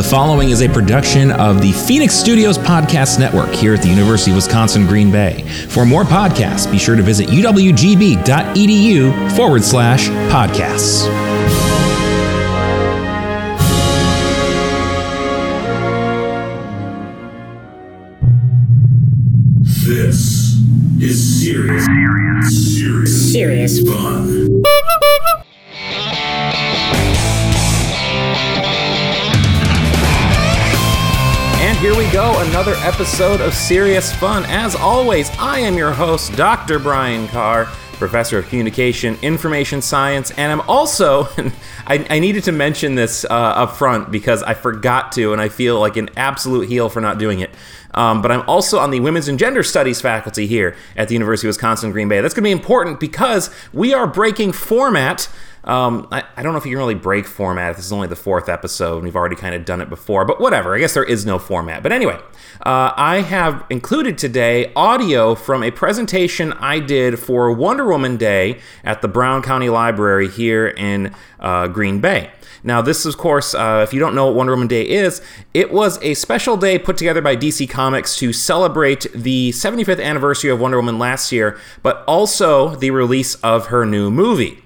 The 0.00 0.08
following 0.08 0.48
is 0.48 0.62
a 0.62 0.68
production 0.70 1.30
of 1.30 1.60
the 1.60 1.72
Phoenix 1.72 2.14
Studios 2.14 2.56
Podcast 2.56 3.18
Network 3.18 3.50
here 3.50 3.74
at 3.74 3.82
the 3.82 3.88
University 3.88 4.30
of 4.30 4.36
Wisconsin 4.36 4.86
Green 4.86 5.12
Bay. 5.12 5.42
For 5.68 5.84
more 5.84 6.04
podcasts, 6.04 6.72
be 6.72 6.78
sure 6.78 6.96
to 6.96 7.02
visit 7.02 7.28
uwgb.edu 7.28 8.22
forward 9.36 9.62
slash 9.62 10.08
podcasts. 10.32 11.06
This 19.86 20.56
is 20.98 21.42
serious, 21.42 21.84
serious, 21.84 23.32
Serious. 23.32 23.80
fun. 23.80 24.39
Another 32.40 32.72
episode 32.76 33.42
of 33.42 33.52
Serious 33.52 34.14
Fun. 34.14 34.44
As 34.46 34.74
always, 34.74 35.28
I 35.38 35.58
am 35.58 35.76
your 35.76 35.92
host, 35.92 36.34
Dr. 36.36 36.78
Brian 36.78 37.28
Carr, 37.28 37.66
professor 37.92 38.38
of 38.38 38.48
communication, 38.48 39.18
information 39.20 39.82
science, 39.82 40.30
and 40.30 40.50
I'm 40.50 40.62
also, 40.62 41.24
I, 41.86 42.06
I 42.08 42.18
needed 42.18 42.44
to 42.44 42.52
mention 42.52 42.94
this 42.94 43.26
uh, 43.26 43.28
up 43.28 43.76
front 43.76 44.10
because 44.10 44.42
I 44.42 44.54
forgot 44.54 45.12
to, 45.12 45.34
and 45.34 45.40
I 45.40 45.50
feel 45.50 45.78
like 45.78 45.98
an 45.98 46.08
absolute 46.16 46.66
heel 46.66 46.88
for 46.88 47.02
not 47.02 47.18
doing 47.18 47.40
it. 47.40 47.50
Um, 47.92 48.22
but 48.22 48.32
I'm 48.32 48.48
also 48.48 48.78
on 48.78 48.90
the 48.90 49.00
Women's 49.00 49.28
and 49.28 49.38
Gender 49.38 49.62
Studies 49.62 50.00
faculty 50.00 50.46
here 50.46 50.74
at 50.96 51.08
the 51.08 51.14
University 51.14 51.46
of 51.46 51.50
Wisconsin 51.50 51.92
Green 51.92 52.08
Bay. 52.08 52.22
That's 52.22 52.32
going 52.32 52.44
to 52.44 52.48
be 52.48 52.52
important 52.52 53.00
because 53.00 53.50
we 53.74 53.92
are 53.92 54.06
breaking 54.06 54.52
format. 54.52 55.28
Um, 55.64 56.08
I, 56.10 56.24
I 56.36 56.42
don't 56.42 56.52
know 56.52 56.58
if 56.58 56.64
you 56.64 56.72
can 56.72 56.78
really 56.78 56.94
break 56.94 57.26
format. 57.26 57.76
This 57.76 57.86
is 57.86 57.92
only 57.92 58.08
the 58.08 58.16
fourth 58.16 58.48
episode, 58.48 58.96
and 58.96 59.04
we've 59.04 59.16
already 59.16 59.36
kind 59.36 59.54
of 59.54 59.64
done 59.64 59.80
it 59.80 59.88
before, 59.88 60.24
but 60.24 60.40
whatever. 60.40 60.74
I 60.74 60.78
guess 60.78 60.94
there 60.94 61.04
is 61.04 61.26
no 61.26 61.38
format. 61.38 61.82
But 61.82 61.92
anyway, 61.92 62.18
uh, 62.64 62.92
I 62.96 63.20
have 63.22 63.64
included 63.70 64.18
today 64.18 64.72
audio 64.74 65.34
from 65.34 65.62
a 65.62 65.70
presentation 65.70 66.52
I 66.54 66.78
did 66.80 67.18
for 67.18 67.52
Wonder 67.52 67.86
Woman 67.86 68.16
Day 68.16 68.60
at 68.84 69.02
the 69.02 69.08
Brown 69.08 69.42
County 69.42 69.68
Library 69.68 70.28
here 70.28 70.68
in 70.68 71.14
uh, 71.38 71.68
Green 71.68 72.00
Bay. 72.00 72.30
Now, 72.62 72.82
this, 72.82 73.06
of 73.06 73.16
course, 73.16 73.54
uh, 73.54 73.80
if 73.86 73.94
you 73.94 74.00
don't 74.00 74.14
know 74.14 74.26
what 74.26 74.34
Wonder 74.34 74.52
Woman 74.52 74.68
Day 74.68 74.86
is, 74.86 75.22
it 75.54 75.72
was 75.72 76.02
a 76.02 76.14
special 76.14 76.56
day 76.56 76.78
put 76.78 76.96
together 76.96 77.22
by 77.22 77.36
DC 77.36 77.68
Comics 77.70 78.16
to 78.16 78.32
celebrate 78.32 79.06
the 79.14 79.50
75th 79.50 80.02
anniversary 80.02 80.50
of 80.50 80.60
Wonder 80.60 80.76
Woman 80.76 80.98
last 80.98 81.32
year, 81.32 81.58
but 81.82 82.04
also 82.06 82.74
the 82.76 82.90
release 82.90 83.36
of 83.36 83.68
her 83.68 83.86
new 83.86 84.10
movie. 84.10 84.62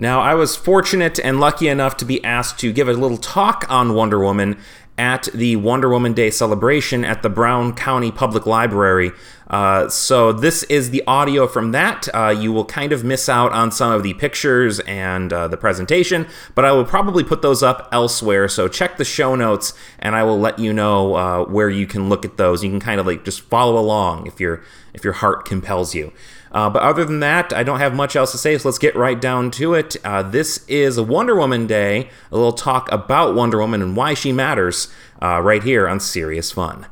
Now, 0.00 0.22
I 0.22 0.32
was 0.32 0.56
fortunate 0.56 1.20
and 1.20 1.38
lucky 1.38 1.68
enough 1.68 1.98
to 1.98 2.06
be 2.06 2.24
asked 2.24 2.58
to 2.60 2.72
give 2.72 2.88
a 2.88 2.94
little 2.94 3.18
talk 3.18 3.66
on 3.68 3.92
Wonder 3.92 4.18
Woman 4.18 4.56
at 4.96 5.28
the 5.34 5.56
Wonder 5.56 5.90
Woman 5.90 6.14
Day 6.14 6.30
celebration 6.30 7.04
at 7.04 7.22
the 7.22 7.28
Brown 7.28 7.74
County 7.74 8.10
Public 8.10 8.46
Library. 8.46 9.12
Uh, 9.48 9.90
so, 9.90 10.32
this 10.32 10.62
is 10.64 10.88
the 10.88 11.02
audio 11.06 11.46
from 11.46 11.72
that. 11.72 12.08
Uh, 12.14 12.28
you 12.30 12.50
will 12.50 12.64
kind 12.64 12.94
of 12.94 13.04
miss 13.04 13.28
out 13.28 13.52
on 13.52 13.70
some 13.70 13.92
of 13.92 14.02
the 14.02 14.14
pictures 14.14 14.80
and 14.80 15.34
uh, 15.34 15.48
the 15.48 15.58
presentation, 15.58 16.26
but 16.54 16.64
I 16.64 16.72
will 16.72 16.86
probably 16.86 17.22
put 17.22 17.42
those 17.42 17.62
up 17.62 17.86
elsewhere. 17.92 18.48
So, 18.48 18.68
check 18.68 18.96
the 18.96 19.04
show 19.04 19.34
notes 19.34 19.74
and 19.98 20.16
I 20.16 20.22
will 20.22 20.40
let 20.40 20.58
you 20.58 20.72
know 20.72 21.14
uh, 21.14 21.44
where 21.44 21.68
you 21.68 21.86
can 21.86 22.08
look 22.08 22.24
at 22.24 22.38
those. 22.38 22.64
You 22.64 22.70
can 22.70 22.80
kind 22.80 23.00
of 23.00 23.06
like 23.06 23.26
just 23.26 23.42
follow 23.42 23.78
along 23.78 24.28
if, 24.28 24.40
your 24.40 24.62
if 24.94 25.04
your 25.04 25.12
heart 25.12 25.44
compels 25.44 25.94
you. 25.94 26.10
Uh, 26.52 26.68
but 26.68 26.82
other 26.82 27.04
than 27.04 27.20
that, 27.20 27.52
I 27.52 27.62
don't 27.62 27.78
have 27.78 27.94
much 27.94 28.16
else 28.16 28.32
to 28.32 28.38
say, 28.38 28.58
so 28.58 28.68
let's 28.68 28.78
get 28.78 28.96
right 28.96 29.20
down 29.20 29.50
to 29.52 29.74
it. 29.74 29.96
Uh, 30.04 30.22
this 30.22 30.64
is 30.66 31.00
Wonder 31.00 31.36
Woman 31.36 31.66
Day, 31.66 32.10
a 32.32 32.36
little 32.36 32.52
talk 32.52 32.90
about 32.90 33.34
Wonder 33.34 33.58
Woman 33.58 33.82
and 33.82 33.96
why 33.96 34.14
she 34.14 34.32
matters, 34.32 34.88
uh, 35.22 35.40
right 35.40 35.62
here 35.62 35.88
on 35.88 36.00
Serious 36.00 36.50
Fun. 36.50 36.86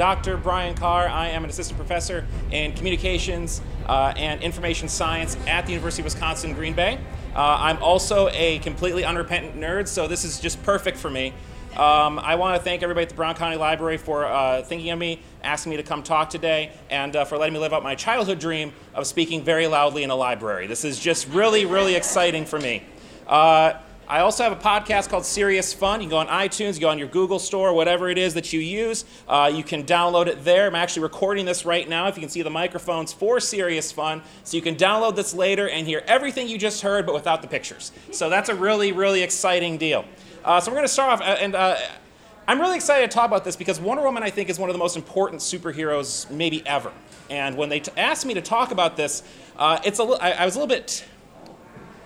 Dr. 0.00 0.38
Brian 0.38 0.74
Carr. 0.74 1.08
I 1.08 1.28
am 1.28 1.44
an 1.44 1.50
assistant 1.50 1.78
professor 1.78 2.26
in 2.50 2.72
communications 2.72 3.60
uh, 3.86 4.14
and 4.16 4.42
information 4.42 4.88
science 4.88 5.36
at 5.46 5.66
the 5.66 5.72
University 5.72 6.00
of 6.00 6.04
Wisconsin 6.04 6.54
Green 6.54 6.72
Bay. 6.72 6.98
Uh, 7.36 7.58
I'm 7.60 7.82
also 7.82 8.30
a 8.30 8.60
completely 8.60 9.04
unrepentant 9.04 9.56
nerd, 9.56 9.88
so 9.88 10.08
this 10.08 10.24
is 10.24 10.40
just 10.40 10.62
perfect 10.62 10.96
for 10.96 11.10
me. 11.10 11.34
Um, 11.76 12.18
I 12.18 12.36
want 12.36 12.56
to 12.56 12.62
thank 12.62 12.82
everybody 12.82 13.02
at 13.02 13.10
the 13.10 13.14
Brown 13.14 13.34
County 13.34 13.56
Library 13.56 13.98
for 13.98 14.24
uh, 14.24 14.62
thinking 14.62 14.88
of 14.88 14.98
me, 14.98 15.20
asking 15.42 15.68
me 15.68 15.76
to 15.76 15.82
come 15.82 16.02
talk 16.02 16.30
today, 16.30 16.72
and 16.88 17.14
uh, 17.14 17.26
for 17.26 17.36
letting 17.36 17.52
me 17.52 17.60
live 17.60 17.74
out 17.74 17.82
my 17.82 17.94
childhood 17.94 18.38
dream 18.38 18.72
of 18.94 19.06
speaking 19.06 19.44
very 19.44 19.66
loudly 19.66 20.02
in 20.02 20.08
a 20.08 20.16
library. 20.16 20.66
This 20.66 20.82
is 20.82 20.98
just 20.98 21.28
really, 21.28 21.66
really 21.66 21.94
exciting 21.94 22.46
for 22.46 22.58
me. 22.58 22.84
Uh, 23.26 23.74
I 24.10 24.22
also 24.22 24.42
have 24.42 24.50
a 24.50 24.56
podcast 24.56 25.08
called 25.08 25.24
Serious 25.24 25.72
Fun. 25.72 26.00
You 26.00 26.08
can 26.08 26.10
go 26.10 26.16
on 26.16 26.26
iTunes, 26.26 26.74
you 26.74 26.80
go 26.80 26.88
on 26.88 26.98
your 26.98 27.06
Google 27.06 27.38
Store, 27.38 27.72
whatever 27.72 28.10
it 28.10 28.18
is 28.18 28.34
that 28.34 28.52
you 28.52 28.58
use. 28.58 29.04
Uh, 29.28 29.48
you 29.54 29.62
can 29.62 29.84
download 29.84 30.26
it 30.26 30.42
there. 30.42 30.66
I'm 30.66 30.74
actually 30.74 31.04
recording 31.04 31.46
this 31.46 31.64
right 31.64 31.88
now. 31.88 32.08
If 32.08 32.16
you 32.16 32.20
can 32.20 32.28
see 32.28 32.42
the 32.42 32.50
microphones 32.50 33.12
for 33.12 33.38
Serious 33.38 33.92
Fun, 33.92 34.20
so 34.42 34.56
you 34.56 34.64
can 34.64 34.74
download 34.74 35.14
this 35.14 35.32
later 35.32 35.68
and 35.68 35.86
hear 35.86 36.02
everything 36.08 36.48
you 36.48 36.58
just 36.58 36.82
heard, 36.82 37.06
but 37.06 37.14
without 37.14 37.40
the 37.40 37.46
pictures. 37.46 37.92
So 38.10 38.28
that's 38.28 38.48
a 38.48 38.54
really, 38.56 38.90
really 38.90 39.22
exciting 39.22 39.78
deal. 39.78 40.04
Uh, 40.44 40.58
so 40.58 40.72
we're 40.72 40.78
going 40.78 40.88
to 40.88 40.92
start 40.92 41.12
off, 41.12 41.20
uh, 41.20 41.36
and 41.38 41.54
uh, 41.54 41.76
I'm 42.48 42.60
really 42.60 42.74
excited 42.74 43.08
to 43.08 43.14
talk 43.14 43.28
about 43.28 43.44
this 43.44 43.54
because 43.54 43.78
Wonder 43.78 44.02
Woman, 44.02 44.24
I 44.24 44.30
think, 44.30 44.50
is 44.50 44.58
one 44.58 44.68
of 44.68 44.74
the 44.74 44.80
most 44.80 44.96
important 44.96 45.40
superheroes 45.40 46.28
maybe 46.32 46.66
ever. 46.66 46.90
And 47.28 47.56
when 47.56 47.68
they 47.68 47.78
t- 47.78 47.92
asked 47.96 48.26
me 48.26 48.34
to 48.34 48.42
talk 48.42 48.72
about 48.72 48.96
this, 48.96 49.22
uh, 49.56 49.78
it's 49.84 50.00
a 50.00 50.02
li- 50.02 50.18
I, 50.20 50.32
I 50.32 50.44
was 50.46 50.56
a 50.56 50.58
little 50.58 50.74
bit 50.74 51.04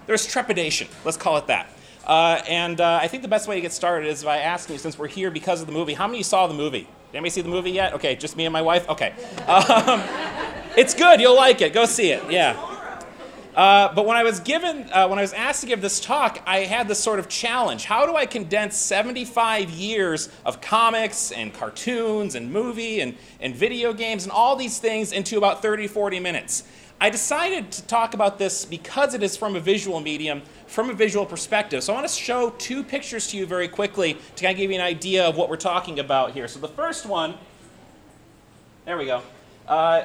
there's 0.06 0.26
trepidation. 0.26 0.88
Let's 1.04 1.16
call 1.16 1.38
it 1.38 1.46
that. 1.46 1.70
Uh, 2.06 2.42
and 2.48 2.80
uh, 2.80 2.98
I 3.00 3.08
think 3.08 3.22
the 3.22 3.28
best 3.28 3.48
way 3.48 3.54
to 3.56 3.60
get 3.60 3.72
started 3.72 4.08
is 4.08 4.24
by 4.24 4.38
asking 4.38 4.74
you, 4.74 4.78
since 4.78 4.98
we're 4.98 5.08
here 5.08 5.30
because 5.30 5.60
of 5.60 5.66
the 5.66 5.72
movie, 5.72 5.94
how 5.94 6.06
many 6.06 6.22
saw 6.22 6.46
the 6.46 6.54
movie? 6.54 6.80
Did 6.80 7.18
anybody 7.18 7.30
see 7.30 7.40
the 7.40 7.48
movie 7.48 7.70
yet? 7.70 7.94
Okay, 7.94 8.16
just 8.16 8.36
me 8.36 8.44
and 8.44 8.52
my 8.52 8.62
wife? 8.62 8.88
Okay. 8.88 9.14
Um, 9.46 10.02
it's 10.76 10.94
good. 10.94 11.20
You'll 11.20 11.36
like 11.36 11.62
it. 11.62 11.72
Go 11.72 11.86
see 11.86 12.10
it. 12.10 12.30
Yeah. 12.30 12.72
Uh, 13.54 13.94
but 13.94 14.04
when 14.04 14.16
I 14.16 14.24
was 14.24 14.40
given, 14.40 14.90
uh, 14.92 15.06
when 15.06 15.18
I 15.18 15.22
was 15.22 15.32
asked 15.32 15.60
to 15.60 15.68
give 15.68 15.80
this 15.80 16.00
talk, 16.00 16.42
I 16.44 16.60
had 16.60 16.88
this 16.88 16.98
sort 16.98 17.20
of 17.20 17.28
challenge. 17.28 17.84
How 17.84 18.04
do 18.04 18.16
I 18.16 18.26
condense 18.26 18.76
75 18.76 19.70
years 19.70 20.28
of 20.44 20.60
comics 20.60 21.30
and 21.30 21.54
cartoons 21.54 22.34
and 22.34 22.52
movie 22.52 23.00
and, 23.00 23.16
and 23.40 23.54
video 23.54 23.92
games 23.92 24.24
and 24.24 24.32
all 24.32 24.56
these 24.56 24.78
things 24.78 25.12
into 25.12 25.38
about 25.38 25.62
30, 25.62 25.86
40 25.86 26.18
minutes? 26.18 26.64
I 27.00 27.10
decided 27.10 27.70
to 27.72 27.82
talk 27.84 28.14
about 28.14 28.38
this 28.38 28.64
because 28.64 29.14
it 29.14 29.22
is 29.22 29.36
from 29.36 29.56
a 29.56 29.60
visual 29.60 30.00
medium, 30.00 30.42
from 30.66 30.90
a 30.90 30.94
visual 30.94 31.26
perspective. 31.26 31.82
So 31.82 31.92
I 31.92 31.96
want 31.96 32.08
to 32.08 32.14
show 32.14 32.50
two 32.50 32.82
pictures 32.82 33.26
to 33.28 33.36
you 33.36 33.46
very 33.46 33.68
quickly 33.68 34.16
to 34.36 34.42
kind 34.42 34.54
of 34.54 34.58
give 34.58 34.70
you 34.70 34.76
an 34.76 34.84
idea 34.84 35.24
of 35.24 35.36
what 35.36 35.48
we're 35.48 35.56
talking 35.56 35.98
about 35.98 36.32
here. 36.32 36.48
So 36.48 36.60
the 36.60 36.68
first 36.68 37.04
one, 37.04 37.34
there 38.84 38.96
we 38.96 39.06
go. 39.06 39.22
Uh, 39.66 40.04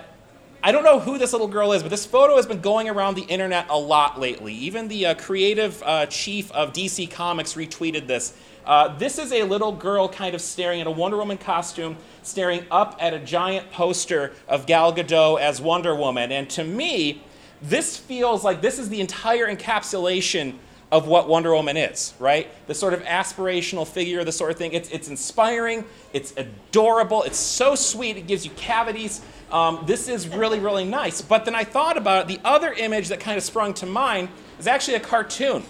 I 0.61 0.73
don't 0.73 0.83
know 0.83 0.99
who 0.99 1.17
this 1.17 1.31
little 1.31 1.47
girl 1.47 1.71
is, 1.71 1.81
but 1.83 1.89
this 1.89 2.05
photo 2.05 2.35
has 2.35 2.45
been 2.45 2.59
going 2.59 2.89
around 2.89 3.15
the 3.15 3.23
internet 3.23 3.67
a 3.69 3.77
lot 3.77 4.19
lately. 4.19 4.53
Even 4.53 4.89
the 4.89 5.07
uh, 5.07 5.13
creative 5.15 5.81
uh, 5.83 6.05
chief 6.07 6.51
of 6.51 6.73
DC 6.73 7.09
Comics 7.09 7.53
retweeted 7.53 8.07
this. 8.07 8.33
Uh, 8.69 8.95
this 8.99 9.17
is 9.17 9.33
a 9.33 9.41
little 9.41 9.71
girl 9.71 10.07
kind 10.07 10.35
of 10.35 10.41
staring 10.41 10.79
at 10.79 10.85
a 10.85 10.91
Wonder 10.91 11.17
Woman 11.17 11.39
costume, 11.39 11.97
staring 12.21 12.63
up 12.69 12.95
at 12.99 13.15
a 13.15 13.19
giant 13.19 13.71
poster 13.71 14.31
of 14.47 14.67
Gal 14.67 14.93
Gadot 14.93 15.41
as 15.41 15.59
Wonder 15.59 15.95
Woman. 15.95 16.31
And 16.31 16.47
to 16.51 16.63
me, 16.63 17.23
this 17.63 17.97
feels 17.97 18.43
like 18.43 18.61
this 18.61 18.77
is 18.77 18.89
the 18.89 19.01
entire 19.01 19.47
encapsulation 19.47 20.53
of 20.91 21.07
what 21.07 21.27
Wonder 21.27 21.51
Woman 21.51 21.77
is, 21.77 22.13
right? 22.19 22.47
The 22.67 22.75
sort 22.75 22.93
of 22.93 23.01
aspirational 23.05 23.87
figure, 23.87 24.23
the 24.23 24.31
sort 24.31 24.51
of 24.51 24.57
thing. 24.57 24.73
It's, 24.73 24.89
it's 24.91 25.07
inspiring, 25.07 25.83
it's 26.13 26.35
adorable, 26.37 27.23
it's 27.23 27.39
so 27.39 27.73
sweet, 27.73 28.17
it 28.17 28.27
gives 28.27 28.45
you 28.45 28.51
cavities. 28.51 29.21
Um, 29.51 29.83
this 29.87 30.07
is 30.07 30.27
really, 30.27 30.59
really 30.59 30.85
nice. 30.85 31.23
But 31.23 31.43
then 31.43 31.55
I 31.55 31.63
thought 31.63 31.97
about 31.97 32.29
it. 32.29 32.37
The 32.37 32.47
other 32.47 32.71
image 32.73 33.07
that 33.07 33.19
kind 33.19 33.35
of 33.35 33.43
sprung 33.43 33.73
to 33.75 33.87
mind 33.87 34.29
is 34.59 34.67
actually 34.67 34.97
a 34.97 34.99
cartoon. 34.99 35.63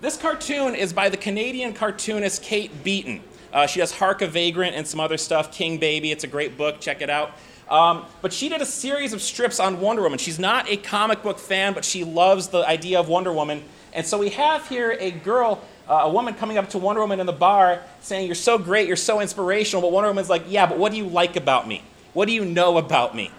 This 0.00 0.16
cartoon 0.16 0.76
is 0.76 0.92
by 0.92 1.08
the 1.08 1.16
Canadian 1.16 1.72
cartoonist 1.72 2.40
Kate 2.40 2.84
Beaton. 2.84 3.20
Uh, 3.52 3.66
she 3.66 3.80
does 3.80 3.90
Hark 3.90 4.22
a 4.22 4.28
Vagrant 4.28 4.76
and 4.76 4.86
some 4.86 5.00
other 5.00 5.16
stuff, 5.16 5.50
King 5.50 5.78
Baby. 5.78 6.12
It's 6.12 6.22
a 6.22 6.28
great 6.28 6.56
book, 6.56 6.80
check 6.80 7.02
it 7.02 7.10
out. 7.10 7.32
Um, 7.68 8.04
but 8.22 8.32
she 8.32 8.48
did 8.48 8.62
a 8.62 8.66
series 8.66 9.12
of 9.12 9.20
strips 9.20 9.58
on 9.58 9.80
Wonder 9.80 10.02
Woman. 10.02 10.20
She's 10.20 10.38
not 10.38 10.70
a 10.70 10.76
comic 10.76 11.24
book 11.24 11.40
fan, 11.40 11.74
but 11.74 11.84
she 11.84 12.04
loves 12.04 12.46
the 12.46 12.64
idea 12.64 13.00
of 13.00 13.08
Wonder 13.08 13.32
Woman. 13.32 13.64
And 13.92 14.06
so 14.06 14.18
we 14.18 14.28
have 14.30 14.68
here 14.68 14.96
a 15.00 15.10
girl 15.10 15.60
uh, 15.88 16.02
a 16.04 16.10
woman 16.10 16.34
coming 16.34 16.58
up 16.58 16.70
to 16.70 16.78
Wonder 16.78 17.00
Woman 17.00 17.18
in 17.18 17.26
the 17.26 17.32
bar 17.32 17.82
saying, 18.00 18.26
You're 18.26 18.36
so 18.36 18.56
great, 18.56 18.86
you're 18.86 18.94
so 18.94 19.20
inspirational. 19.20 19.82
But 19.82 19.90
Wonder 19.90 20.10
Woman's 20.10 20.30
like, 20.30 20.44
Yeah, 20.46 20.66
but 20.66 20.78
what 20.78 20.92
do 20.92 20.98
you 20.98 21.08
like 21.08 21.34
about 21.34 21.66
me? 21.66 21.82
What 22.12 22.28
do 22.28 22.32
you 22.32 22.44
know 22.44 22.78
about 22.78 23.16
me? 23.16 23.32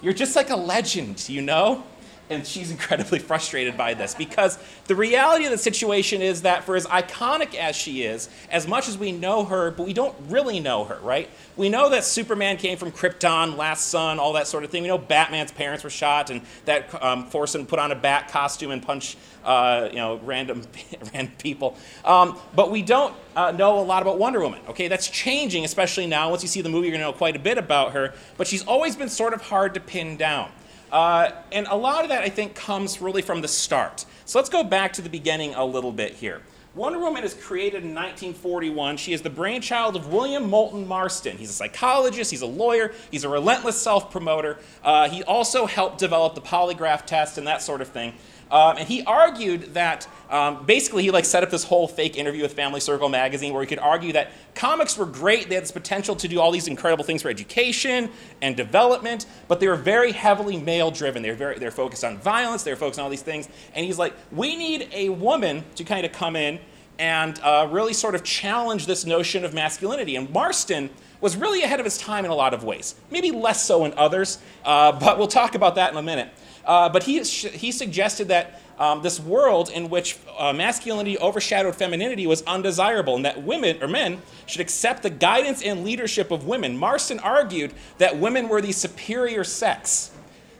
You're 0.00 0.14
just 0.14 0.34
like 0.34 0.48
a 0.48 0.56
legend, 0.56 1.28
you 1.28 1.42
know? 1.42 1.84
And 2.30 2.46
she's 2.46 2.70
incredibly 2.70 3.18
frustrated 3.30 3.76
by 3.76 3.94
this 3.94 4.14
because 4.14 4.58
the 4.86 4.94
reality 4.94 5.44
of 5.44 5.50
the 5.50 5.58
situation 5.58 6.22
is 6.22 6.42
that 6.42 6.64
for 6.64 6.76
as 6.76 6.86
iconic 6.86 7.56
as 7.56 7.74
she 7.74 8.04
is, 8.04 8.30
as 8.50 8.68
much 8.68 8.88
as 8.88 8.96
we 8.96 9.10
know 9.10 9.44
her, 9.44 9.72
but 9.72 9.84
we 9.84 9.92
don't 9.92 10.14
really 10.28 10.60
know 10.60 10.84
her, 10.84 10.98
right? 11.00 11.28
We 11.56 11.68
know 11.68 11.90
that 11.90 12.04
Superman 12.04 12.56
came 12.56 12.78
from 12.78 12.92
Krypton, 12.92 13.56
Last 13.56 13.88
Son, 13.88 14.18
all 14.18 14.32
that 14.34 14.46
sort 14.46 14.64
of 14.64 14.70
thing. 14.70 14.82
We 14.82 14.88
know 14.88 14.96
Batman's 14.96 15.50
parents 15.50 15.84
were 15.84 15.90
shot, 15.90 16.30
and 16.30 16.40
that 16.64 17.02
um, 17.02 17.26
forced 17.26 17.54
him 17.54 17.62
to 17.62 17.66
put 17.68 17.78
on 17.78 17.90
a 17.90 17.96
bat 17.96 18.28
costume 18.28 18.70
and 18.70 18.82
punch, 18.82 19.16
uh, 19.44 19.88
you 19.90 19.96
know, 19.96 20.20
random 20.24 20.62
random 21.12 21.34
people. 21.38 21.76
Um, 22.04 22.38
but 22.54 22.70
we 22.70 22.82
don't 22.82 23.14
uh, 23.34 23.50
know 23.50 23.80
a 23.80 23.82
lot 23.82 24.02
about 24.02 24.18
Wonder 24.18 24.40
Woman. 24.40 24.60
Okay, 24.68 24.88
that's 24.88 25.08
changing, 25.08 25.64
especially 25.64 26.06
now. 26.06 26.30
Once 26.30 26.42
you 26.42 26.48
see 26.48 26.62
the 26.62 26.68
movie, 26.68 26.86
you're 26.86 26.96
gonna 26.96 27.10
know 27.10 27.12
quite 27.12 27.36
a 27.36 27.40
bit 27.40 27.58
about 27.58 27.92
her. 27.92 28.14
But 28.36 28.46
she's 28.46 28.64
always 28.64 28.94
been 28.94 29.08
sort 29.08 29.34
of 29.34 29.42
hard 29.42 29.74
to 29.74 29.80
pin 29.80 30.16
down. 30.16 30.50
Uh, 30.92 31.30
and 31.52 31.66
a 31.68 31.76
lot 31.76 32.02
of 32.02 32.10
that, 32.10 32.22
I 32.22 32.28
think, 32.28 32.54
comes 32.54 33.00
really 33.00 33.22
from 33.22 33.40
the 33.40 33.48
start. 33.48 34.04
So 34.24 34.38
let's 34.38 34.48
go 34.48 34.64
back 34.64 34.92
to 34.94 35.02
the 35.02 35.08
beginning 35.08 35.54
a 35.54 35.64
little 35.64 35.92
bit 35.92 36.14
here. 36.14 36.42
Wonder 36.76 37.00
Woman 37.00 37.24
is 37.24 37.34
created 37.34 37.82
in 37.82 37.94
1941. 37.96 38.96
She 38.96 39.12
is 39.12 39.22
the 39.22 39.30
brainchild 39.30 39.96
of 39.96 40.12
William 40.12 40.48
Moulton 40.48 40.86
Marston. 40.86 41.36
He's 41.36 41.50
a 41.50 41.52
psychologist, 41.52 42.30
he's 42.30 42.42
a 42.42 42.46
lawyer, 42.46 42.92
he's 43.10 43.24
a 43.24 43.28
relentless 43.28 43.80
self 43.80 44.12
promoter. 44.12 44.56
Uh, 44.84 45.08
he 45.08 45.24
also 45.24 45.66
helped 45.66 45.98
develop 45.98 46.36
the 46.36 46.40
polygraph 46.40 47.06
test 47.06 47.38
and 47.38 47.46
that 47.48 47.60
sort 47.60 47.80
of 47.80 47.88
thing. 47.88 48.14
Um, 48.50 48.78
and 48.78 48.88
he 48.88 49.02
argued 49.04 49.74
that 49.74 50.08
um, 50.28 50.64
basically 50.64 51.02
he 51.02 51.10
like 51.10 51.24
set 51.24 51.42
up 51.42 51.50
this 51.50 51.64
whole 51.64 51.86
fake 51.88 52.16
interview 52.16 52.42
with 52.42 52.54
Family 52.54 52.80
Circle 52.80 53.08
magazine 53.08 53.52
where 53.52 53.62
he 53.62 53.66
could 53.66 53.78
argue 53.78 54.12
that 54.12 54.30
comics 54.54 54.96
were 54.96 55.06
great. 55.06 55.48
They 55.48 55.54
had 55.54 55.64
this 55.64 55.70
potential 55.70 56.16
to 56.16 56.28
do 56.28 56.40
all 56.40 56.50
these 56.50 56.68
incredible 56.68 57.04
things 57.04 57.22
for 57.22 57.28
education 57.28 58.10
and 58.42 58.56
development, 58.56 59.26
but 59.48 59.60
they 59.60 59.68
were 59.68 59.76
very 59.76 60.12
heavily 60.12 60.56
male 60.56 60.90
driven. 60.90 61.22
They 61.22 61.30
were 61.30 61.36
very 61.36 61.58
they're 61.58 61.70
focused 61.70 62.04
on 62.04 62.18
violence. 62.18 62.62
They're 62.62 62.76
focused 62.76 62.98
on 62.98 63.04
all 63.04 63.10
these 63.10 63.22
things. 63.22 63.48
And 63.74 63.84
he's 63.84 63.98
like, 63.98 64.14
we 64.32 64.56
need 64.56 64.88
a 64.92 65.08
woman 65.10 65.64
to 65.76 65.84
kind 65.84 66.04
of 66.04 66.12
come 66.12 66.36
in 66.36 66.60
and 66.98 67.40
uh, 67.40 67.66
really 67.70 67.94
sort 67.94 68.14
of 68.14 68.22
challenge 68.22 68.86
this 68.86 69.06
notion 69.06 69.44
of 69.44 69.54
masculinity. 69.54 70.16
And 70.16 70.28
Marston 70.30 70.90
was 71.20 71.36
really 71.36 71.62
ahead 71.62 71.80
of 71.80 71.84
his 71.84 71.98
time 71.98 72.24
in 72.24 72.30
a 72.30 72.34
lot 72.34 72.54
of 72.54 72.64
ways, 72.64 72.94
maybe 73.10 73.30
less 73.30 73.64
so 73.64 73.84
in 73.84 73.92
others, 73.94 74.38
uh, 74.64 74.92
but 74.92 75.18
we'll 75.18 75.28
talk 75.28 75.54
about 75.54 75.74
that 75.74 75.92
in 75.92 75.98
a 75.98 76.02
minute. 76.02 76.30
Uh, 76.64 76.88
but 76.88 77.04
he, 77.04 77.22
he 77.22 77.72
suggested 77.72 78.28
that 78.28 78.60
um, 78.78 79.02
this 79.02 79.20
world 79.20 79.68
in 79.70 79.90
which 79.90 80.16
uh, 80.38 80.52
masculinity 80.52 81.18
overshadowed 81.18 81.76
femininity 81.76 82.26
was 82.26 82.42
undesirable 82.42 83.14
and 83.14 83.24
that 83.26 83.42
women 83.42 83.82
or 83.82 83.88
men 83.88 84.22
should 84.46 84.62
accept 84.62 85.02
the 85.02 85.10
guidance 85.10 85.62
and 85.62 85.84
leadership 85.84 86.30
of 86.30 86.46
women. 86.46 86.78
Marston 86.78 87.18
argued 87.20 87.72
that 87.98 88.18
women 88.18 88.48
were 88.48 88.62
the 88.62 88.72
superior 88.72 89.44
sex. 89.44 90.10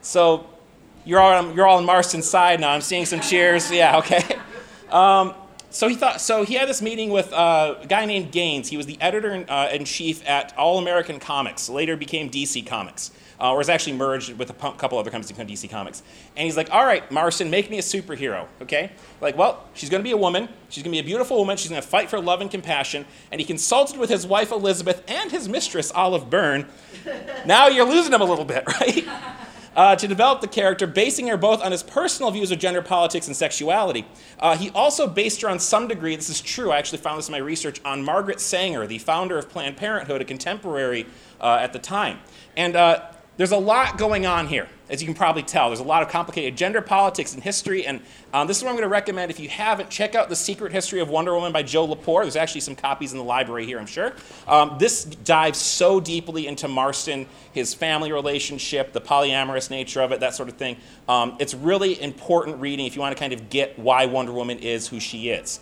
So 0.01 0.47
you're 1.03 1.19
all, 1.19 1.53
you're 1.55 1.65
all 1.65 1.77
on 1.77 1.85
Marston's 1.85 2.29
side 2.29 2.59
now. 2.59 2.69
I'm 2.69 2.81
seeing 2.81 3.05
some 3.05 3.21
cheers. 3.21 3.71
Yeah, 3.71 3.97
okay. 3.97 4.23
Um, 4.91 5.35
so 5.69 5.87
he 5.87 5.95
thought. 5.95 6.19
So 6.19 6.43
he 6.43 6.55
had 6.55 6.67
this 6.67 6.81
meeting 6.81 7.11
with 7.11 7.31
uh, 7.31 7.75
a 7.81 7.87
guy 7.87 8.03
named 8.05 8.33
Gaines. 8.33 8.67
He 8.67 8.75
was 8.75 8.87
the 8.87 8.99
editor 8.99 9.31
in, 9.31 9.49
uh, 9.49 9.69
in 9.71 9.85
chief 9.85 10.27
at 10.27 10.53
All 10.57 10.77
American 10.79 11.17
Comics. 11.17 11.69
Later 11.69 11.95
became 11.95 12.29
DC 12.29 12.67
Comics 12.67 13.11
uh, 13.41 13.51
or 13.51 13.57
was 13.57 13.69
actually 13.69 13.93
merged 13.93 14.37
with 14.37 14.51
a 14.51 14.53
couple 14.53 14.99
other 14.99 15.09
companies 15.09 15.31
DC 15.31 15.69
Comics. 15.69 16.03
And 16.37 16.45
he's 16.45 16.55
like, 16.55 16.71
all 16.71 16.85
right, 16.85 17.09
Marston, 17.11 17.49
make 17.49 17.69
me 17.71 17.79
a 17.79 17.81
superhero, 17.81 18.45
okay? 18.61 18.91
Like, 19.19 19.35
well, 19.35 19.65
she's 19.73 19.89
going 19.89 20.01
to 20.01 20.07
be 20.07 20.11
a 20.11 20.17
woman. 20.17 20.47
She's 20.69 20.83
going 20.83 20.91
to 20.91 20.95
be 20.95 21.05
a 21.05 21.07
beautiful 21.07 21.37
woman. 21.37 21.57
She's 21.57 21.69
going 21.69 21.81
to 21.81 21.87
fight 21.87 22.09
for 22.09 22.21
love 22.21 22.41
and 22.41 22.51
compassion. 22.51 23.05
And 23.31 23.41
he 23.41 23.45
consulted 23.45 23.99
with 23.99 24.11
his 24.11 24.27
wife, 24.27 24.51
Elizabeth, 24.51 25.03
and 25.07 25.31
his 25.31 25.49
mistress, 25.49 25.91
Olive 25.93 26.29
Byrne. 26.29 26.67
now 27.45 27.67
you're 27.67 27.89
losing 27.89 28.13
him 28.13 28.21
a 28.21 28.25
little 28.25 28.45
bit, 28.45 28.63
right? 28.79 29.07
Uh, 29.73 29.95
to 29.95 30.05
develop 30.05 30.41
the 30.41 30.47
character, 30.47 30.85
basing 30.85 31.27
her 31.27 31.37
both 31.37 31.63
on 31.63 31.71
his 31.71 31.81
personal 31.81 32.29
views 32.29 32.51
of 32.51 32.59
gender 32.59 32.81
politics 32.81 33.27
and 33.27 33.35
sexuality. 33.35 34.05
Uh, 34.37 34.55
he 34.55 34.69
also 34.71 35.07
based 35.07 35.41
her 35.41 35.49
on 35.49 35.57
some 35.57 35.87
degree, 35.87 36.13
this 36.13 36.29
is 36.29 36.41
true, 36.41 36.71
I 36.71 36.77
actually 36.77 36.97
found 36.97 37.17
this 37.17 37.29
in 37.29 37.31
my 37.31 37.37
research, 37.37 37.79
on 37.85 38.03
Margaret 38.03 38.41
Sanger, 38.41 38.85
the 38.85 38.97
founder 38.97 39.37
of 39.37 39.49
Planned 39.49 39.77
Parenthood, 39.77 40.21
a 40.21 40.25
contemporary 40.25 41.07
uh, 41.39 41.57
at 41.61 41.71
the 41.71 41.79
time. 41.79 42.19
And 42.57 42.75
uh, 42.75 43.03
there's 43.37 43.51
a 43.51 43.57
lot 43.57 43.97
going 43.97 44.25
on 44.25 44.47
here, 44.47 44.67
as 44.89 45.01
you 45.01 45.07
can 45.07 45.15
probably 45.15 45.41
tell. 45.41 45.69
There's 45.69 45.79
a 45.79 45.83
lot 45.83 46.03
of 46.03 46.09
complicated 46.09 46.57
gender 46.57 46.81
politics 46.81 47.33
and 47.33 47.41
history, 47.41 47.85
and 47.85 48.01
um, 48.33 48.45
this 48.45 48.57
is 48.57 48.63
what 48.63 48.69
I'm 48.69 48.75
going 48.75 48.83
to 48.83 48.89
recommend. 48.89 49.31
If 49.31 49.39
you 49.39 49.47
haven't, 49.47 49.89
check 49.89 50.15
out 50.15 50.27
The 50.29 50.35
Secret 50.35 50.73
History 50.73 50.99
of 50.99 51.09
Wonder 51.09 51.33
Woman 51.33 51.53
by 51.53 51.63
Joe 51.63 51.87
Lepore. 51.87 52.23
There's 52.23 52.35
actually 52.35 52.61
some 52.61 52.75
copies 52.75 53.13
in 53.13 53.17
the 53.17 53.23
library 53.23 53.65
here, 53.65 53.79
I'm 53.79 53.87
sure. 53.87 54.13
Um, 54.47 54.75
this 54.79 55.05
dives 55.05 55.59
so 55.59 55.99
deeply 56.01 56.45
into 56.45 56.67
Marston, 56.67 57.25
his 57.53 57.73
family 57.73 58.11
relationship, 58.11 58.91
the 58.91 59.01
polyamorous 59.01 59.69
nature 59.71 60.01
of 60.01 60.11
it, 60.11 60.19
that 60.19 60.35
sort 60.35 60.49
of 60.49 60.55
thing. 60.57 60.75
Um, 61.07 61.37
it's 61.39 61.53
really 61.53 62.01
important 62.01 62.59
reading 62.59 62.85
if 62.85 62.95
you 62.95 63.01
want 63.01 63.15
to 63.15 63.19
kind 63.19 63.33
of 63.33 63.49
get 63.49 63.79
why 63.79 64.05
Wonder 64.07 64.33
Woman 64.33 64.59
is 64.59 64.89
who 64.89 64.99
she 64.99 65.29
is. 65.29 65.61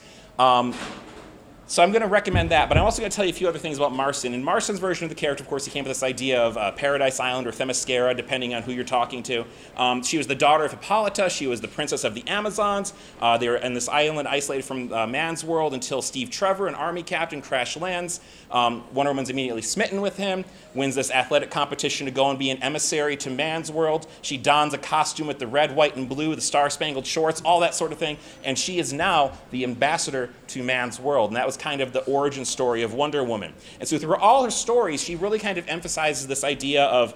So 1.69 1.83
I'm 1.83 1.92
going 1.92 2.01
to 2.01 2.07
recommend 2.07 2.50
that, 2.50 2.68
but 2.68 2.80
I'm 2.80 2.83
also 2.83 3.00
going 3.00 3.12
to 3.12 3.16
tell 3.16 3.25
you 3.25 3.30
a 3.30 3.33
few 3.33 3.48
other 3.48 3.60
things 3.60 3.77
about 3.77 3.94
Marston. 3.94 4.33
In 4.33 4.44
Marston's 4.44 4.80
version 4.80 5.04
of 5.06 5.10
the 5.10 5.16
character, 5.16 5.44
of 5.44 5.48
course, 5.48 5.66
he 5.66 5.71
came 5.71 5.83
with 5.83 5.92
this 5.92 6.01
idea 6.01 6.42
of 6.42 6.57
uh, 6.57 6.71
Paradise 6.71 7.19
Island 7.19 7.45
or 7.45 7.51
Themyscira, 7.51 8.18
depending 8.18 8.56
on 8.56 8.63
who 8.63 8.71
you're 8.71 8.83
talking 8.83 9.21
to. 9.21 9.45
Um, 9.77 10.01
she 10.01 10.18
was 10.18 10.25
the 10.25 10.33
daughter 10.33 10.63
of 10.66 10.71
Hippolyta. 10.71 11.30
She 11.30 11.45
was 11.45 11.62
the 11.62 11.68
princess 11.68 12.04
of 12.04 12.16
the 12.16 12.27
Amazons. 12.27 12.94
Uh, 13.21 13.38
they 13.38 13.48
were 13.48 13.57
in 13.57 13.75
this 13.75 13.88
island 13.88 14.27
isolated 14.27 14.63
from 14.63 14.92
uh, 14.92 15.06
man's 15.06 15.44
world 15.44 15.75
until 15.75 16.01
Steve 16.01 16.31
Trevor, 16.31 16.68
an 16.68 16.74
army 16.74 17.04
captain, 17.04 17.39
crash 17.39 17.77
lands. 17.77 18.19
Um, 18.50 18.83
Wonder 18.92 19.12
Woman's 19.12 19.30
immediately 19.30 19.62
smitten 19.62 20.01
with 20.01 20.18
him, 20.18 20.45
wins 20.74 20.95
this 20.95 21.12
athletic 21.12 21.51
competition 21.51 22.07
to 22.07 22.12
go 22.12 22.31
and 22.31 22.39
be 22.39 22.50
an 22.50 22.63
emissary 22.63 23.15
to 23.18 23.30
man's 23.30 23.72
world. 23.72 24.07
She 24.24 24.38
dons 24.38 24.74
a 24.74 24.80
costume 24.80 25.27
with 25.27 25.38
the 25.38 25.45
red, 25.45 25.75
white, 25.75 25.95
and 25.95 26.10
blue, 26.10 26.33
the 26.33 26.42
star 26.42 26.72
spangled 26.72 27.06
shorts, 27.06 27.42
all 27.42 27.60
that 27.60 27.75
sort 27.75 27.92
of 27.92 28.00
thing, 28.00 28.18
and 28.44 28.57
she 28.57 28.80
is 28.80 28.92
now 28.92 29.33
the 29.51 29.63
ambassador 29.63 30.31
to 30.48 30.63
man's 30.63 31.00
world. 31.00 31.30
And 31.30 31.38
that 31.38 31.45
was 31.45 31.59
kind 31.60 31.82
of 31.82 31.94
the 31.94 32.04
origin 32.06 32.46
story 32.46 32.82
of 32.82 32.94
Wonder 32.94 33.24
Woman. 33.24 33.54
And 33.80 33.88
so 33.88 33.98
through 33.98 34.16
all 34.16 34.44
her 34.44 34.52
stories, 34.52 35.04
she 35.04 35.16
really 35.16 35.40
kind 35.40 35.58
of 35.58 35.68
emphasizes 35.68 36.28
this 36.28 36.44
idea 36.44 36.86
of 36.86 37.14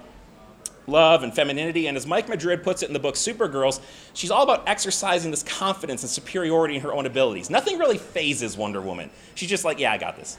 love 0.85 1.23
and 1.23 1.33
femininity. 1.33 1.87
And 1.87 1.95
as 1.95 2.05
Mike 2.05 2.27
Madrid 2.27 2.61
puts 2.61 2.83
it 2.83 2.87
in 2.87 2.93
the 2.93 2.99
book 2.99 3.15
Supergirls, 3.15 3.79
she's 4.13 4.31
all 4.31 4.43
about 4.43 4.67
exercising 4.67 5.31
this 5.31 5.43
confidence 5.43 6.03
and 6.03 6.09
superiority 6.09 6.75
in 6.75 6.81
her 6.81 6.93
own 6.93 7.05
abilities. 7.05 7.49
Nothing 7.49 7.79
really 7.79 7.97
fazes 7.97 8.57
Wonder 8.57 8.81
Woman. 8.81 9.09
She's 9.35 9.49
just 9.49 9.63
like, 9.63 9.79
yeah, 9.79 9.93
I 9.93 9.97
got 9.97 10.17
this. 10.17 10.37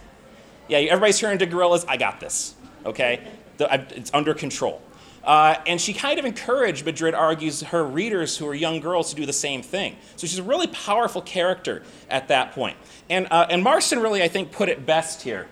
Yeah, 0.69 0.79
everybody's 0.79 1.19
turning 1.19 1.39
to 1.39 1.47
gorillas. 1.47 1.85
I 1.87 1.97
got 1.97 2.21
this. 2.21 2.55
Okay? 2.85 3.27
It's 3.59 4.13
under 4.13 4.35
control. 4.35 4.83
Uh, 5.25 5.57
and 5.67 5.81
she 5.81 5.95
kind 5.95 6.19
of 6.19 6.27
encouraged, 6.27 6.85
Madrid 6.85 7.15
argues, 7.15 7.63
her 7.63 7.83
readers 7.83 8.37
who 8.37 8.47
are 8.47 8.55
young 8.55 8.81
girls 8.81 9.11
to 9.11 9.17
do 9.17 9.25
the 9.25 9.33
same 9.33 9.63
thing. 9.63 9.97
So 10.17 10.27
she's 10.27 10.39
a 10.39 10.43
really 10.43 10.67
powerful 10.67 11.23
character 11.23 11.83
at 12.11 12.29
that 12.29 12.53
point. 12.53 12.77
And, 13.09 13.27
uh, 13.31 13.47
and 13.49 13.63
Marston 13.63 14.01
really, 14.01 14.23
I 14.23 14.29
think, 14.29 14.53
put 14.53 14.69
it 14.69 14.85
best 14.85 15.23
here. 15.23 15.47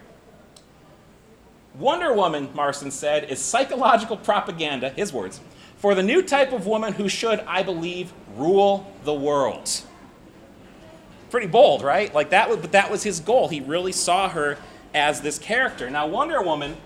Wonder 1.78 2.12
Woman, 2.12 2.50
Marston 2.54 2.90
said, 2.90 3.30
is 3.30 3.38
psychological 3.40 4.18
propaganda, 4.18 4.90
his 4.90 5.10
words, 5.10 5.40
for 5.78 5.94
the 5.94 6.02
new 6.02 6.22
type 6.22 6.52
of 6.52 6.66
woman 6.66 6.92
who 6.92 7.08
should, 7.08 7.40
I 7.40 7.62
believe, 7.62 8.12
rule 8.36 8.92
the 9.04 9.14
world. 9.14 9.70
Pretty 11.30 11.46
bold, 11.46 11.82
right? 11.82 12.14
Like 12.14 12.30
that 12.30 12.50
was, 12.50 12.58
but 12.58 12.72
that 12.72 12.90
was 12.90 13.02
his 13.02 13.20
goal. 13.20 13.48
He 13.48 13.60
really 13.60 13.92
saw 13.92 14.28
her 14.28 14.58
as 14.92 15.22
this 15.22 15.38
character. 15.38 15.88
Now, 15.88 16.06
Wonder 16.06 16.42
Woman 16.42 16.76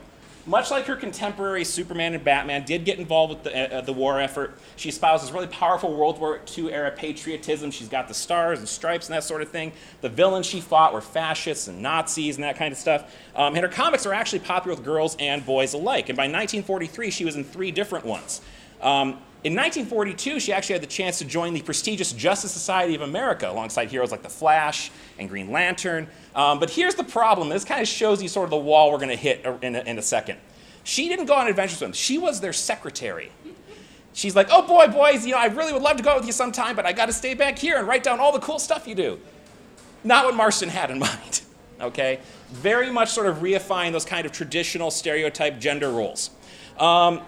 much 0.46 0.70
like 0.70 0.86
her 0.86 0.96
contemporary 0.96 1.64
Superman 1.64 2.14
and 2.14 2.22
Batman, 2.22 2.64
did 2.64 2.84
get 2.84 2.98
involved 2.98 3.34
with 3.34 3.42
the, 3.44 3.78
uh, 3.78 3.80
the 3.80 3.92
war 3.92 4.20
effort. 4.20 4.56
She 4.76 4.88
espouses 4.88 5.32
really 5.32 5.48
powerful 5.48 5.94
World 5.94 6.20
War 6.20 6.40
II 6.56 6.72
era 6.72 6.90
patriotism. 6.90 7.70
She's 7.70 7.88
got 7.88 8.08
the 8.08 8.14
stars 8.14 8.60
and 8.60 8.68
stripes 8.68 9.08
and 9.08 9.14
that 9.14 9.24
sort 9.24 9.42
of 9.42 9.50
thing. 9.50 9.72
The 10.00 10.08
villains 10.08 10.46
she 10.46 10.60
fought 10.60 10.92
were 10.92 11.00
fascists 11.00 11.66
and 11.66 11.82
Nazis 11.82 12.36
and 12.36 12.44
that 12.44 12.56
kind 12.56 12.72
of 12.72 12.78
stuff. 12.78 13.14
Um, 13.34 13.54
and 13.54 13.64
her 13.64 13.70
comics 13.70 14.06
are 14.06 14.14
actually 14.14 14.40
popular 14.40 14.76
with 14.76 14.84
girls 14.84 15.16
and 15.18 15.44
boys 15.44 15.74
alike. 15.74 16.08
And 16.08 16.16
by 16.16 16.24
1943, 16.24 17.10
she 17.10 17.24
was 17.24 17.34
in 17.36 17.44
three 17.44 17.72
different 17.72 18.04
ones. 18.04 18.40
Um, 18.80 19.18
in 19.44 19.54
1942, 19.54 20.40
she 20.40 20.52
actually 20.52 20.72
had 20.72 20.82
the 20.82 20.88
chance 20.88 21.18
to 21.18 21.24
join 21.24 21.54
the 21.54 21.62
prestigious 21.62 22.12
Justice 22.12 22.52
Society 22.52 22.94
of 22.94 23.02
America 23.02 23.48
alongside 23.48 23.88
heroes 23.88 24.10
like 24.10 24.22
The 24.22 24.28
Flash 24.28 24.90
and 25.18 25.28
Green 25.28 25.52
Lantern. 25.52 26.08
Um, 26.34 26.58
but 26.58 26.70
here's 26.70 26.94
the 26.94 27.04
problem 27.04 27.48
this 27.48 27.64
kind 27.64 27.80
of 27.80 27.86
shows 27.86 28.22
you 28.22 28.28
sort 28.28 28.44
of 28.44 28.50
the 28.50 28.56
wall 28.56 28.90
we're 28.90 28.98
going 28.98 29.10
to 29.10 29.16
hit 29.16 29.44
in 29.62 29.76
a, 29.76 29.80
in 29.80 29.98
a 29.98 30.02
second. 30.02 30.38
She 30.84 31.08
didn't 31.08 31.26
go 31.26 31.34
on 31.34 31.48
adventures 31.48 31.80
with 31.80 31.88
them, 31.88 31.92
she 31.92 32.18
was 32.18 32.40
their 32.40 32.52
secretary. 32.52 33.30
She's 34.12 34.34
like, 34.34 34.48
oh 34.50 34.66
boy, 34.66 34.88
boys, 34.88 35.26
you 35.26 35.32
know, 35.32 35.38
I 35.38 35.46
really 35.46 35.74
would 35.74 35.82
love 35.82 35.98
to 35.98 36.02
go 36.02 36.10
out 36.10 36.16
with 36.16 36.26
you 36.26 36.32
sometime, 36.32 36.74
but 36.74 36.86
I 36.86 36.92
got 36.92 37.06
to 37.06 37.12
stay 37.12 37.34
back 37.34 37.58
here 37.58 37.76
and 37.76 37.86
write 37.86 38.02
down 38.02 38.18
all 38.18 38.32
the 38.32 38.40
cool 38.40 38.58
stuff 38.58 38.88
you 38.88 38.94
do. 38.94 39.20
Not 40.04 40.24
what 40.24 40.34
Marston 40.34 40.70
had 40.70 40.90
in 40.90 40.98
mind, 41.00 41.42
okay? 41.80 42.20
Very 42.50 42.90
much 42.90 43.10
sort 43.10 43.26
of 43.26 43.38
reifying 43.38 43.92
those 43.92 44.06
kind 44.06 44.24
of 44.24 44.32
traditional 44.32 44.90
stereotype 44.90 45.58
gender 45.58 45.90
roles. 45.90 46.30
Um, 46.78 47.20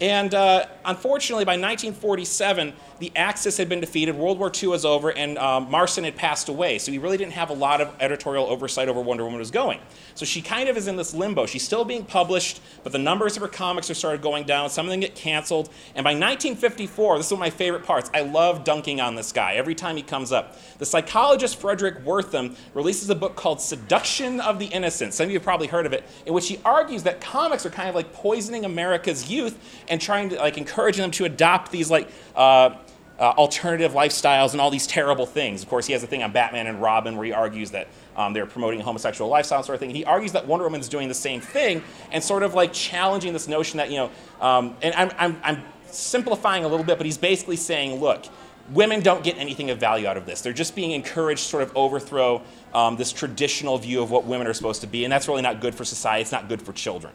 and 0.00 0.34
uh, 0.34 0.66
unfortunately, 0.84 1.44
by 1.44 1.52
1947, 1.52 2.72
the 2.98 3.12
Axis 3.16 3.56
had 3.56 3.68
been 3.68 3.80
defeated, 3.80 4.16
World 4.16 4.38
War 4.38 4.50
II 4.54 4.70
was 4.70 4.84
over, 4.84 5.10
and 5.10 5.36
um, 5.38 5.70
Marston 5.70 6.04
had 6.04 6.16
passed 6.16 6.48
away. 6.48 6.78
So 6.78 6.92
he 6.92 6.98
really 6.98 7.16
didn't 7.16 7.32
have 7.32 7.50
a 7.50 7.54
lot 7.54 7.80
of 7.80 7.94
editorial 8.00 8.46
oversight 8.46 8.88
over 8.88 9.00
Wonder 9.00 9.24
Woman 9.24 9.38
was 9.38 9.50
going. 9.50 9.80
So 10.14 10.24
she 10.24 10.40
kind 10.40 10.68
of 10.68 10.76
is 10.76 10.86
in 10.86 10.96
this 10.96 11.12
limbo. 11.12 11.46
She's 11.46 11.64
still 11.64 11.84
being 11.84 12.04
published, 12.04 12.60
but 12.82 12.92
the 12.92 12.98
numbers 12.98 13.36
of 13.36 13.42
her 13.42 13.48
comics 13.48 13.90
are 13.90 13.94
started 13.94 14.22
going 14.22 14.44
down. 14.44 14.70
Some 14.70 14.86
of 14.86 14.90
them 14.90 15.00
get 15.00 15.14
canceled. 15.14 15.70
And 15.94 16.04
by 16.04 16.10
1954, 16.10 17.18
this 17.18 17.26
is 17.26 17.32
one 17.32 17.38
of 17.38 17.40
my 17.40 17.50
favorite 17.50 17.84
parts. 17.84 18.10
I 18.14 18.20
love 18.20 18.64
dunking 18.64 19.00
on 19.00 19.16
this 19.16 19.32
guy 19.32 19.54
every 19.54 19.74
time 19.74 19.96
he 19.96 20.02
comes 20.02 20.30
up. 20.30 20.56
The 20.78 20.86
psychologist 20.86 21.60
Fredric 21.60 22.04
Wertham 22.04 22.56
releases 22.74 23.10
a 23.10 23.14
book 23.14 23.34
called 23.34 23.60
Seduction 23.60 24.40
of 24.40 24.58
the 24.58 24.66
Innocent. 24.66 25.14
Some 25.14 25.24
of 25.24 25.30
you 25.30 25.38
have 25.38 25.44
probably 25.44 25.66
heard 25.66 25.86
of 25.86 25.92
it, 25.92 26.04
in 26.26 26.32
which 26.32 26.48
he 26.48 26.60
argues 26.64 27.02
that 27.04 27.20
comics 27.20 27.66
are 27.66 27.70
kind 27.70 27.88
of 27.88 27.94
like 27.94 28.12
poisoning 28.12 28.64
America's 28.64 29.28
youth 29.30 29.58
and 29.88 30.00
trying 30.00 30.30
to 30.30 30.36
like 30.36 30.58
encouraging 30.58 31.02
them 31.02 31.10
to 31.12 31.24
adopt 31.24 31.72
these 31.72 31.90
like 31.90 32.08
uh, 32.36 32.76
uh, 33.18 33.30
alternative 33.36 33.92
lifestyles 33.92 34.52
and 34.52 34.60
all 34.60 34.70
these 34.70 34.86
terrible 34.86 35.26
things. 35.26 35.62
Of 35.62 35.68
course, 35.68 35.86
he 35.86 35.92
has 35.92 36.02
a 36.02 36.06
thing 36.06 36.22
on 36.22 36.32
Batman 36.32 36.66
and 36.66 36.82
Robin 36.82 37.16
where 37.16 37.24
he 37.24 37.32
argues 37.32 37.70
that 37.70 37.88
um, 38.16 38.32
they're 38.32 38.46
promoting 38.46 38.80
a 38.80 38.84
homosexual 38.84 39.30
lifestyle 39.30 39.62
sort 39.62 39.74
of 39.74 39.80
thing. 39.80 39.90
He 39.90 40.04
argues 40.04 40.32
that 40.32 40.46
Wonder 40.46 40.64
Woman 40.64 40.80
is 40.80 40.88
doing 40.88 41.08
the 41.08 41.14
same 41.14 41.40
thing 41.40 41.82
and 42.10 42.22
sort 42.22 42.42
of 42.42 42.54
like 42.54 42.72
challenging 42.72 43.32
this 43.32 43.46
notion 43.46 43.78
that, 43.78 43.90
you 43.90 43.96
know, 43.96 44.10
um, 44.40 44.76
and 44.82 44.94
I'm, 44.94 45.10
I'm, 45.18 45.40
I'm 45.44 45.62
simplifying 45.86 46.64
a 46.64 46.68
little 46.68 46.84
bit, 46.84 46.98
but 46.98 47.06
he's 47.06 47.18
basically 47.18 47.56
saying, 47.56 48.00
look, 48.00 48.24
women 48.70 49.00
don't 49.00 49.22
get 49.22 49.38
anything 49.38 49.70
of 49.70 49.78
value 49.78 50.06
out 50.06 50.16
of 50.16 50.26
this. 50.26 50.40
They're 50.40 50.52
just 50.52 50.74
being 50.74 50.90
encouraged 50.90 51.44
to 51.44 51.48
sort 51.48 51.62
of 51.62 51.76
overthrow 51.76 52.42
um, 52.72 52.96
this 52.96 53.12
traditional 53.12 53.78
view 53.78 54.02
of 54.02 54.10
what 54.10 54.24
women 54.24 54.46
are 54.46 54.54
supposed 54.54 54.80
to 54.80 54.86
be, 54.88 55.04
and 55.04 55.12
that's 55.12 55.28
really 55.28 55.42
not 55.42 55.60
good 55.60 55.74
for 55.74 55.84
society. 55.84 56.22
It's 56.22 56.32
not 56.32 56.48
good 56.48 56.62
for 56.62 56.72
children 56.72 57.12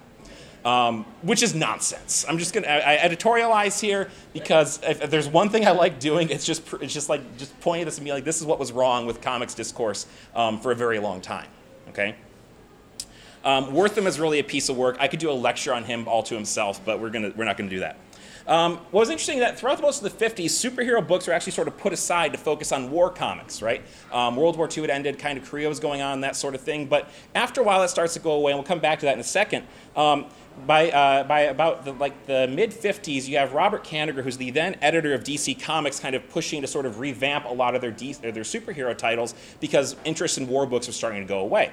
um, 0.66 1.06
which 1.22 1.44
is 1.44 1.56
nonsense. 1.56 2.26
I'm 2.28 2.38
just 2.38 2.54
gonna 2.54 2.68
I, 2.68 2.96
I 2.96 2.98
editorialize 2.98 3.80
here 3.80 4.10
because 4.34 4.80
if, 4.84 5.02
if, 5.04 5.10
there's 5.10 5.28
one 5.28 5.50
thing 5.50 5.66
I 5.66 5.72
like 5.72 6.00
doing, 6.00 6.30
it's 6.30 6.46
just 6.46 6.62
it's 6.74 6.94
just 6.94 7.10
like 7.10 7.38
just 7.38 7.58
pointing 7.62 7.86
this 7.86 7.98
at 7.98 8.04
me 8.04 8.12
like 8.12 8.26
this 8.26 8.40
is 8.40 8.46
what 8.46 8.60
was 8.60 8.72
wrong 8.72 9.06
with 9.06 9.22
comics 9.22 9.54
discourse 9.54 10.06
um, 10.36 10.60
for 10.60 10.72
a 10.72 10.76
very 10.76 11.00
long 11.00 11.22
time. 11.22 11.48
Okay. 11.90 12.16
Um, 13.44 13.68
Wertham 13.68 14.06
is 14.06 14.20
really 14.20 14.40
a 14.40 14.44
piece 14.44 14.68
of 14.68 14.76
work. 14.76 14.98
I 15.00 15.08
could 15.08 15.20
do 15.20 15.32
a 15.32 15.34
lecture 15.34 15.74
on 15.74 15.86
him 15.86 16.08
all 16.08 16.24
to 16.24 16.36
himself, 16.36 16.84
but 16.84 17.00
we're 17.00 17.10
gonna 17.10 17.32
we're 17.36 17.46
not 17.46 17.58
gonna 17.58 17.70
do 17.70 17.80
that. 17.80 17.98
Um, 18.50 18.78
what 18.90 19.02
was 19.02 19.10
interesting 19.12 19.40
that 19.40 19.60
throughout 19.60 19.80
most 19.80 20.04
of 20.04 20.12
the 20.12 20.26
50s, 20.26 20.46
superhero 20.46 21.08
books 21.08 21.28
were 21.28 21.34
actually 21.34 21.52
sort 21.52 21.68
of 21.68 21.78
put 21.78 21.94
aside 21.94 22.32
to 22.32 22.40
focus 22.40 22.72
on 22.72 22.90
war 22.90 23.12
comics, 23.12 23.62
right? 23.62 23.84
Um, 24.12 24.36
World 24.36 24.58
War 24.58 24.68
II 24.68 24.82
had 24.82 24.90
ended, 24.90 25.20
kind 25.20 25.38
of 25.38 25.48
Korea 25.48 25.70
was 25.70 25.80
going 25.80 26.02
on, 26.02 26.22
that 26.22 26.36
sort 26.36 26.56
of 26.56 26.62
thing. 26.62 26.88
But 26.88 27.12
after 27.36 27.62
a 27.62 27.64
while, 27.64 27.80
that 27.82 27.92
starts 27.92 28.16
to 28.16 28.20
go 28.20 28.32
away, 28.32 28.52
and 28.52 28.58
we'll 28.58 28.66
come 28.66 28.80
back 28.80 29.00
to 29.02 29.06
that 29.06 29.14
in 29.14 29.20
a 29.20 29.24
second. 29.24 29.68
Um, 29.96 30.26
by, 30.66 30.92
uh, 30.92 31.24
by 31.24 31.42
about 31.42 31.86
the, 31.86 31.94
like 31.94 32.26
the 32.26 32.48
mid 32.48 32.72
50s, 32.72 33.28
you 33.28 33.38
have 33.38 33.54
Robert 33.54 33.84
Kanigher, 33.84 34.24
who's 34.24 34.38
the 34.38 34.52
then 34.52 34.76
editor 34.82 35.14
of 35.14 35.24
DC 35.24 35.62
Comics, 35.62 36.00
kind 36.00 36.16
of 36.16 36.30
pushing 36.30 36.62
to 36.62 36.68
sort 36.68 36.86
of 36.86 37.00
revamp 37.00 37.46
a 37.46 37.54
lot 37.54 37.76
of 37.76 37.82
their, 37.82 37.92
their 37.92 38.44
superhero 38.44 38.98
titles 38.98 39.34
because 39.60 39.96
interest 40.06 40.38
in 40.38 40.48
war 40.48 40.66
books 40.66 40.88
was 40.88 40.96
starting 40.96 41.22
to 41.22 41.28
go 41.28 41.40
away. 41.40 41.72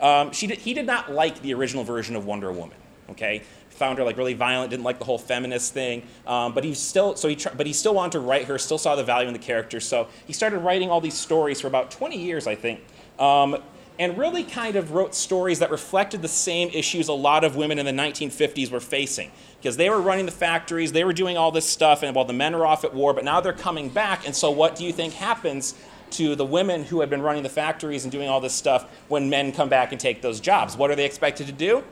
Um, 0.00 0.32
she 0.32 0.46
did, 0.46 0.58
he 0.58 0.74
did 0.74 0.86
not 0.86 1.10
like 1.10 1.40
the 1.42 1.54
original 1.54 1.84
version 1.84 2.16
of 2.16 2.26
Wonder 2.26 2.52
Woman. 2.52 2.76
Okay, 3.08 3.42
found 3.70 3.98
her 3.98 4.04
like 4.04 4.16
really 4.16 4.34
violent, 4.34 4.70
didn't 4.70 4.84
like 4.84 4.98
the 4.98 5.04
whole 5.04 5.18
feminist 5.18 5.72
thing. 5.72 6.02
Um, 6.26 6.52
but 6.52 6.64
he 6.64 6.74
still 6.74 7.14
so 7.14 7.28
he 7.28 7.36
tr- 7.36 7.54
but 7.56 7.66
he 7.66 7.72
still 7.72 7.94
wanted 7.94 8.12
to 8.12 8.20
write 8.20 8.46
her, 8.46 8.58
still 8.58 8.78
saw 8.78 8.96
the 8.96 9.04
value 9.04 9.28
in 9.28 9.32
the 9.32 9.38
character. 9.38 9.78
So 9.78 10.08
he 10.26 10.32
started 10.32 10.58
writing 10.58 10.90
all 10.90 11.00
these 11.00 11.14
stories 11.14 11.60
for 11.60 11.68
about 11.68 11.90
20 11.92 12.18
years, 12.18 12.46
I 12.46 12.56
think. 12.56 12.80
Um, 13.18 13.62
and 13.98 14.18
really 14.18 14.44
kind 14.44 14.76
of 14.76 14.92
wrote 14.92 15.14
stories 15.14 15.58
that 15.60 15.70
reflected 15.70 16.22
the 16.22 16.28
same 16.28 16.68
issues 16.70 17.08
a 17.08 17.12
lot 17.12 17.44
of 17.44 17.56
women 17.56 17.78
in 17.78 17.86
the 17.86 17.92
1950s 17.92 18.70
were 18.70 18.80
facing. 18.80 19.30
Because 19.58 19.76
they 19.76 19.88
were 19.88 20.00
running 20.00 20.26
the 20.26 20.32
factories, 20.32 20.92
they 20.92 21.04
were 21.04 21.12
doing 21.12 21.36
all 21.36 21.50
this 21.50 21.68
stuff, 21.68 22.02
and 22.02 22.14
while 22.14 22.24
the 22.24 22.32
men 22.32 22.54
are 22.54 22.66
off 22.66 22.84
at 22.84 22.94
war, 22.94 23.14
but 23.14 23.24
now 23.24 23.40
they're 23.40 23.52
coming 23.52 23.88
back. 23.88 24.26
And 24.26 24.36
so, 24.36 24.50
what 24.50 24.76
do 24.76 24.84
you 24.84 24.92
think 24.92 25.14
happens 25.14 25.74
to 26.10 26.34
the 26.34 26.44
women 26.44 26.84
who 26.84 27.00
had 27.00 27.10
been 27.10 27.22
running 27.22 27.42
the 27.42 27.48
factories 27.48 28.04
and 28.04 28.12
doing 28.12 28.28
all 28.28 28.40
this 28.40 28.54
stuff 28.54 28.86
when 29.08 29.30
men 29.30 29.50
come 29.50 29.68
back 29.68 29.92
and 29.92 30.00
take 30.00 30.20
those 30.22 30.40
jobs? 30.40 30.76
What 30.76 30.90
are 30.90 30.94
they 30.94 31.06
expected 31.06 31.46
to 31.46 31.52
do? 31.52 31.82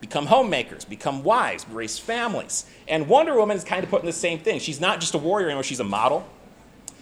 Become 0.00 0.26
homemakers, 0.26 0.84
become 0.84 1.22
wives, 1.22 1.66
raise 1.68 1.98
families. 1.98 2.64
And 2.88 3.06
Wonder 3.08 3.36
Woman 3.36 3.56
is 3.56 3.64
kind 3.64 3.84
of 3.84 3.90
putting 3.90 4.06
the 4.06 4.12
same 4.12 4.38
thing. 4.38 4.58
She's 4.58 4.80
not 4.80 5.00
just 5.00 5.12
a 5.14 5.18
warrior 5.18 5.48
anymore, 5.48 5.64
she's 5.64 5.80
a 5.80 5.84
model 5.84 6.26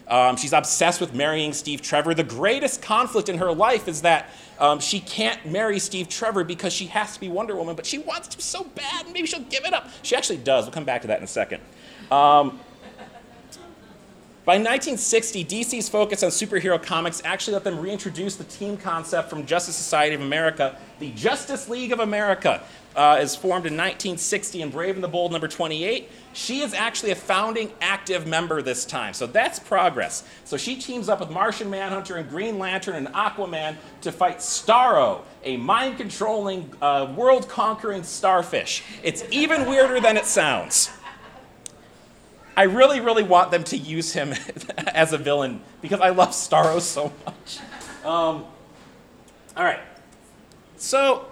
um, 0.09 0.37
she's 0.37 0.53
obsessed 0.53 1.00
with 1.00 1.15
marrying 1.15 1.53
Steve 1.53 1.83
Trevor. 1.83 2.15
The 2.15 2.25
greatest 2.25 2.83
conflict 2.83 3.29
in 3.29 3.38
her 3.38 3.53
life 3.53 3.88
is 3.88 4.03
that 4.03 4.31
um, 4.59 4.81
she 4.81 5.00
can't 5.00 5.45
marry 5.47 5.79
Steve 5.79 6.09
Trevor 6.09 6.45
because 6.45 6.73
she 6.73 6.87
has 6.87 7.15
to 7.15 7.21
be 7.21 7.29
Wonder 7.29 7.55
Woman, 7.55 7.77
but 7.77 7.87
she 7.87 7.99
wants 7.99 8.29
to 8.29 8.43
so 8.43 8.65
bad, 8.65 9.05
and 9.05 9.12
maybe 9.12 9.27
she'll 9.27 9.41
give 9.41 9.65
it 9.65 9.73
up. 9.73 9.88
She 10.03 10.17
actually 10.17 10.38
does. 10.38 10.65
We'll 10.65 10.73
come 10.73 10.85
back 10.85 11.03
to 11.03 11.09
that 11.09 11.19
in 11.19 11.25
a 11.25 11.29
second. 11.29 11.61
Um, 12.11 12.59
by 14.49 14.55
1960, 14.55 15.45
DC's 15.45 15.90
focus 15.90 16.23
on 16.23 16.31
superhero 16.31 16.83
comics 16.83 17.21
actually 17.23 17.52
let 17.52 17.64
them 17.64 17.78
reintroduce 17.78 18.37
the 18.37 18.45
team 18.45 18.78
concept 18.78 19.28
from 19.28 19.45
Justice 19.45 19.76
Society 19.76 20.14
of 20.14 20.23
America. 20.23 20.78
The 21.00 21.11
Justice 21.11 21.69
League 21.69 21.93
of 21.93 22.00
America 22.00 22.62
uh, 22.97 23.19
is 23.21 23.37
formed 23.37 23.67
in 23.67 23.75
1960 23.75 24.62
in 24.62 24.71
Brave 24.71 24.95
and 24.95 25.05
the 25.05 25.09
Bold 25.09 25.33
number 25.33 25.49
28. 25.49 26.09
She 26.33 26.61
is 26.61 26.73
actually 26.73 27.11
a 27.11 27.14
founding 27.14 27.71
active 27.83 28.26
member 28.26 28.62
this 28.62 28.87
time, 28.87 29.12
so 29.12 29.26
that's 29.26 29.59
progress. 29.59 30.25
So 30.47 30.57
she 30.57 30.76
teams 30.76 31.11
up 31.11 31.21
with 31.21 31.28
Martian 31.28 31.69
Manhunter 31.69 32.17
and 32.17 32.26
Green 32.31 32.59
Lantern 32.59 32.95
and 32.95 33.09
Aquaman 33.09 33.76
to 34.00 34.11
fight 34.11 34.38
Starro, 34.38 35.25
a 35.45 35.59
mind 35.59 35.99
controlling, 35.99 36.73
uh, 36.81 37.12
world 37.14 37.50
conquering 37.50 38.02
starfish. 38.02 38.83
It's 39.02 39.25
even 39.31 39.67
weirder 39.69 40.00
than 40.00 40.17
it 40.17 40.25
sounds. 40.25 40.88
I 42.59 42.65
really, 42.65 42.99
really 42.99 43.23
want 43.23 43.53
them 43.53 43.62
to 43.62 43.77
use 43.77 44.12
him 44.12 44.35
as 44.88 45.12
a 45.12 45.19
villain 45.19 45.61
because 45.81 46.00
I 46.00 46.09
love 46.09 46.31
Starro 46.31 46.81
so 46.81 47.12
much. 47.25 47.61
Um, 48.05 48.45
all 49.57 49.62
right. 49.65 49.79
So, 50.77 51.31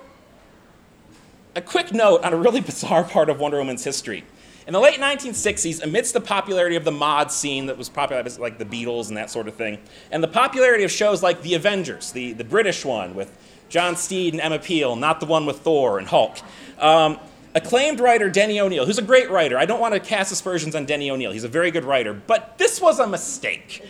a 1.56 1.60
quick 1.60 1.92
note 1.92 2.22
on 2.22 2.32
a 2.32 2.36
really 2.36 2.60
bizarre 2.70 3.02
part 3.02 3.28
of 3.28 3.40
Wonder 3.40 3.58
Woman's 3.58 3.82
history. 3.82 4.22
In 4.68 4.72
the 4.72 4.78
late 4.78 5.00
1960s, 5.00 5.82
amidst 5.82 6.14
the 6.14 6.20
popularity 6.20 6.76
of 6.76 6.84
the 6.84 6.92
mod 6.92 7.32
scene 7.32 7.66
that 7.66 7.76
was 7.76 7.88
popular, 7.88 8.22
like 8.38 8.58
the 8.58 8.64
Beatles 8.64 9.08
and 9.08 9.16
that 9.16 9.28
sort 9.28 9.48
of 9.48 9.56
thing, 9.56 9.80
and 10.12 10.22
the 10.22 10.28
popularity 10.28 10.84
of 10.84 10.92
shows 10.92 11.24
like 11.24 11.42
The 11.42 11.54
Avengers, 11.54 12.12
the, 12.12 12.34
the 12.34 12.44
British 12.44 12.84
one 12.84 13.16
with 13.16 13.36
John 13.68 13.96
Steed 13.96 14.32
and 14.34 14.40
Emma 14.40 14.60
Peel, 14.60 14.94
not 14.94 15.18
the 15.18 15.26
one 15.26 15.44
with 15.44 15.58
Thor 15.58 15.98
and 15.98 16.06
Hulk, 16.06 16.38
um, 16.78 17.18
Acclaimed 17.56 18.00
writer 18.00 18.28
Denny 18.28 18.60
O'Neil, 18.60 18.84
who's 18.84 18.98
a 18.98 19.02
great 19.02 19.30
writer. 19.30 19.56
I 19.56 19.64
don't 19.64 19.80
want 19.80 19.94
to 19.94 20.00
cast 20.00 20.30
aspersions 20.30 20.74
on 20.74 20.84
Denny 20.84 21.10
O'Neil. 21.10 21.32
He's 21.32 21.42
a 21.42 21.48
very 21.48 21.70
good 21.70 21.84
writer, 21.84 22.12
but 22.12 22.58
this 22.58 22.82
was 22.82 22.98
a 22.98 23.06
mistake. 23.06 23.82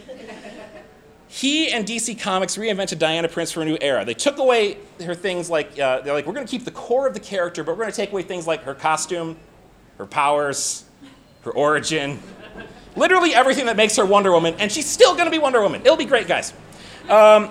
he 1.27 1.73
and 1.73 1.85
DC 1.85 2.21
Comics 2.21 2.57
reinvented 2.57 3.01
Diana 3.01 3.27
Prince 3.27 3.51
for 3.51 3.63
a 3.63 3.65
new 3.65 3.77
era. 3.81 4.05
They 4.05 4.15
took 4.15 4.39
away 4.39 4.79
her 5.05 5.17
things 5.17 5.51
like, 5.51 5.77
uh, 5.81 6.01
they're 6.03 6.13
like, 6.13 6.27
we're 6.27 6.33
going 6.33 6.47
to 6.47 6.51
keep 6.51 6.65
the 6.65 6.71
core 6.71 7.09
of 7.09 7.15
the 7.15 7.19
character, 7.19 7.65
but 7.65 7.73
we're 7.73 7.83
going 7.83 7.91
to 7.91 7.97
take 7.97 8.13
away 8.13 8.23
things 8.23 8.47
like 8.47 8.63
her 8.63 8.75
costume, 8.75 9.37
her 9.99 10.07
powers, 10.07 10.85
her 11.43 11.51
origin, 11.51 12.21
literally 12.95 13.35
everything 13.35 13.67
that 13.67 13.77
makes 13.77 13.97
her 13.97 14.07
Wonder 14.07 14.31
Woman, 14.31 14.55
and 14.61 14.71
she's 14.71 14.89
still 14.89 15.15
going 15.15 15.27
to 15.27 15.31
be 15.33 15.39
Wonder 15.39 15.61
Woman. 15.61 15.81
It'll 15.81 15.97
be 15.97 16.05
great, 16.05 16.29
guys. 16.29 16.53
Um, 17.09 17.51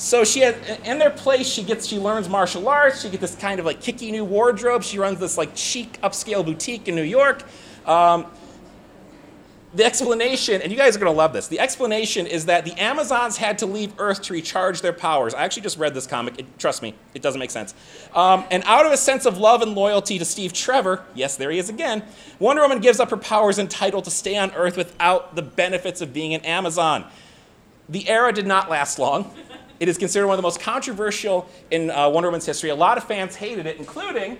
so 0.00 0.24
she 0.24 0.40
had 0.40 0.56
in 0.84 0.98
their 0.98 1.10
place 1.10 1.46
she 1.46 1.62
gets 1.62 1.86
she 1.86 1.98
learns 1.98 2.28
martial 2.28 2.66
arts 2.68 3.02
she 3.02 3.10
gets 3.10 3.20
this 3.20 3.34
kind 3.34 3.60
of 3.60 3.66
like 3.66 3.80
kicky 3.80 4.10
new 4.10 4.24
wardrobe 4.24 4.82
she 4.82 4.98
runs 4.98 5.18
this 5.20 5.36
like 5.36 5.54
chic 5.56 6.00
upscale 6.00 6.44
boutique 6.44 6.88
in 6.88 6.94
new 6.94 7.02
york 7.02 7.44
um, 7.86 8.26
the 9.72 9.84
explanation, 9.84 10.60
and 10.62 10.72
you 10.72 10.76
guys 10.76 10.96
are 10.96 10.98
going 10.98 11.12
to 11.12 11.16
love 11.16 11.32
this. 11.32 11.46
The 11.46 11.60
explanation 11.60 12.26
is 12.26 12.46
that 12.46 12.64
the 12.64 12.72
Amazons 12.72 13.36
had 13.36 13.58
to 13.58 13.66
leave 13.66 13.92
Earth 13.98 14.20
to 14.22 14.32
recharge 14.32 14.80
their 14.80 14.92
powers. 14.92 15.32
I 15.32 15.44
actually 15.44 15.62
just 15.62 15.78
read 15.78 15.94
this 15.94 16.08
comic. 16.08 16.40
It, 16.40 16.58
trust 16.58 16.82
me, 16.82 16.94
it 17.14 17.22
doesn't 17.22 17.38
make 17.38 17.52
sense. 17.52 17.72
Um, 18.12 18.44
and 18.50 18.64
out 18.66 18.84
of 18.84 18.90
a 18.90 18.96
sense 18.96 19.26
of 19.26 19.38
love 19.38 19.62
and 19.62 19.76
loyalty 19.76 20.18
to 20.18 20.24
Steve 20.24 20.52
Trevor, 20.52 21.04
yes, 21.14 21.36
there 21.36 21.52
he 21.52 21.58
is 21.58 21.68
again, 21.68 22.02
Wonder 22.40 22.62
Woman 22.62 22.80
gives 22.80 22.98
up 22.98 23.10
her 23.10 23.16
powers 23.16 23.60
entitled 23.60 24.04
to 24.04 24.10
stay 24.10 24.36
on 24.36 24.50
Earth 24.52 24.76
without 24.76 25.36
the 25.36 25.42
benefits 25.42 26.00
of 26.00 26.12
being 26.12 26.34
an 26.34 26.40
Amazon. 26.40 27.04
The 27.88 28.08
era 28.08 28.32
did 28.32 28.48
not 28.48 28.68
last 28.70 28.98
long. 28.98 29.32
It 29.80 29.88
is 29.88 29.96
considered 29.96 30.26
one 30.26 30.34
of 30.34 30.38
the 30.38 30.42
most 30.42 30.60
controversial 30.60 31.48
in 31.70 31.90
uh, 31.90 32.10
Wonder 32.10 32.28
Woman's 32.28 32.44
history. 32.44 32.68
A 32.68 32.74
lot 32.74 32.98
of 32.98 33.04
fans 33.04 33.36
hated 33.36 33.64
it, 33.64 33.78
including 33.78 34.38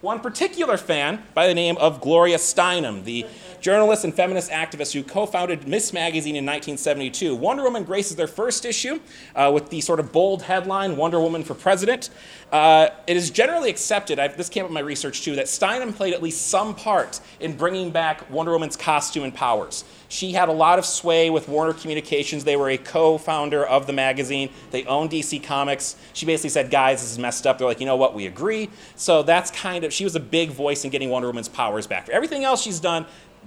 one 0.00 0.20
particular 0.20 0.76
fan 0.76 1.20
by 1.34 1.48
the 1.48 1.54
name 1.54 1.76
of 1.78 2.00
Gloria 2.00 2.36
Steinem, 2.36 3.02
the 3.02 3.26
journalist 3.60 4.04
and 4.04 4.14
feminist 4.14 4.50
activist 4.50 4.92
who 4.92 5.02
co 5.02 5.26
founded 5.26 5.66
Ms. 5.66 5.92
Magazine 5.92 6.36
in 6.36 6.44
1972. 6.44 7.34
Wonder 7.34 7.64
Woman 7.64 7.84
graces 7.84 8.16
their 8.16 8.26
first 8.26 8.64
issue 8.64 9.00
uh, 9.34 9.50
with 9.52 9.70
the 9.70 9.80
sort 9.80 10.00
of 10.00 10.12
bold 10.12 10.42
headline 10.42 10.96
Wonder 10.96 11.20
Woman 11.20 11.44
for 11.44 11.54
President. 11.54 12.10
Uh, 12.50 12.88
it 13.06 13.16
is 13.16 13.30
generally 13.30 13.68
accepted, 13.68 14.18
I've, 14.18 14.36
this 14.36 14.48
came 14.48 14.64
up 14.64 14.70
in 14.70 14.74
my 14.74 14.80
research 14.80 15.22
too, 15.22 15.36
that 15.36 15.46
Steinem 15.46 15.94
played 15.94 16.14
at 16.14 16.22
least 16.22 16.48
some 16.48 16.74
part 16.74 17.20
in 17.40 17.56
bringing 17.56 17.90
back 17.90 18.30
Wonder 18.30 18.52
Woman's 18.52 18.76
costume 18.76 19.24
and 19.24 19.34
powers. 19.34 19.84
She 20.08 20.32
had 20.32 20.48
a 20.48 20.52
lot 20.52 20.78
of 20.78 20.86
sway 20.86 21.28
with 21.28 21.48
Warner 21.48 21.74
Communications. 21.74 22.44
They 22.44 22.56
were 22.56 22.70
a 22.70 22.78
co 22.78 23.18
founder 23.18 23.66
of 23.66 23.86
the 23.86 23.92
magazine, 23.92 24.48
they 24.70 24.84
owned 24.84 25.10
DC 25.10 25.42
Comics. 25.42 25.96
She 26.14 26.24
basically 26.24 26.50
said, 26.50 26.70
guys, 26.70 27.02
this 27.02 27.12
is 27.12 27.18
messed 27.18 27.46
up. 27.46 27.58
They're 27.58 27.66
like, 27.66 27.80
you 27.80 27.86
know 27.86 27.96
what, 27.96 28.14
we 28.14 28.26
agree. 28.26 28.70
So 28.96 29.22
that's 29.22 29.50
kind 29.50 29.84
of, 29.84 29.92
she 29.92 30.04
was 30.04 30.16
a 30.16 30.20
big 30.20 30.50
voice 30.50 30.84
in 30.84 30.90
getting 30.90 31.10
Wonder 31.10 31.28
Woman's 31.28 31.48
powers 31.48 31.86
back. 31.86 32.06
For 32.06 32.12
everything 32.12 32.44
else 32.44 32.62
she's 32.62 32.80
done, 32.80 33.04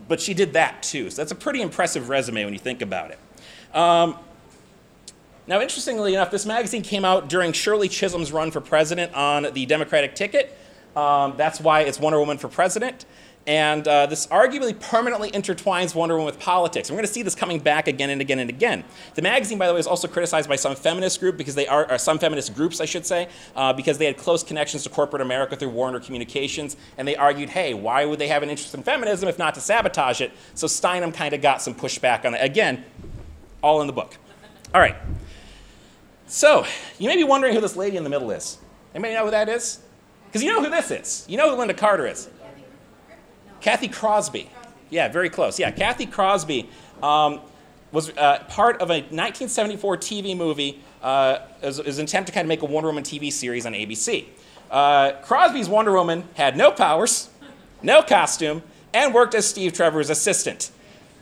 but 0.08 0.20
she 0.20 0.34
did 0.34 0.54
that 0.54 0.84
too. 0.84 1.10
So 1.10 1.22
that's 1.22 1.32
a 1.32 1.36
pretty 1.36 1.62
impressive 1.62 2.10
resume 2.10 2.44
when 2.46 2.54
you 2.54 2.60
think 2.60 2.82
about 2.82 3.12
it. 3.12 3.20
Um, 3.76 4.18
now, 5.48 5.60
interestingly 5.60 6.14
enough, 6.14 6.32
this 6.32 6.46
magazine 6.46 6.82
came 6.82 7.04
out 7.04 7.28
during 7.28 7.52
Shirley 7.52 7.90
Chisholm's 7.90 8.32
run 8.32 8.52
for 8.52 8.62
president 8.62 9.14
on 9.14 9.48
the 9.54 9.66
Democratic 9.66 10.16
ticket. 10.16 10.56
Um, 10.96 11.34
that's 11.38 11.60
why 11.60 11.82
it's 11.82 12.00
Wonder 12.00 12.20
Woman 12.20 12.38
for 12.38 12.48
president. 12.48 13.06
And 13.48 13.88
uh, 13.88 14.06
this 14.06 14.28
arguably 14.28 14.80
permanently 14.80 15.32
intertwines 15.32 15.96
Wonder 15.96 16.16
Woman 16.16 16.28
with 16.28 16.40
politics. 16.40 16.92
We're 16.92 16.98
going 16.98 17.08
to 17.08 17.12
see 17.12 17.24
this 17.24 17.34
coming 17.34 17.60
back 17.60 17.88
again 17.88 18.12
and 18.12 18.22
again 18.22 18.38
and 18.38 18.50
again. 18.50 18.84
The 19.16 19.24
magazine, 19.24 19.58
by 19.58 19.68
the 19.68 19.74
way, 19.74 19.80
is 19.80 19.88
also 19.88 20.08
criticized 20.08 20.48
by 20.48 20.58
some 20.58 20.76
feminist 20.76 21.20
group 21.20 21.38
because 21.38 21.56
they 21.56 21.68
are, 21.68 21.98
some 21.98 22.20
feminist 22.20 22.54
groups, 22.54 22.80
I 22.80 22.86
should 22.86 23.06
say, 23.06 23.30
uh, 23.56 23.74
because 23.74 23.98
they 23.98 24.06
had 24.06 24.18
close 24.18 24.44
connections 24.44 24.84
to 24.84 24.90
corporate 24.90 25.24
America 25.24 25.56
through 25.56 25.70
Warner 25.70 26.00
Communications. 26.00 26.78
And 27.00 27.08
they 27.08 27.16
argued, 27.16 27.50
hey, 27.50 27.74
why 27.74 28.06
would 28.06 28.20
they 28.20 28.28
have 28.28 28.44
an 28.44 28.50
interest 28.50 28.76
in 28.76 28.84
feminism 28.84 29.28
if 29.28 29.40
not 29.40 29.56
to 29.56 29.62
sabotage 29.62 30.22
it? 30.22 30.32
So 30.54 30.68
Steinem 30.68 31.12
kind 31.12 31.34
of 31.34 31.42
got 31.42 31.64
some 31.64 31.74
pushback 31.74 32.26
on 32.26 32.36
it. 32.36 32.44
Again, 32.44 32.86
all 33.64 33.82
in 33.82 33.88
the 33.88 33.94
book. 33.94 34.18
All 34.74 34.82
right. 34.82 34.96
So, 36.28 36.66
you 36.98 37.10
may 37.10 37.18
be 37.18 37.24
wondering 37.24 37.54
who 37.54 37.60
this 37.60 37.76
lady 37.76 37.98
in 37.98 38.04
the 38.04 38.10
middle 38.10 38.32
is. 38.32 38.60
Anybody 38.94 39.16
know 39.16 39.26
who 39.26 39.32
that 39.32 39.50
is? 39.50 39.80
Because 40.28 40.44
you 40.44 40.50
know 40.54 40.64
who 40.64 40.70
this 40.70 40.92
is. 40.92 41.26
You 41.28 41.38
know 41.38 41.54
who 41.54 41.62
Lynda 41.62 41.76
Carter 41.76 42.08
is. 42.08 42.30
Cathy 43.62 43.88
Crosby. 43.88 44.50
Yeah, 44.90 45.08
very 45.08 45.30
close. 45.30 45.60
Yeah, 45.60 45.72
Cathy 45.72 46.06
Crosby 46.06 46.70
um, 47.02 47.40
was 47.92 48.10
uh, 48.18 48.44
part 48.50 48.82
of 48.82 48.90
a 48.90 49.00
1974 49.00 49.98
TV 49.98 50.36
movie 50.36 50.80
uh, 51.02 51.40
as, 51.62 51.80
an 51.80 52.04
attempt 52.04 52.28
to 52.28 52.34
kind 52.34 52.46
of 52.46 52.50
make 52.50 52.62
a 52.62 52.66
Wonder 52.66 52.90
Woman 52.90 53.04
TV 53.04 53.32
series 53.32 53.66
on 53.66 53.74
ABC. 53.74 54.26
Uh, 54.70 55.14
Crosby's 55.24 55.70
Wonder 55.70 55.94
Woman 55.94 56.28
had 56.36 56.58
no 56.58 56.72
powers, 56.72 57.30
no 57.82 58.02
costume, 58.02 58.64
and 58.94 59.14
worked 59.14 59.36
as 59.36 59.48
Steve 59.48 59.74
Trevor's 59.74 60.10
assistant. 60.10 60.72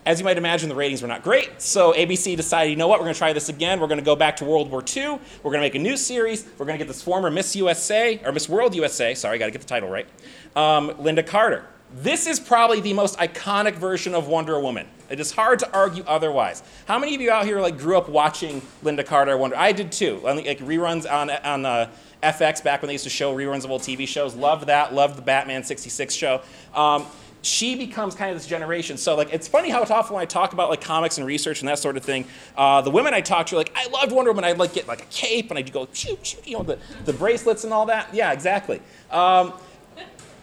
As 0.06 0.20
you 0.20 0.26
might 0.26 0.38
imagine, 0.38 0.70
the 0.70 0.76
ratings 0.76 1.02
were 1.02 1.08
not 1.08 1.24
great, 1.24 1.62
so 1.62 1.94
ABC 1.94 2.36
decided, 2.36 2.72
you 2.72 2.76
know 2.76 2.88
what, 2.88 3.00
we're 3.00 3.06
going 3.06 3.14
to 3.14 3.20
try 3.20 3.34
this 3.34 3.50
again. 3.50 3.80
We're 3.80 3.88
going 3.88 4.00
to 4.00 4.06
go 4.06 4.16
back 4.16 4.38
to 4.38 4.46
World 4.46 4.72
War 4.72 4.84
II. 4.84 5.20
We're 5.44 5.52
going 5.52 5.62
to 5.62 5.62
make 5.62 5.76
a 5.76 5.80
new 5.80 5.98
series. 5.98 6.46
We're 6.58 6.66
going 6.66 6.80
to 6.80 6.84
get 6.84 6.88
this 6.88 7.02
former 7.02 7.30
Miss 7.30 7.56
USA, 7.56 8.20
or 8.26 8.32
Miss 8.32 8.48
World 8.48 8.74
USA, 8.76 9.14
sorry, 9.14 9.36
I 9.36 9.38
got 9.38 9.46
to 9.48 9.52
get 9.52 9.62
the 9.62 9.68
title 9.68 9.90
right, 9.90 10.08
um, 10.56 10.92
Lynda 10.92 11.26
Carter. 11.26 11.66
This 11.92 12.28
is 12.28 12.40
probably 12.40 12.82
the 12.82 12.94
most 12.94 13.18
iconic 13.18 13.74
version 13.76 14.14
of 14.14 14.28
Wonder 14.28 14.60
Woman. 14.60 14.88
It 15.10 15.20
is 15.20 15.32
hard 15.32 15.58
to 15.60 15.74
argue 15.74 16.04
otherwise. 16.06 16.62
How 16.86 17.00
many 17.00 17.16
of 17.16 17.22
you 17.22 17.32
out 17.32 17.46
here 17.46 17.60
like 17.60 17.80
grew 17.80 17.98
up 17.98 18.08
watching 18.08 18.62
Lynda 18.84 19.04
Carter? 19.04 19.36
Wonder 19.38 19.58
I 19.58 19.72
did 19.72 19.92
too. 19.92 20.20
Like 20.24 20.60
reruns 20.60 21.12
on 21.12 21.32
on 21.32 21.66
uh, 21.66 21.90
FX 22.22 22.64
back 22.64 22.84
when 22.84 22.88
they 22.88 22.94
used 22.94 23.06
to 23.06 23.10
show 23.10 23.36
reruns 23.36 23.66
of 23.66 23.72
old 23.72 23.82
TV 23.82 24.08
shows. 24.08 24.36
Loved 24.36 24.68
that. 24.68 24.94
Loved 24.94 25.18
the 25.18 25.24
Batman 25.24 25.64
'66 25.64 26.14
show. 26.14 26.42
Um, 26.76 27.08
she 27.42 27.76
becomes 27.76 28.14
kind 28.14 28.30
of 28.32 28.38
this 28.38 28.46
generation. 28.46 28.98
So 28.98 29.16
like 29.16 29.34
it's 29.34 29.48
funny 29.48 29.70
how 29.72 29.82
it's 29.82 29.90
often 29.90 30.14
when 30.14 30.22
I 30.22 30.26
talk 30.26 30.54
about 30.54 30.70
like 30.70 30.82
comics 30.82 31.18
and 31.18 31.26
research 31.26 31.62
and 31.62 31.70
that 31.70 31.80
sort 31.80 31.98
of 31.98 32.04
thing, 32.04 32.26
uh, 32.56 32.82
the 32.82 32.92
women 32.92 33.16
I 33.16 33.22
talk 33.22 33.48
to 33.48 33.56
are 33.56 33.58
like, 33.58 33.72
I 33.76 33.88
loved 33.88 34.12
Wonder 34.12 34.32
Woman. 34.32 34.44
I'd 34.44 34.60
like 34.60 34.74
get 34.74 34.88
like 34.88 35.02
a 35.02 35.08
cape 35.08 35.50
and 35.50 35.58
I'd 35.58 35.72
go 35.72 35.88
shoot, 35.92 36.24
shoot, 36.24 36.46
you 36.46 36.58
know, 36.58 36.64
the, 36.64 36.78
the 37.06 37.14
bracelets 37.14 37.64
and 37.64 37.74
all 37.74 37.88
that. 37.88 38.14
Yeah, 38.14 38.32
exactly. 38.32 38.82
Um, 39.10 39.54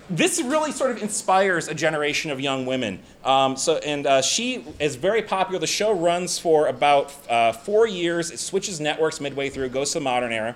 this 0.08 0.40
really 0.40 0.72
sort 0.72 0.90
of 0.92 1.02
inspires 1.02 1.68
a 1.68 1.74
generation 1.74 2.30
of 2.30 2.40
young 2.40 2.66
women. 2.66 3.00
Um, 3.24 3.56
so, 3.56 3.76
and 3.78 4.06
uh, 4.06 4.22
she 4.22 4.64
is 4.78 4.96
very 4.96 5.22
popular. 5.22 5.58
The 5.58 5.66
show 5.66 5.92
runs 5.92 6.38
for 6.38 6.68
about 6.68 7.12
uh, 7.28 7.52
four 7.52 7.86
years. 7.86 8.30
It 8.30 8.38
switches 8.38 8.80
networks 8.80 9.20
midway 9.20 9.50
through, 9.50 9.70
goes 9.70 9.92
to 9.92 9.98
the 9.98 10.04
modern 10.04 10.32
era. 10.32 10.54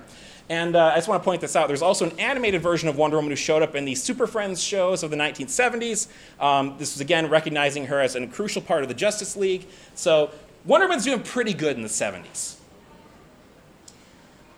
And 0.48 0.74
uh, 0.74 0.86
I 0.86 0.96
just 0.96 1.06
want 1.06 1.22
to 1.22 1.24
point 1.24 1.40
this 1.40 1.54
out. 1.54 1.68
There's 1.68 1.82
also 1.82 2.10
an 2.10 2.18
animated 2.18 2.60
version 2.60 2.88
of 2.88 2.96
Wonder 2.96 3.16
Woman 3.16 3.30
who 3.30 3.36
showed 3.36 3.62
up 3.62 3.76
in 3.76 3.84
the 3.84 3.94
Super 3.94 4.26
Friends 4.26 4.60
shows 4.60 5.02
of 5.02 5.10
the 5.10 5.16
1970s. 5.16 6.08
Um, 6.40 6.74
this 6.76 6.94
was 6.94 7.00
again 7.00 7.28
recognizing 7.28 7.86
her 7.86 8.00
as 8.00 8.16
a 8.16 8.26
crucial 8.26 8.60
part 8.60 8.82
of 8.82 8.88
the 8.88 8.94
Justice 8.94 9.36
League. 9.36 9.66
So 9.94 10.30
Wonder 10.64 10.86
Woman's 10.86 11.04
doing 11.04 11.22
pretty 11.22 11.54
good 11.54 11.76
in 11.76 11.82
the 11.82 11.88
70s. 11.88 12.56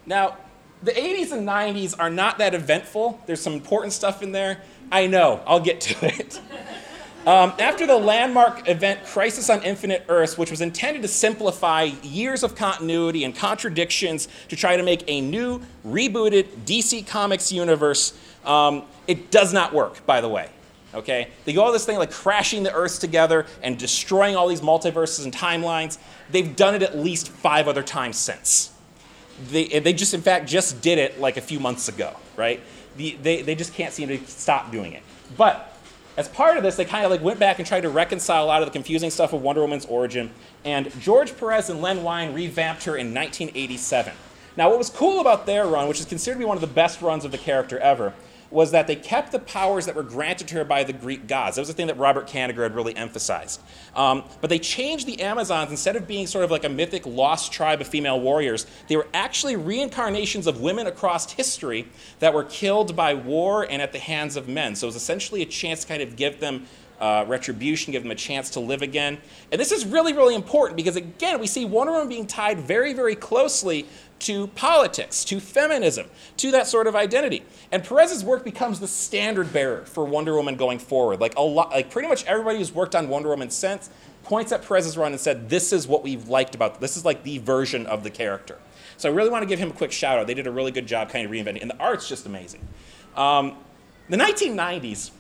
Now, 0.06 0.38
the 0.82 0.92
80s 0.92 1.30
and 1.30 1.46
90s 1.46 1.94
are 1.98 2.10
not 2.10 2.38
that 2.38 2.54
eventful. 2.54 3.20
There's 3.26 3.40
some 3.40 3.52
important 3.52 3.92
stuff 3.92 4.22
in 4.22 4.32
there. 4.32 4.62
I 4.92 5.06
know, 5.06 5.40
I'll 5.46 5.58
get 5.58 5.80
to 5.80 6.06
it. 6.20 6.40
Um, 7.26 7.52
after 7.60 7.86
the 7.86 7.96
landmark 7.96 8.68
event 8.68 9.04
Crisis 9.04 9.48
on 9.48 9.62
Infinite 9.62 10.04
Earths, 10.08 10.36
which 10.36 10.50
was 10.50 10.60
intended 10.60 11.02
to 11.02 11.08
simplify 11.08 11.84
years 12.02 12.42
of 12.42 12.56
continuity 12.56 13.24
and 13.24 13.34
contradictions 13.34 14.28
to 14.48 14.56
try 14.56 14.76
to 14.76 14.82
make 14.82 15.04
a 15.06 15.20
new, 15.20 15.62
rebooted 15.86 16.46
DC 16.66 17.06
Comics 17.06 17.52
universe, 17.52 18.18
um, 18.44 18.82
it 19.06 19.30
does 19.30 19.52
not 19.52 19.72
work, 19.72 20.04
by 20.04 20.20
the 20.20 20.28
way. 20.28 20.50
Okay? 20.94 21.28
They 21.44 21.52
go 21.52 21.62
all 21.62 21.72
this 21.72 21.86
thing 21.86 21.96
like 21.96 22.10
crashing 22.10 22.64
the 22.64 22.74
Earths 22.74 22.98
together 22.98 23.46
and 23.62 23.78
destroying 23.78 24.34
all 24.34 24.48
these 24.48 24.60
multiverses 24.60 25.24
and 25.24 25.32
timelines. 25.32 25.98
They've 26.30 26.54
done 26.54 26.74
it 26.74 26.82
at 26.82 26.98
least 26.98 27.28
five 27.28 27.68
other 27.68 27.84
times 27.84 28.16
since. 28.16 28.72
They, 29.48 29.78
they 29.78 29.92
just, 29.92 30.12
in 30.12 30.22
fact, 30.22 30.48
just 30.48 30.82
did 30.82 30.98
it 30.98 31.20
like 31.20 31.36
a 31.36 31.40
few 31.40 31.60
months 31.60 31.88
ago, 31.88 32.14
right? 32.36 32.60
The, 32.96 33.16
they, 33.22 33.42
they 33.42 33.54
just 33.54 33.74
can't 33.74 33.92
seem 33.92 34.08
to 34.08 34.18
stop 34.26 34.70
doing 34.70 34.92
it. 34.92 35.02
But 35.36 35.76
as 36.16 36.28
part 36.28 36.56
of 36.56 36.62
this, 36.62 36.76
they 36.76 36.84
kind 36.84 37.04
of 37.04 37.10
like 37.10 37.22
went 37.22 37.38
back 37.38 37.58
and 37.58 37.66
tried 37.66 37.82
to 37.82 37.88
reconcile 37.88 38.44
a 38.44 38.46
lot 38.46 38.62
of 38.62 38.68
the 38.68 38.72
confusing 38.72 39.10
stuff 39.10 39.32
of 39.32 39.42
Wonder 39.42 39.62
Woman's 39.62 39.86
origin. 39.86 40.30
And 40.64 40.90
George 41.00 41.36
Perez 41.36 41.70
and 41.70 41.80
Len 41.80 42.02
Wein 42.02 42.34
revamped 42.34 42.84
her 42.84 42.96
in 42.96 43.14
1987. 43.14 44.12
Now, 44.56 44.68
what 44.68 44.78
was 44.78 44.90
cool 44.90 45.20
about 45.20 45.46
their 45.46 45.66
run, 45.66 45.88
which 45.88 46.00
is 46.00 46.04
considered 46.04 46.34
to 46.34 46.38
be 46.40 46.44
one 46.44 46.56
of 46.56 46.60
the 46.60 46.66
best 46.66 47.00
runs 47.00 47.24
of 47.24 47.32
the 47.32 47.38
character 47.38 47.78
ever, 47.78 48.12
was 48.52 48.70
that 48.72 48.86
they 48.86 48.96
kept 48.96 49.32
the 49.32 49.38
powers 49.38 49.86
that 49.86 49.94
were 49.94 50.02
granted 50.02 50.48
to 50.48 50.56
her 50.56 50.64
by 50.64 50.84
the 50.84 50.92
Greek 50.92 51.26
gods. 51.26 51.56
That 51.56 51.62
was 51.62 51.68
the 51.68 51.74
thing 51.74 51.86
that 51.86 51.98
Robert 51.98 52.28
Kanigher 52.28 52.62
had 52.62 52.74
really 52.74 52.94
emphasized. 52.96 53.60
Um, 53.96 54.24
but 54.40 54.50
they 54.50 54.58
changed 54.58 55.06
the 55.06 55.20
Amazons, 55.22 55.70
instead 55.70 55.96
of 55.96 56.06
being 56.06 56.26
sort 56.26 56.44
of 56.44 56.50
like 56.50 56.64
a 56.64 56.68
mythic 56.68 57.06
lost 57.06 57.52
tribe 57.52 57.80
of 57.80 57.86
female 57.86 58.20
warriors, 58.20 58.66
they 58.88 58.96
were 58.96 59.08
actually 59.14 59.56
reincarnations 59.56 60.46
of 60.46 60.60
women 60.60 60.86
across 60.86 61.32
history 61.32 61.88
that 62.18 62.34
were 62.34 62.44
killed 62.44 62.94
by 62.94 63.14
war 63.14 63.66
and 63.68 63.80
at 63.80 63.92
the 63.92 63.98
hands 63.98 64.36
of 64.36 64.48
men. 64.48 64.74
So 64.76 64.86
it 64.86 64.88
was 64.88 64.96
essentially 64.96 65.42
a 65.42 65.46
chance 65.46 65.82
to 65.82 65.88
kind 65.88 66.02
of 66.02 66.16
give 66.16 66.38
them 66.38 66.66
uh, 67.02 67.24
retribution, 67.26 67.90
give 67.92 68.04
them 68.04 68.12
a 68.12 68.16
chance 68.16 68.50
to 68.50 68.60
live 68.60 68.80
again. 68.80 69.18
And 69.50 69.60
this 69.60 69.72
is 69.72 69.84
really, 69.84 70.12
really 70.12 70.36
important 70.36 70.76
because, 70.76 70.94
again, 70.94 71.40
we 71.40 71.48
see 71.48 71.64
Wonder 71.64 71.92
Woman 71.92 72.08
being 72.08 72.28
tied 72.28 72.60
very, 72.60 72.92
very 72.92 73.16
closely 73.16 73.86
to 74.22 74.46
politics, 74.48 75.24
to 75.24 75.40
feminism, 75.40 76.06
to 76.36 76.50
that 76.52 76.66
sort 76.66 76.86
of 76.86 76.94
identity. 76.94 77.42
And 77.70 77.84
Perez's 77.84 78.24
work 78.24 78.44
becomes 78.44 78.80
the 78.80 78.86
standard 78.86 79.52
bearer 79.52 79.84
for 79.84 80.04
Wonder 80.04 80.34
Woman 80.34 80.56
going 80.56 80.78
forward. 80.78 81.20
Like 81.20 81.36
a 81.36 81.42
lot, 81.42 81.70
like 81.70 81.90
pretty 81.90 82.08
much 82.08 82.24
everybody 82.24 82.58
who's 82.58 82.72
worked 82.72 82.94
on 82.94 83.08
Wonder 83.08 83.28
Woman 83.28 83.50
since 83.50 83.90
points 84.22 84.52
at 84.52 84.62
Perez's 84.62 84.96
run 84.96 85.12
and 85.12 85.20
said, 85.20 85.48
"This 85.48 85.72
is 85.72 85.88
what 85.88 86.02
we've 86.02 86.28
liked 86.28 86.54
about. 86.54 86.80
This 86.80 86.96
is 86.96 87.04
like 87.04 87.24
the 87.24 87.38
version 87.38 87.86
of 87.86 88.04
the 88.04 88.10
character." 88.10 88.58
So 88.96 89.08
I 89.10 89.12
really 89.12 89.30
want 89.30 89.42
to 89.42 89.48
give 89.48 89.58
him 89.58 89.70
a 89.70 89.74
quick 89.74 89.90
shout 89.90 90.18
out. 90.18 90.26
They 90.26 90.34
did 90.34 90.46
a 90.46 90.52
really 90.52 90.70
good 90.70 90.86
job 90.86 91.08
kind 91.08 91.24
of 91.24 91.32
reinventing, 91.32 91.62
and 91.62 91.70
the 91.70 91.78
art's 91.78 92.08
just 92.08 92.24
amazing. 92.26 92.66
Um, 93.16 93.56
the 94.08 94.16
1990s 94.16 95.10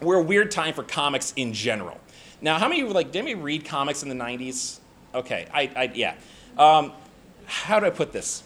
were 0.00 0.16
a 0.16 0.22
weird 0.22 0.50
time 0.50 0.74
for 0.74 0.82
comics 0.82 1.32
in 1.36 1.52
general. 1.52 1.98
Now, 2.40 2.58
how 2.58 2.68
many 2.68 2.80
of 2.80 2.88
you 2.88 2.94
like 2.94 3.12
did 3.12 3.24
we 3.24 3.34
read 3.34 3.64
comics 3.64 4.02
in 4.02 4.08
the 4.08 4.14
90s? 4.14 4.80
Okay, 5.14 5.46
I, 5.52 5.70
I 5.76 5.92
yeah. 5.94 6.14
Um, 6.56 6.92
how 7.48 7.80
do 7.80 7.86
I 7.86 7.90
put 7.90 8.12
this? 8.12 8.42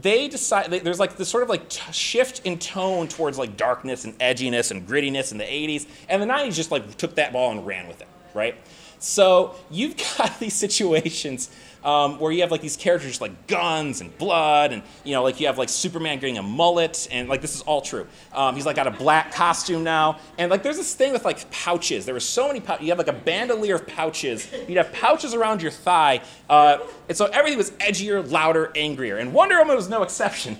They 0.00 0.26
decide 0.26 0.70
they, 0.70 0.80
there's 0.80 0.98
like 0.98 1.16
this 1.16 1.28
sort 1.28 1.44
of 1.44 1.48
like 1.48 1.68
t- 1.68 1.92
shift 1.92 2.42
in 2.44 2.58
tone 2.58 3.06
towards 3.06 3.38
like 3.38 3.56
darkness 3.56 4.04
and 4.04 4.18
edginess 4.18 4.72
and 4.72 4.86
grittiness 4.86 5.30
in 5.30 5.38
the 5.38 5.44
80s, 5.44 5.86
and 6.08 6.20
the 6.20 6.26
90s 6.26 6.54
just 6.54 6.70
like 6.72 6.96
took 6.96 7.14
that 7.14 7.32
ball 7.32 7.52
and 7.52 7.64
ran 7.64 7.86
with 7.86 8.00
it, 8.00 8.08
right? 8.34 8.56
So 8.98 9.54
you've 9.70 9.96
got 10.18 10.40
these 10.40 10.54
situations 10.54 11.50
um, 11.84 12.18
where 12.18 12.32
you 12.32 12.40
have 12.40 12.50
like 12.50 12.62
these 12.62 12.76
characters 12.76 13.20
like 13.20 13.46
guns 13.46 14.00
and 14.00 14.16
blood, 14.16 14.72
and 14.72 14.82
you 15.04 15.12
know, 15.12 15.22
like 15.22 15.38
you 15.38 15.46
have 15.46 15.58
like 15.58 15.68
Superman 15.68 16.18
getting 16.18 16.38
a 16.38 16.42
mullet, 16.42 17.06
and 17.10 17.28
like 17.28 17.42
this 17.42 17.54
is 17.54 17.60
all 17.62 17.82
true. 17.82 18.06
Um, 18.32 18.54
he's 18.54 18.66
like 18.66 18.76
got 18.76 18.86
a 18.86 18.90
black 18.90 19.32
costume 19.32 19.84
now, 19.84 20.18
and 20.38 20.50
like 20.50 20.62
there's 20.62 20.78
this 20.78 20.94
thing 20.94 21.12
with 21.12 21.24
like 21.24 21.50
pouches. 21.50 22.06
There 22.06 22.14
were 22.14 22.20
so 22.20 22.48
many 22.48 22.60
pouches. 22.60 22.84
You 22.84 22.90
have 22.90 22.98
like 22.98 23.08
a 23.08 23.12
bandolier 23.12 23.74
of 23.74 23.86
pouches. 23.86 24.50
You'd 24.66 24.78
have 24.78 24.92
pouches 24.92 25.34
around 25.34 25.62
your 25.62 25.70
thigh, 25.70 26.22
uh, 26.48 26.78
and 27.08 27.16
so 27.16 27.26
everything 27.26 27.58
was 27.58 27.70
edgier, 27.72 28.28
louder, 28.30 28.72
angrier, 28.74 29.18
and 29.18 29.34
Wonder 29.34 29.58
Woman 29.58 29.76
was 29.76 29.88
no 29.88 30.02
exception. 30.02 30.58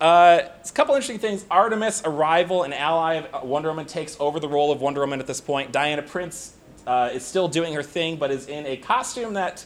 Uh, 0.00 0.42
a 0.64 0.72
couple 0.72 0.94
interesting 0.94 1.18
things. 1.18 1.44
Artemis, 1.50 2.02
a 2.04 2.10
rival 2.10 2.62
and 2.62 2.72
ally 2.72 3.14
of 3.16 3.48
Wonder 3.48 3.68
Woman, 3.68 3.84
takes 3.84 4.16
over 4.20 4.38
the 4.38 4.48
role 4.48 4.70
of 4.70 4.80
Wonder 4.80 5.00
Woman 5.00 5.18
at 5.18 5.26
this 5.26 5.40
point. 5.40 5.72
Diana 5.72 6.02
Prince 6.02 6.54
uh, 6.88 7.10
is 7.12 7.22
still 7.22 7.48
doing 7.48 7.74
her 7.74 7.82
thing, 7.82 8.16
but 8.16 8.30
is 8.30 8.48
in 8.48 8.64
a 8.64 8.78
costume 8.78 9.34
that 9.34 9.64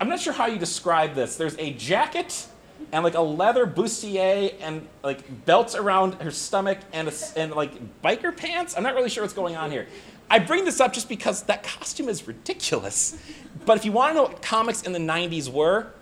I'm 0.00 0.08
not 0.08 0.18
sure 0.18 0.32
how 0.32 0.46
you 0.46 0.58
describe 0.58 1.14
this. 1.14 1.36
There's 1.36 1.56
a 1.56 1.72
jacket 1.72 2.48
and 2.90 3.04
like 3.04 3.14
a 3.14 3.20
leather 3.20 3.64
bustier 3.64 4.54
and 4.60 4.86
like 5.04 5.46
belts 5.46 5.76
around 5.76 6.14
her 6.14 6.32
stomach 6.32 6.78
and, 6.92 7.08
a, 7.08 7.12
and 7.36 7.52
like 7.52 8.02
biker 8.02 8.36
pants. 8.36 8.74
I'm 8.76 8.82
not 8.82 8.96
really 8.96 9.08
sure 9.08 9.22
what's 9.22 9.34
going 9.34 9.54
on 9.54 9.70
here. 9.70 9.86
I 10.28 10.40
bring 10.40 10.64
this 10.64 10.80
up 10.80 10.92
just 10.92 11.08
because 11.08 11.44
that 11.44 11.62
costume 11.62 12.08
is 12.08 12.26
ridiculous. 12.26 13.16
But 13.64 13.76
if 13.76 13.84
you 13.84 13.92
want 13.92 14.10
to 14.10 14.14
know 14.14 14.22
what 14.24 14.42
comics 14.42 14.82
in 14.82 14.92
the 14.92 14.98
90s 14.98 15.48
were, 15.48 15.92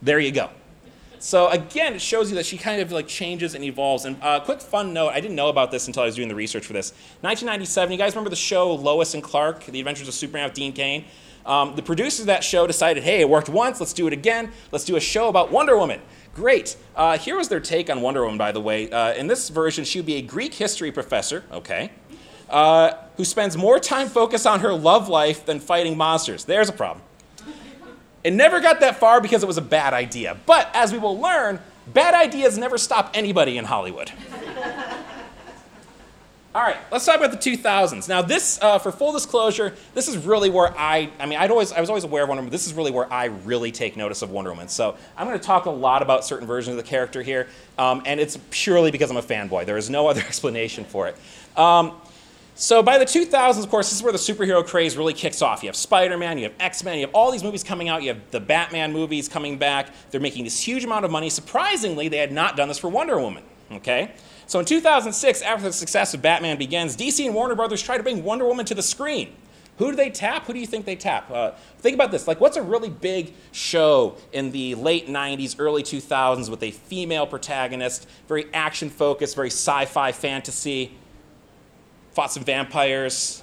there 0.00 0.18
you 0.18 0.32
go. 0.32 0.48
So 1.22 1.48
again, 1.50 1.94
it 1.94 2.02
shows 2.02 2.30
you 2.30 2.34
that 2.34 2.46
she 2.46 2.58
kind 2.58 2.82
of 2.82 2.90
like 2.90 3.06
changes 3.06 3.54
and 3.54 3.62
evolves. 3.62 4.06
And 4.06 4.20
uh, 4.20 4.40
quick 4.40 4.60
fun 4.60 4.92
note, 4.92 5.10
I 5.10 5.20
didn't 5.20 5.36
know 5.36 5.50
about 5.50 5.70
this 5.70 5.86
until 5.86 6.02
I 6.02 6.06
was 6.06 6.16
doing 6.16 6.26
the 6.26 6.34
research 6.34 6.66
for 6.66 6.72
this. 6.72 6.90
1997, 7.20 7.92
you 7.92 7.96
guys 7.96 8.14
remember 8.16 8.28
the 8.28 8.34
show 8.34 8.74
Lois 8.74 9.14
and 9.14 9.22
Clark, 9.22 9.64
The 9.66 9.78
Adventures 9.78 10.08
of 10.08 10.14
Superman 10.14 10.46
with 10.46 10.54
Dean 10.54 10.72
Cain? 10.72 11.04
Um, 11.46 11.76
the 11.76 11.82
producers 11.82 12.20
of 12.20 12.26
that 12.26 12.42
show 12.42 12.66
decided, 12.66 13.04
hey, 13.04 13.20
it 13.20 13.28
worked 13.28 13.48
once, 13.48 13.78
let's 13.78 13.92
do 13.92 14.08
it 14.08 14.12
again. 14.12 14.50
Let's 14.72 14.84
do 14.84 14.96
a 14.96 15.00
show 15.00 15.28
about 15.28 15.52
Wonder 15.52 15.76
Woman. 15.76 16.00
Great. 16.34 16.76
Uh, 16.96 17.16
here 17.16 17.36
was 17.36 17.48
their 17.48 17.60
take 17.60 17.88
on 17.88 18.00
Wonder 18.00 18.22
Woman, 18.22 18.36
by 18.36 18.50
the 18.50 18.60
way. 18.60 18.90
Uh, 18.90 19.14
in 19.14 19.28
this 19.28 19.48
version, 19.48 19.84
she 19.84 20.00
would 20.00 20.06
be 20.06 20.16
a 20.16 20.22
Greek 20.22 20.54
history 20.54 20.90
professor, 20.90 21.44
okay, 21.52 21.92
uh, 22.50 22.94
who 23.16 23.24
spends 23.24 23.56
more 23.56 23.78
time 23.78 24.08
focused 24.08 24.46
on 24.46 24.58
her 24.58 24.74
love 24.74 25.08
life 25.08 25.46
than 25.46 25.60
fighting 25.60 25.96
monsters. 25.96 26.44
There's 26.46 26.68
a 26.68 26.72
problem. 26.72 27.04
It 28.24 28.32
never 28.32 28.60
got 28.60 28.80
that 28.80 28.96
far 28.98 29.20
because 29.20 29.42
it 29.42 29.46
was 29.46 29.58
a 29.58 29.62
bad 29.62 29.94
idea. 29.94 30.36
But 30.46 30.70
as 30.74 30.92
we 30.92 30.98
will 30.98 31.18
learn, 31.18 31.60
bad 31.92 32.14
ideas 32.14 32.56
never 32.56 32.78
stop 32.78 33.10
anybody 33.14 33.58
in 33.58 33.64
Hollywood. 33.64 34.12
All 36.54 36.60
right, 36.60 36.76
let's 36.90 37.06
talk 37.06 37.16
about 37.16 37.30
the 37.30 37.38
2000s. 37.38 38.10
Now, 38.10 38.20
this, 38.20 38.60
uh, 38.60 38.78
for 38.78 38.92
full 38.92 39.10
disclosure, 39.12 39.74
this 39.94 40.06
is 40.06 40.18
really 40.18 40.50
where 40.50 40.78
I, 40.78 41.08
I 41.18 41.24
mean, 41.24 41.38
I'd 41.38 41.50
always, 41.50 41.72
I 41.72 41.80
was 41.80 41.88
always 41.88 42.04
aware 42.04 42.24
of 42.24 42.28
Wonder 42.28 42.42
Woman. 42.42 42.52
This 42.52 42.66
is 42.66 42.74
really 42.74 42.90
where 42.90 43.10
I 43.10 43.24
really 43.24 43.72
take 43.72 43.96
notice 43.96 44.20
of 44.20 44.30
Wonder 44.30 44.50
Woman. 44.50 44.68
So 44.68 44.98
I'm 45.16 45.26
going 45.26 45.38
to 45.38 45.44
talk 45.44 45.64
a 45.64 45.70
lot 45.70 46.02
about 46.02 46.26
certain 46.26 46.46
versions 46.46 46.76
of 46.76 46.84
the 46.84 46.88
character 46.88 47.22
here, 47.22 47.48
um, 47.78 48.02
and 48.04 48.20
it's 48.20 48.38
purely 48.50 48.90
because 48.90 49.10
I'm 49.10 49.16
a 49.16 49.22
fanboy. 49.22 49.64
There 49.64 49.78
is 49.78 49.88
no 49.88 50.06
other 50.08 50.20
explanation 50.20 50.84
for 50.84 51.08
it. 51.08 51.16
Um, 51.58 51.98
so 52.54 52.82
by 52.82 52.98
the 52.98 53.04
2000s, 53.04 53.62
of 53.62 53.70
course, 53.70 53.88
this 53.88 53.96
is 53.96 54.02
where 54.02 54.12
the 54.12 54.18
superhero 54.18 54.64
craze 54.64 54.96
really 54.96 55.14
kicks 55.14 55.40
off. 55.40 55.62
You 55.62 55.68
have 55.68 55.76
Spider-Man, 55.76 56.38
you 56.38 56.44
have 56.44 56.54
X-Men, 56.60 56.98
you 56.98 57.06
have 57.06 57.14
all 57.14 57.30
these 57.30 57.42
movies 57.42 57.64
coming 57.64 57.88
out. 57.88 58.02
You 58.02 58.08
have 58.08 58.20
the 58.30 58.40
Batman 58.40 58.92
movies 58.92 59.28
coming 59.28 59.58
back. 59.58 59.88
They're 60.10 60.20
making 60.20 60.44
this 60.44 60.60
huge 60.60 60.84
amount 60.84 61.04
of 61.04 61.10
money. 61.10 61.30
Surprisingly, 61.30 62.08
they 62.08 62.18
had 62.18 62.32
not 62.32 62.56
done 62.56 62.68
this 62.68 62.78
for 62.78 62.88
Wonder 62.88 63.18
Woman. 63.18 63.42
Okay. 63.72 64.12
So 64.46 64.58
in 64.58 64.66
2006, 64.66 65.42
after 65.42 65.64
the 65.64 65.72
success 65.72 66.12
of 66.12 66.20
Batman 66.20 66.58
Begins, 66.58 66.96
DC 66.96 67.24
and 67.24 67.34
Warner 67.34 67.54
Brothers 67.54 67.82
tried 67.82 67.96
to 67.98 68.02
bring 68.02 68.22
Wonder 68.22 68.44
Woman 68.44 68.66
to 68.66 68.74
the 68.74 68.82
screen. 68.82 69.32
Who 69.78 69.90
do 69.90 69.96
they 69.96 70.10
tap? 70.10 70.44
Who 70.44 70.52
do 70.52 70.58
you 70.58 70.66
think 70.66 70.84
they 70.84 70.96
tap? 70.96 71.30
Uh, 71.30 71.52
think 71.78 71.94
about 71.94 72.10
this. 72.10 72.28
Like, 72.28 72.40
what's 72.40 72.58
a 72.58 72.62
really 72.62 72.90
big 72.90 73.32
show 73.52 74.16
in 74.32 74.52
the 74.52 74.74
late 74.74 75.08
90s, 75.08 75.56
early 75.58 75.82
2000s 75.82 76.50
with 76.50 76.62
a 76.62 76.70
female 76.70 77.26
protagonist, 77.26 78.06
very 78.28 78.52
action 78.52 78.90
focused, 78.90 79.34
very 79.34 79.48
sci 79.48 79.86
fi 79.86 80.12
fantasy? 80.12 80.92
Fought 82.12 82.32
some 82.32 82.44
vampires. 82.44 83.42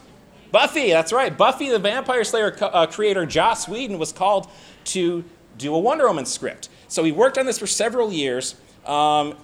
Buffy, 0.52 0.90
that's 0.90 1.14
right. 1.14 1.36
Buffy 1.36 1.70
the 1.70 1.80
Vampire 1.80 2.24
Slayer 2.24 2.56
uh, 2.62 2.88
creator 2.88 3.26
Joss 3.26 3.68
Whedon 3.68 4.00
was 4.00 4.12
called 4.12 4.50
to 4.86 5.24
do 5.58 5.76
a 5.76 5.80
Wonder 5.80 6.08
Woman 6.08 6.26
script. 6.26 6.70
So 6.88 7.04
he 7.04 7.12
worked 7.12 7.38
on 7.38 7.46
this 7.46 7.60
for 7.60 7.68
several 7.68 8.12
years, 8.12 8.56
um, 8.86 9.36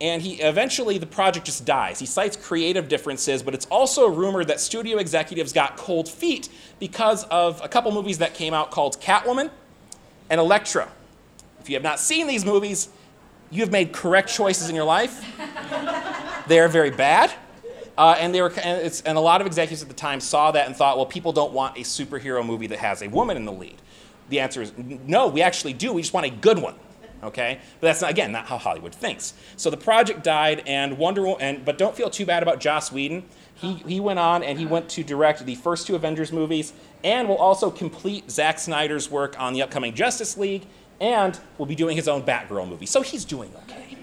and 0.00 0.22
he 0.22 0.34
eventually 0.34 0.98
the 0.98 1.06
project 1.06 1.46
just 1.46 1.64
dies. 1.64 1.98
He 1.98 2.06
cites 2.06 2.36
creative 2.36 2.88
differences, 2.88 3.42
but 3.42 3.54
it's 3.54 3.66
also 3.66 4.08
rumored 4.08 4.48
that 4.48 4.60
studio 4.60 4.98
executives 4.98 5.52
got 5.52 5.76
cold 5.76 6.08
feet 6.08 6.48
because 6.78 7.24
of 7.24 7.60
a 7.64 7.68
couple 7.68 7.90
movies 7.90 8.18
that 8.18 8.34
came 8.34 8.54
out 8.54 8.70
called 8.70 9.00
Catwoman 9.00 9.50
and 10.30 10.40
Elektra. 10.40 10.88
If 11.60 11.68
you 11.68 11.74
have 11.74 11.82
not 11.82 11.98
seen 11.98 12.28
these 12.28 12.44
movies, 12.44 12.88
you 13.50 13.62
have 13.62 13.72
made 13.72 13.92
correct 13.92 14.28
choices 14.28 14.68
in 14.68 14.76
your 14.76 14.84
life. 14.84 15.24
they 16.46 16.60
are 16.60 16.68
very 16.68 16.90
bad. 16.90 17.32
Uh, 17.98 18.14
and, 18.18 18.34
they 18.34 18.42
were, 18.42 18.52
and, 18.62 19.02
and, 19.06 19.16
a 19.16 19.20
lot 19.20 19.40
of 19.40 19.46
executives 19.46 19.82
at 19.82 19.88
the 19.88 19.94
time 19.94 20.20
saw 20.20 20.50
that 20.50 20.66
and 20.66 20.76
thought, 20.76 20.96
well, 20.96 21.06
people 21.06 21.32
don't 21.32 21.52
want 21.52 21.76
a 21.78 21.80
superhero 21.80 22.44
movie 22.44 22.66
that 22.66 22.78
has 22.78 23.00
a 23.02 23.08
woman 23.08 23.36
in 23.36 23.46
the 23.46 23.52
lead. 23.52 23.80
The 24.28 24.40
answer 24.40 24.60
is 24.60 24.72
no, 24.76 25.28
we 25.28 25.40
actually 25.40 25.72
do. 25.72 25.92
We 25.92 26.02
just 26.02 26.12
want 26.12 26.26
a 26.26 26.30
good 26.30 26.58
one. 26.58 26.74
Okay, 27.22 27.58
but 27.80 27.86
that's 27.86 28.02
not, 28.02 28.10
again 28.10 28.30
not 28.30 28.46
how 28.46 28.58
Hollywood 28.58 28.94
thinks. 28.94 29.32
So 29.56 29.70
the 29.70 29.76
project 29.76 30.22
died, 30.22 30.62
and 30.66 30.98
Wonder 30.98 31.26
and 31.40 31.64
but 31.64 31.78
don't 31.78 31.96
feel 31.96 32.10
too 32.10 32.26
bad 32.26 32.42
about 32.42 32.60
Joss 32.60 32.92
Whedon. 32.92 33.24
He, 33.54 33.74
he 33.74 34.00
went 34.00 34.18
on 34.18 34.42
and 34.42 34.58
he 34.58 34.66
went 34.66 34.90
to 34.90 35.02
direct 35.02 35.44
the 35.46 35.54
first 35.54 35.86
two 35.86 35.96
Avengers 35.96 36.30
movies, 36.30 36.74
and 37.02 37.26
will 37.26 37.38
also 37.38 37.70
complete 37.70 38.30
Zack 38.30 38.58
Snyder's 38.58 39.10
work 39.10 39.38
on 39.40 39.54
the 39.54 39.62
upcoming 39.62 39.94
Justice 39.94 40.36
League, 40.36 40.66
and 41.00 41.38
will 41.56 41.66
be 41.66 41.74
doing 41.74 41.96
his 41.96 42.06
own 42.06 42.22
Batgirl 42.22 42.68
movie. 42.68 42.86
So 42.86 43.00
he's 43.00 43.24
doing 43.24 43.50
okay. 43.62 43.95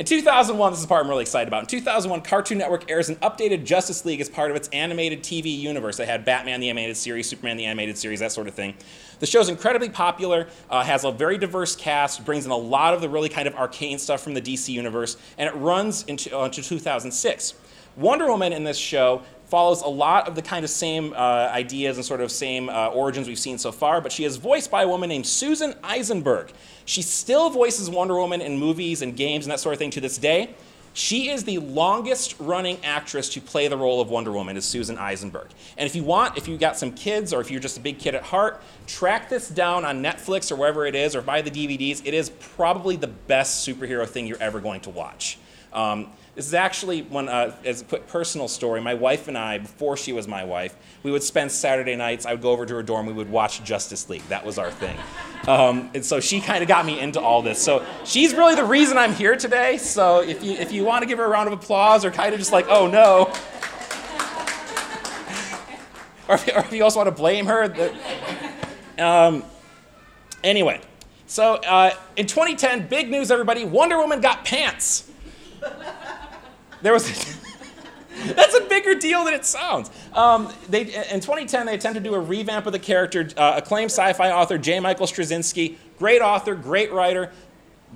In 0.00 0.06
2001, 0.06 0.72
this 0.72 0.78
is 0.78 0.86
the 0.86 0.88
part 0.88 1.04
I'm 1.04 1.10
really 1.10 1.20
excited 1.20 1.46
about. 1.46 1.60
In 1.60 1.66
2001, 1.66 2.22
Cartoon 2.22 2.56
Network 2.56 2.90
airs 2.90 3.10
an 3.10 3.16
updated 3.16 3.66
Justice 3.66 4.02
League 4.06 4.22
as 4.22 4.30
part 4.30 4.50
of 4.50 4.56
its 4.56 4.66
animated 4.68 5.22
TV 5.22 5.54
universe. 5.54 5.98
They 5.98 6.06
had 6.06 6.24
Batman 6.24 6.58
the 6.60 6.70
animated 6.70 6.96
series, 6.96 7.28
Superman 7.28 7.58
the 7.58 7.66
animated 7.66 7.98
series, 7.98 8.20
that 8.20 8.32
sort 8.32 8.48
of 8.48 8.54
thing. 8.54 8.72
The 9.18 9.26
show's 9.26 9.50
incredibly 9.50 9.90
popular, 9.90 10.48
uh, 10.70 10.82
has 10.84 11.04
a 11.04 11.12
very 11.12 11.36
diverse 11.36 11.76
cast, 11.76 12.24
brings 12.24 12.46
in 12.46 12.50
a 12.50 12.56
lot 12.56 12.94
of 12.94 13.02
the 13.02 13.10
really 13.10 13.28
kind 13.28 13.46
of 13.46 13.54
arcane 13.56 13.98
stuff 13.98 14.22
from 14.22 14.32
the 14.32 14.40
DC 14.40 14.70
universe, 14.70 15.18
and 15.36 15.46
it 15.46 15.54
runs 15.54 16.04
into, 16.04 16.34
uh, 16.34 16.46
into 16.46 16.62
2006. 16.62 17.52
Wonder 17.98 18.28
Woman 18.28 18.54
in 18.54 18.64
this 18.64 18.78
show 18.78 19.20
follows 19.50 19.82
a 19.82 19.88
lot 19.88 20.28
of 20.28 20.36
the 20.36 20.42
kind 20.42 20.64
of 20.64 20.70
same 20.70 21.12
uh, 21.12 21.50
ideas 21.52 21.96
and 21.96 22.06
sort 22.06 22.20
of 22.20 22.30
same 22.30 22.68
uh, 22.68 22.88
origins 22.88 23.26
we've 23.26 23.38
seen 23.38 23.58
so 23.58 23.72
far, 23.72 24.00
but 24.00 24.12
she 24.12 24.24
is 24.24 24.36
voiced 24.36 24.70
by 24.70 24.84
a 24.84 24.88
woman 24.88 25.08
named 25.08 25.26
Susan 25.26 25.74
Eisenberg. 25.82 26.52
She 26.84 27.02
still 27.02 27.50
voices 27.50 27.90
Wonder 27.90 28.14
Woman 28.14 28.40
in 28.40 28.58
movies 28.58 29.02
and 29.02 29.16
games 29.16 29.44
and 29.44 29.52
that 29.52 29.58
sort 29.58 29.72
of 29.72 29.78
thing 29.80 29.90
to 29.90 30.00
this 30.00 30.18
day. 30.18 30.54
She 30.92 31.30
is 31.30 31.44
the 31.44 31.58
longest 31.58 32.34
running 32.40 32.78
actress 32.84 33.28
to 33.30 33.40
play 33.40 33.68
the 33.68 33.76
role 33.76 34.00
of 34.00 34.08
Wonder 34.08 34.32
Woman 34.32 34.56
is 34.56 34.64
Susan 34.64 34.98
Eisenberg. 34.98 35.48
And 35.76 35.86
if 35.86 35.94
you 35.94 36.02
want, 36.02 36.36
if 36.36 36.48
you 36.48 36.58
got 36.58 36.76
some 36.76 36.92
kids 36.92 37.32
or 37.32 37.40
if 37.40 37.50
you're 37.50 37.60
just 37.60 37.78
a 37.78 37.80
big 37.80 37.98
kid 37.98 38.14
at 38.14 38.22
heart, 38.24 38.60
track 38.86 39.28
this 39.28 39.48
down 39.48 39.84
on 39.84 40.02
Netflix 40.02 40.50
or 40.50 40.56
wherever 40.56 40.86
it 40.86 40.96
is 40.96 41.14
or 41.14 41.22
buy 41.22 41.42
the 41.42 41.50
DVDs. 41.50 42.02
It 42.04 42.14
is 42.14 42.30
probably 42.30 42.96
the 42.96 43.06
best 43.06 43.66
superhero 43.66 44.08
thing 44.08 44.26
you're 44.26 44.42
ever 44.42 44.60
going 44.60 44.80
to 44.82 44.90
watch. 44.90 45.38
Um, 45.72 46.08
this 46.40 46.46
is 46.46 46.54
actually 46.54 47.02
one, 47.02 47.28
uh, 47.28 47.54
as 47.66 47.82
a 47.82 47.84
quick 47.84 48.06
personal 48.06 48.48
story. 48.48 48.80
My 48.80 48.94
wife 48.94 49.28
and 49.28 49.36
I, 49.36 49.58
before 49.58 49.94
she 49.98 50.14
was 50.14 50.26
my 50.26 50.42
wife, 50.42 50.74
we 51.02 51.10
would 51.10 51.22
spend 51.22 51.52
Saturday 51.52 51.96
nights. 51.96 52.24
I 52.24 52.32
would 52.32 52.40
go 52.40 52.50
over 52.50 52.64
to 52.64 52.76
her 52.76 52.82
dorm. 52.82 53.04
We 53.04 53.12
would 53.12 53.28
watch 53.28 53.62
Justice 53.62 54.08
League. 54.08 54.26
That 54.30 54.46
was 54.46 54.56
our 54.56 54.70
thing. 54.70 54.96
Um, 55.46 55.90
and 55.92 56.02
so 56.02 56.18
she 56.18 56.40
kind 56.40 56.62
of 56.62 56.68
got 56.68 56.86
me 56.86 56.98
into 56.98 57.20
all 57.20 57.42
this. 57.42 57.62
So 57.62 57.84
she's 58.06 58.32
really 58.32 58.54
the 58.54 58.64
reason 58.64 58.96
I'm 58.96 59.12
here 59.12 59.36
today. 59.36 59.76
So 59.76 60.22
if 60.22 60.42
you 60.42 60.52
if 60.52 60.72
you 60.72 60.82
want 60.82 61.02
to 61.02 61.06
give 61.06 61.18
her 61.18 61.26
a 61.26 61.28
round 61.28 61.46
of 61.46 61.52
applause, 61.52 62.06
or 62.06 62.10
kind 62.10 62.32
of 62.32 62.40
just 62.40 62.52
like, 62.52 62.64
oh 62.70 62.86
no, 62.86 63.24
or 66.26 66.36
if, 66.36 66.48
or 66.56 66.60
if 66.60 66.72
you 66.72 66.82
also 66.82 67.00
want 67.00 67.08
to 67.08 67.14
blame 67.14 67.44
her. 67.44 67.92
Um, 68.98 69.44
anyway, 70.42 70.80
so 71.26 71.56
uh, 71.56 71.90
in 72.16 72.26
2010, 72.26 72.88
big 72.88 73.10
news, 73.10 73.30
everybody. 73.30 73.66
Wonder 73.66 73.98
Woman 73.98 74.22
got 74.22 74.46
pants. 74.46 75.09
There 76.82 76.92
was. 76.92 77.38
That's 78.26 78.54
a 78.54 78.60
bigger 78.62 78.94
deal 78.94 79.24
than 79.24 79.32
it 79.32 79.46
sounds. 79.46 79.90
Um, 80.12 80.52
they, 80.68 80.82
in 80.82 81.20
2010, 81.20 81.66
they 81.66 81.74
attempted 81.74 82.04
to 82.04 82.10
do 82.10 82.14
a 82.14 82.20
revamp 82.20 82.66
of 82.66 82.72
the 82.72 82.78
character. 82.78 83.28
Uh, 83.36 83.54
acclaimed 83.56 83.90
sci-fi 83.90 84.30
author 84.30 84.58
J. 84.58 84.78
Michael 84.80 85.06
Straczynski, 85.06 85.76
great 85.98 86.20
author, 86.20 86.54
great 86.54 86.92
writer, 86.92 87.32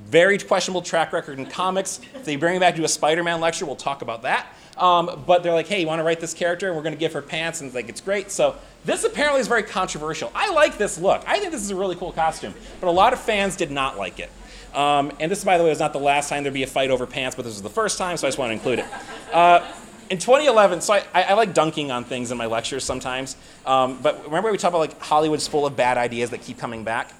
very 0.06 0.38
questionable 0.38 0.82
track 0.82 1.12
record 1.12 1.38
in 1.38 1.46
comics. 1.46 2.00
If 2.14 2.24
they 2.24 2.36
bring 2.36 2.54
him 2.54 2.60
back 2.60 2.76
to 2.76 2.84
a 2.84 2.88
Spider-Man 2.88 3.40
lecture, 3.40 3.66
we'll 3.66 3.76
talk 3.76 4.02
about 4.02 4.22
that. 4.22 4.46
Um, 4.76 5.22
but 5.26 5.42
they're 5.42 5.52
like, 5.52 5.68
hey, 5.68 5.80
you 5.80 5.86
want 5.86 6.00
to 6.00 6.04
write 6.04 6.20
this 6.20 6.34
character? 6.34 6.66
And 6.66 6.76
we're 6.76 6.82
going 6.82 6.94
to 6.94 6.98
give 6.98 7.12
her 7.12 7.22
pants, 7.22 7.60
and 7.60 7.68
it's 7.68 7.74
like, 7.74 7.88
it's 7.88 8.00
great. 8.00 8.30
So 8.30 8.56
this 8.84 9.04
apparently 9.04 9.40
is 9.40 9.48
very 9.48 9.62
controversial. 9.62 10.32
I 10.34 10.50
like 10.52 10.78
this 10.78 10.98
look. 10.98 11.22
I 11.26 11.38
think 11.38 11.52
this 11.52 11.62
is 11.62 11.70
a 11.70 11.76
really 11.76 11.96
cool 11.96 12.12
costume, 12.12 12.54
but 12.80 12.88
a 12.88 12.90
lot 12.90 13.12
of 13.12 13.20
fans 13.20 13.56
did 13.56 13.70
not 13.70 13.98
like 13.98 14.18
it. 14.18 14.30
Um, 14.74 15.12
and 15.20 15.30
this, 15.30 15.44
by 15.44 15.56
the 15.56 15.64
way, 15.64 15.70
was 15.70 15.78
not 15.78 15.92
the 15.92 16.00
last 16.00 16.28
time 16.28 16.42
there'd 16.42 16.52
be 16.52 16.64
a 16.64 16.66
fight 16.66 16.90
over 16.90 17.06
pants, 17.06 17.36
but 17.36 17.44
this 17.44 17.54
was 17.54 17.62
the 17.62 17.70
first 17.70 17.96
time, 17.96 18.16
so 18.16 18.26
I 18.26 18.28
just 18.28 18.38
want 18.38 18.50
to 18.50 18.54
include 18.54 18.80
it. 18.80 18.86
Uh, 19.32 19.72
in 20.10 20.18
2011, 20.18 20.80
so 20.80 20.94
I, 20.94 21.04
I, 21.14 21.22
I, 21.22 21.32
like 21.34 21.54
dunking 21.54 21.90
on 21.90 22.04
things 22.04 22.30
in 22.30 22.36
my 22.36 22.46
lectures 22.46 22.84
sometimes, 22.84 23.36
um, 23.64 23.98
but 24.02 24.24
remember 24.26 24.50
we 24.50 24.58
talked 24.58 24.72
about 24.72 24.80
like 24.80 25.00
Hollywood's 25.00 25.48
full 25.48 25.64
of 25.64 25.76
bad 25.76 25.96
ideas 25.96 26.30
that 26.30 26.42
keep 26.42 26.58
coming 26.58 26.84
back? 26.84 27.12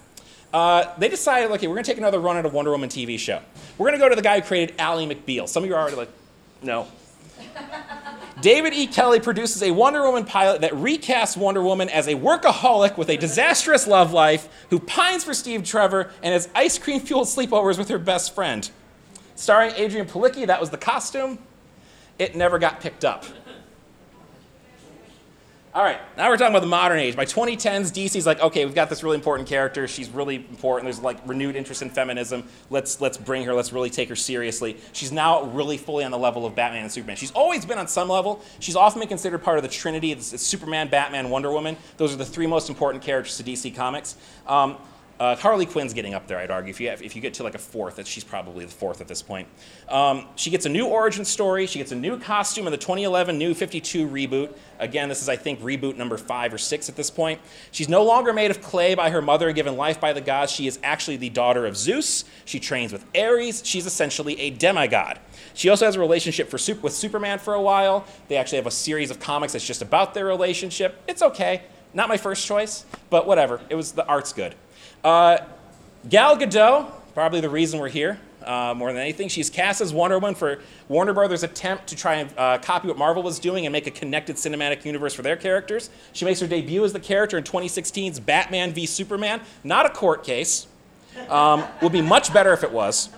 Uh, 0.53 0.93
they 0.97 1.09
decided, 1.09 1.51
okay, 1.51 1.67
we're 1.67 1.75
to 1.75 1.83
take 1.83 1.97
another 1.97 2.19
run 2.19 2.37
at 2.37 2.45
a 2.45 2.49
Wonder 2.49 2.71
Woman 2.71 2.89
TV 2.89 3.17
show. 3.19 3.41
We're 3.77 3.91
to 3.91 3.97
go 3.97 4.07
to 4.07 4.15
the 4.15 4.21
guy 4.21 4.39
who 4.39 4.45
created 4.45 4.75
Ally 4.79 5.05
McBeal. 5.05 5.49
Some 5.49 5.63
of 5.63 5.69
you 5.69 5.75
are 5.75 5.81
already 5.81 5.97
like, 5.97 6.09
no. 6.61 6.87
David 8.41 8.73
E. 8.73 8.85
Kelley 8.85 9.21
produces 9.21 9.63
a 9.63 9.71
Wonder 9.71 10.03
Woman 10.03 10.25
pilot 10.25 10.61
that 10.61 10.73
recasts 10.73 11.37
Wonder 11.37 11.61
Woman 11.61 11.87
as 11.89 12.07
a 12.07 12.15
workaholic 12.15 12.97
with 12.97 13.09
a 13.09 13.15
disastrous 13.15 13.87
love 13.87 14.11
life 14.11 14.49
who 14.69 14.79
pines 14.79 15.23
for 15.23 15.33
Steve 15.33 15.63
Trevor 15.63 16.11
and 16.21 16.33
has 16.33 16.49
ice 16.53 16.77
cream 16.77 16.99
fueled 16.99 17.27
sleepovers 17.27 17.77
with 17.77 17.87
her 17.87 17.97
best 17.97 18.35
friend. 18.35 18.69
Starring 19.35 19.71
Adrianne 19.71 20.09
Palicki, 20.09 20.45
that 20.47 20.59
was 20.59 20.69
the 20.69 20.77
costume. 20.77 21.39
It 22.19 22.35
never 22.35 22.59
got 22.59 22.81
picked 22.81 23.05
up. 23.05 23.25
All 25.75 25.83
right, 25.83 25.99
now 26.15 26.29
we're 26.29 26.37
talking 26.37 26.53
about 26.53 26.61
the 26.61 26.67
modern 26.67 26.99
age. 26.99 27.17
By 27.17 27.25
2010s, 27.25 27.91
DC's 27.91 28.25
like, 28.25 28.39
okay, 28.39 28.63
we've 28.63 28.73
got 28.73 28.89
this 28.89 29.03
really 29.03 29.17
important 29.17 29.49
character. 29.49 29.89
She's 29.89 30.09
really 30.09 30.37
important. 30.37 30.85
There's 30.85 31.01
like 31.01 31.17
renewed 31.27 31.57
interest 31.57 31.81
in 31.81 31.89
feminism. 31.89 32.45
Let's 32.69 33.01
let's 33.01 33.17
bring 33.17 33.43
her. 33.43 33.53
Let's 33.53 33.73
really 33.73 33.89
take 33.89 34.07
her 34.07 34.15
seriously. 34.15 34.77
She's 34.93 35.11
now 35.11 35.43
really 35.43 35.75
fully 35.75 36.05
on 36.05 36.11
the 36.11 36.17
level 36.17 36.45
of 36.45 36.55
Batman 36.55 36.83
and 36.83 36.91
Superman. 36.93 37.17
She's 37.17 37.31
always 37.31 37.65
been 37.65 37.77
on 37.77 37.89
some 37.89 38.07
level. 38.07 38.41
She's 38.59 38.77
often 38.77 39.01
been 39.01 39.09
considered 39.09 39.39
part 39.39 39.57
of 39.57 39.63
the 39.63 39.69
Trinity. 39.69 40.13
It's, 40.13 40.31
it's 40.31 40.43
Superman, 40.43 40.87
Batman, 40.87 41.29
Wonder 41.29 41.51
Woman. 41.51 41.75
Those 41.97 42.13
are 42.13 42.17
the 42.17 42.23
three 42.23 42.47
most 42.47 42.69
important 42.69 43.03
characters 43.03 43.35
to 43.35 43.43
DC 43.43 43.75
Comics. 43.75 44.15
Um, 44.47 44.77
Uh, 45.17 45.33
Harley 45.35 45.65
Quinn's 45.65 45.93
getting 45.93 46.13
up 46.13 46.27
there, 46.27 46.37
I'd 46.37 46.51
argue. 46.51 46.71
If 46.71 46.81
you, 46.81 46.89
have, 46.89 47.01
if 47.01 47.15
you 47.15 47.21
get 47.21 47.35
to 47.35 47.43
like 47.43 47.55
a 47.55 47.59
fourth, 47.59 48.05
she's 48.05 48.23
probably 48.23 48.65
the 48.65 48.71
fourth 48.71 48.99
at 48.99 49.07
this 49.07 49.21
point. 49.21 49.47
Um, 49.87 50.27
she 50.35 50.49
gets 50.49 50.65
a 50.65 50.69
new 50.69 50.87
origin 50.87 51.23
story. 51.23 51.67
She 51.67 51.79
gets 51.79 51.93
a 51.93 51.95
new 51.95 52.19
costume 52.19 52.67
in 52.67 52.71
the 52.71 52.77
2011 52.77 53.37
New 53.37 53.53
52 53.53 54.07
reboot. 54.07 54.53
Again, 54.77 55.07
this 55.07 55.21
is, 55.21 55.29
I 55.29 55.37
think, 55.37 55.61
reboot 55.61 55.95
number 55.95 56.17
five 56.17 56.53
or 56.53 56.57
six 56.57 56.89
at 56.89 56.97
this 56.97 57.09
point. 57.09 57.39
She's 57.71 57.87
no 57.87 58.03
longer 58.03 58.33
made 58.33 58.51
of 58.51 58.61
clay 58.61 58.93
by 58.93 59.09
her 59.09 59.21
mother, 59.21 59.53
given 59.53 59.77
life 59.77 60.01
by 60.01 60.11
the 60.11 60.19
gods. 60.19 60.51
She 60.51 60.67
is 60.67 60.79
actually 60.83 61.15
the 61.15 61.29
daughter 61.29 61.65
of 61.65 61.77
Zeus. 61.77 62.25
She 62.43 62.59
trains 62.59 62.91
with 62.91 63.05
Ares. 63.15 63.61
She's 63.65 63.85
essentially 63.85 64.37
a 64.41 64.49
demigod. 64.49 65.19
She 65.53 65.69
also 65.69 65.85
has 65.85 65.95
a 65.95 65.99
relationship 66.01 66.49
for, 66.49 66.59
with 66.81 66.93
Superman 66.93 67.39
for 67.39 67.53
a 67.53 67.61
while. 67.61 68.05
They 68.27 68.35
actually 68.35 68.57
have 68.57 68.67
a 68.67 68.71
series 68.71 69.11
of 69.11 69.21
comics 69.21 69.53
that's 69.53 69.65
just 69.65 69.81
about 69.81 70.13
their 70.13 70.25
relationship. 70.25 71.01
It's 71.07 71.21
okay. 71.21 71.63
Not 71.93 72.09
my 72.09 72.17
first 72.17 72.45
choice, 72.45 72.85
but 73.09 73.25
whatever. 73.25 73.61
It 73.69 73.75
was 73.75 73.93
the 73.93 74.05
art's 74.05 74.33
good. 74.33 74.55
Uh, 75.05 75.37
Gal 76.09 76.35
Gadot, 76.35 76.91
probably 77.13 77.39
the 77.39 77.49
reason 77.49 77.79
we're 77.79 77.89
here 77.89 78.19
uh, 78.43 78.73
more 78.75 78.91
than 78.91 78.99
anything. 78.99 79.27
She's 79.27 79.51
cast 79.51 79.79
as 79.79 79.93
Wonder 79.93 80.17
Woman 80.17 80.33
for 80.33 80.61
Warner 80.87 81.13
Brothers' 81.13 81.43
attempt 81.43 81.85
to 81.89 81.95
try 81.95 82.15
and 82.15 82.33
uh, 82.35 82.57
copy 82.57 82.87
what 82.87 82.97
Marvel 82.97 83.21
was 83.21 83.37
doing 83.37 83.67
and 83.67 83.71
make 83.71 83.85
a 83.85 83.91
connected 83.91 84.35
cinematic 84.35 84.83
universe 84.83 85.13
for 85.13 85.21
their 85.21 85.35
characters. 85.35 85.91
She 86.13 86.25
makes 86.25 86.39
her 86.39 86.47
debut 86.47 86.83
as 86.83 86.91
the 86.91 86.99
character 86.99 87.37
in 87.37 87.43
2016's 87.43 88.19
Batman 88.19 88.73
v 88.73 88.87
Superman. 88.87 89.41
Not 89.63 89.85
a 89.85 89.89
court 89.89 90.23
case. 90.23 90.65
Um, 91.29 91.63
would 91.83 91.91
be 91.91 92.01
much 92.01 92.33
better 92.33 92.51
if 92.51 92.63
it 92.63 92.71
was. 92.71 93.09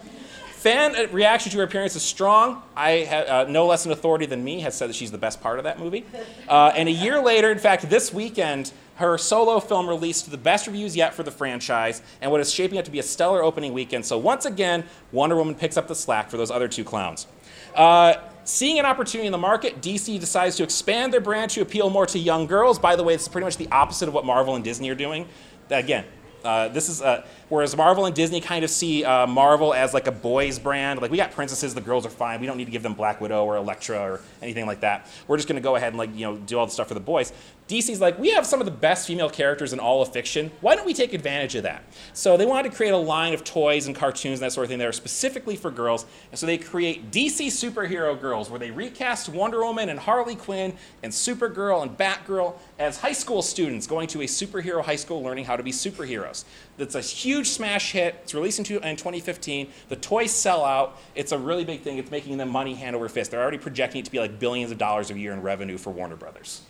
Fan 0.58 0.94
uh, 0.94 1.08
reaction 1.14 1.54
to 1.54 1.58
her 1.60 1.64
appearance 1.64 1.96
is 1.96 2.04
strong. 2.04 2.62
I 2.76 3.06
uh, 3.06 3.46
no 3.48 3.66
less 3.66 3.86
an 3.86 3.94
authority 3.94 4.26
than 4.26 4.44
me 4.44 4.60
has 4.60 4.76
said 4.76 4.90
that 4.90 4.96
she's 4.96 5.12
the 5.12 5.18
best 5.18 5.40
part 5.40 5.58
of 5.58 5.64
that 5.64 5.80
movie. 5.80 6.04
Uh, 6.50 6.74
and 6.76 6.90
a 6.90 6.92
year 6.92 7.22
later, 7.22 7.50
in 7.50 7.60
fact, 7.60 7.90
this 7.90 8.14
weekend, 8.14 8.74
her 8.98 9.18
solo 9.18 9.60
film 9.60 9.88
released 9.88 10.30
the 10.30 10.38
best 10.38 10.68
reviews 10.68 10.96
yet 10.96 11.14
for 11.14 11.24
the 11.24 11.32
franchise 11.32 12.02
and 12.22 12.32
what 12.32 12.42
is 12.42 12.52
shaping 12.52 12.78
up 12.78 12.86
to 12.86 12.92
be 12.92 13.00
a 13.00 13.04
stellar 13.04 13.44
opening 13.44 13.74
weekend. 13.74 14.06
So 14.06 14.18
once 14.18 14.46
again, 14.46 14.84
Wonder 15.12 15.36
Woman 15.36 15.56
picks 15.56 15.78
up 15.78 15.88
the 15.88 15.96
slack 15.96 16.30
for 16.30 16.38
those 16.38 16.52
other 16.52 16.68
two 16.68 16.84
clowns. 16.84 17.28
Uh, 17.76 18.16
seeing 18.44 18.80
an 18.80 18.86
opportunity 18.86 19.28
in 19.28 19.32
the 19.32 19.38
market, 19.38 19.82
DC 19.82 20.20
decides 20.20 20.56
to 20.58 20.64
expand 20.64 21.14
their 21.14 21.22
brand 21.22 21.52
to 21.52 21.62
appeal 21.62 21.90
more 21.90 22.08
to 22.08 22.18
young 22.18 22.48
girls. 22.48 22.80
By 22.80 22.96
the 22.96 23.04
way, 23.04 23.14
it's 23.14 23.28
pretty 23.28 23.46
much 23.46 23.58
the 23.58 23.70
opposite 23.72 24.08
of 24.08 24.14
what 24.14 24.26
Marvel 24.26 24.56
and 24.56 24.64
Disney 24.64 24.90
are 24.90 24.96
doing. 24.96 25.28
Again, 25.70 26.06
uh, 26.44 26.70
this 26.70 26.88
is 26.88 27.02
uh, 27.02 27.26
whereas 27.50 27.76
Marvel 27.76 28.06
and 28.06 28.16
Disney 28.16 28.40
kind 28.40 28.64
of 28.64 28.70
see 28.70 29.04
uh, 29.04 29.28
Marvel 29.28 29.74
as 29.74 29.94
like 29.94 30.08
a 30.08 30.12
boys 30.12 30.60
brand. 30.60 31.02
Like 31.02 31.12
we 31.12 31.18
got 31.18 31.32
princesses, 31.32 31.76
the 31.76 31.82
girls 31.82 32.06
are 32.06 32.10
fine. 32.10 32.40
We 32.40 32.48
don't 32.48 32.58
need 32.58 32.66
to 32.66 32.72
give 32.72 32.84
them 32.84 32.94
Black 32.94 33.20
Widow 33.20 33.44
or 33.44 33.58
Elektra 33.58 34.00
or 34.00 34.22
anything 34.42 34.66
like 34.66 34.80
that. 34.82 35.08
We're 35.28 35.38
just 35.38 35.48
going 35.48 35.62
to 35.62 35.64
go 35.64 35.76
ahead 35.76 35.90
and 35.90 35.98
like 35.98 36.16
you 36.16 36.26
know 36.26 36.38
do 36.38 36.58
all 36.58 36.66
the 36.66 36.72
stuff 36.72 36.88
for 36.88 36.94
the 36.94 37.00
boys. 37.00 37.34
DC's 37.68 38.00
like, 38.00 38.18
we 38.18 38.32
have 38.32 38.46
some 38.46 38.62
of 38.62 38.66
the 38.66 38.72
best 38.72 39.08
female 39.08 39.30
characters 39.30 39.74
in 39.74 39.80
all 39.80 40.02
of 40.02 40.14
fiction. 40.14 40.52
Why 40.62 40.76
don't 40.76 40.86
we 40.86 40.94
take 40.94 41.14
advantage 41.14 41.56
of 41.56 41.64
that? 41.64 41.84
So 42.14 42.38
they 42.38 42.46
wanted 42.46 42.72
to 42.72 42.76
create 42.76 42.92
a 42.92 42.98
line 42.98 43.34
of 43.34 43.44
toys 43.44 43.88
and 43.88 43.96
cartoons 43.96 44.40
and 44.40 44.46
that 44.46 44.54
sort 44.54 44.64
of 44.64 44.70
thing 44.70 44.80
that 44.80 44.88
are 44.88 44.94
specifically 44.94 45.58
for 45.58 45.70
girls. 45.70 46.06
And 46.32 46.40
so 46.40 46.46
they 46.46 46.58
create 46.58 47.12
DC 47.12 47.48
superhero 47.48 48.20
girls, 48.20 48.50
where 48.50 48.60
they 48.60 48.72
recast 48.72 49.28
Wonder 49.28 49.66
Woman 49.66 49.90
and 49.90 50.00
Harley 50.00 50.36
Quinn 50.36 50.74
and 51.04 51.12
Supergirl 51.12 51.82
and 51.82 51.98
Batgirl 51.98 52.56
as 52.80 53.00
high 53.00 53.12
school 53.12 53.42
students 53.42 53.86
going 53.86 54.08
to 54.08 54.22
a 54.22 54.26
superhero 54.26 54.82
high 54.82 54.96
school 54.96 55.22
learning 55.22 55.44
how 55.44 55.58
to 55.58 55.64
be 55.64 55.72
superheroes. 55.72 56.46
That's 56.78 56.96
a 56.96 57.02
huge 57.02 57.50
smash 57.50 57.92
hit. 57.92 58.16
It's 58.24 58.34
released 58.34 58.60
in, 58.60 58.66
2015. 58.66 59.68
The 59.90 59.96
toys 59.98 60.32
sell 60.32 60.64
out. 60.64 60.98
It's 61.16 61.34
a 61.34 61.38
really 61.38 61.66
big 61.66 61.82
thing. 61.82 61.98
It's 61.98 62.12
making 62.12 62.38
them 62.38 62.50
money 62.50 62.76
hand 62.76 62.96
over 62.96 63.10
fist. 63.10 63.32
They're 63.32 63.42
already 63.42 63.58
projecting 63.58 64.00
it 64.00 64.06
to 64.06 64.12
be 64.12 64.20
like 64.20 64.40
billions 64.40 64.72
of 64.72 64.78
dollars 64.78 65.12
a 65.12 65.20
year 65.20 65.34
in 65.34 65.42
revenue 65.42 65.78
for 65.78 65.92
Warner 65.92 66.16
Brothers. 66.16 66.62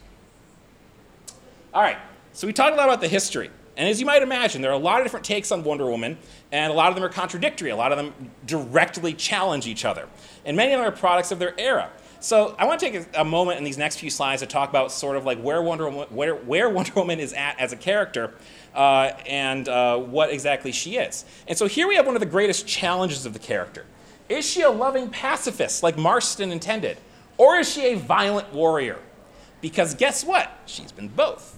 All 1.77 1.83
right, 1.83 1.99
so 2.33 2.47
we 2.47 2.53
talked 2.53 2.73
a 2.73 2.75
lot 2.75 2.87
about 2.87 3.01
the 3.01 3.07
history. 3.07 3.51
And 3.75 3.87
as 3.87 3.99
you 3.99 4.07
might 4.07 4.23
imagine, 4.23 4.63
there 4.63 4.71
are 4.71 4.73
a 4.73 4.79
lot 4.79 4.97
of 4.99 5.05
different 5.05 5.27
takes 5.27 5.51
on 5.51 5.63
Wonder 5.63 5.85
Woman, 5.85 6.17
and 6.51 6.73
a 6.73 6.75
lot 6.75 6.89
of 6.89 6.95
them 6.95 7.03
are 7.03 7.09
contradictory. 7.09 7.69
A 7.69 7.75
lot 7.75 7.91
of 7.91 7.99
them 7.99 8.31
directly 8.47 9.13
challenge 9.13 9.67
each 9.67 9.85
other. 9.85 10.09
And 10.43 10.57
many 10.57 10.73
of 10.73 10.79
them 10.79 10.91
are 10.91 10.91
products 10.91 11.31
of 11.31 11.37
their 11.37 11.53
era. 11.59 11.91
So 12.19 12.55
I 12.57 12.65
want 12.65 12.79
to 12.79 12.89
take 12.89 13.05
a, 13.15 13.23
moment 13.23 13.59
in 13.59 13.63
these 13.63 13.77
next 13.77 13.99
few 13.99 14.09
slides 14.09 14.41
to 14.41 14.47
talk 14.47 14.69
about 14.69 14.91
sort 14.91 15.17
of 15.17 15.25
like 15.25 15.39
where 15.39 15.61
Wonder 15.61 15.87
Woman, 15.87 16.07
where, 16.09 16.33
where 16.33 16.67
Wonder 16.67 16.93
Woman 16.95 17.19
is 17.19 17.31
at 17.33 17.59
as 17.59 17.73
a 17.73 17.77
character 17.77 18.33
uh, 18.73 19.11
and 19.27 19.69
uh, 19.69 19.99
what 19.99 20.31
exactly 20.31 20.71
she 20.71 20.97
is. 20.97 21.25
And 21.47 21.55
so 21.55 21.67
here 21.67 21.87
we 21.87 21.95
have 21.95 22.07
one 22.07 22.15
of 22.15 22.21
the 22.21 22.25
greatest 22.25 22.65
challenges 22.65 23.27
of 23.27 23.33
the 23.33 23.39
character. 23.39 23.85
Is 24.29 24.49
she 24.49 24.63
a 24.63 24.71
loving 24.71 25.11
pacifist 25.11 25.83
like 25.83 25.95
Marston 25.95 26.51
intended? 26.51 26.97
Or 27.37 27.57
is 27.57 27.71
she 27.71 27.85
a 27.89 27.97
violent 27.99 28.51
warrior? 28.51 28.97
Because 29.61 29.93
guess 29.93 30.23
what? 30.23 30.51
She's 30.65 30.91
been 30.91 31.09
both. 31.09 31.56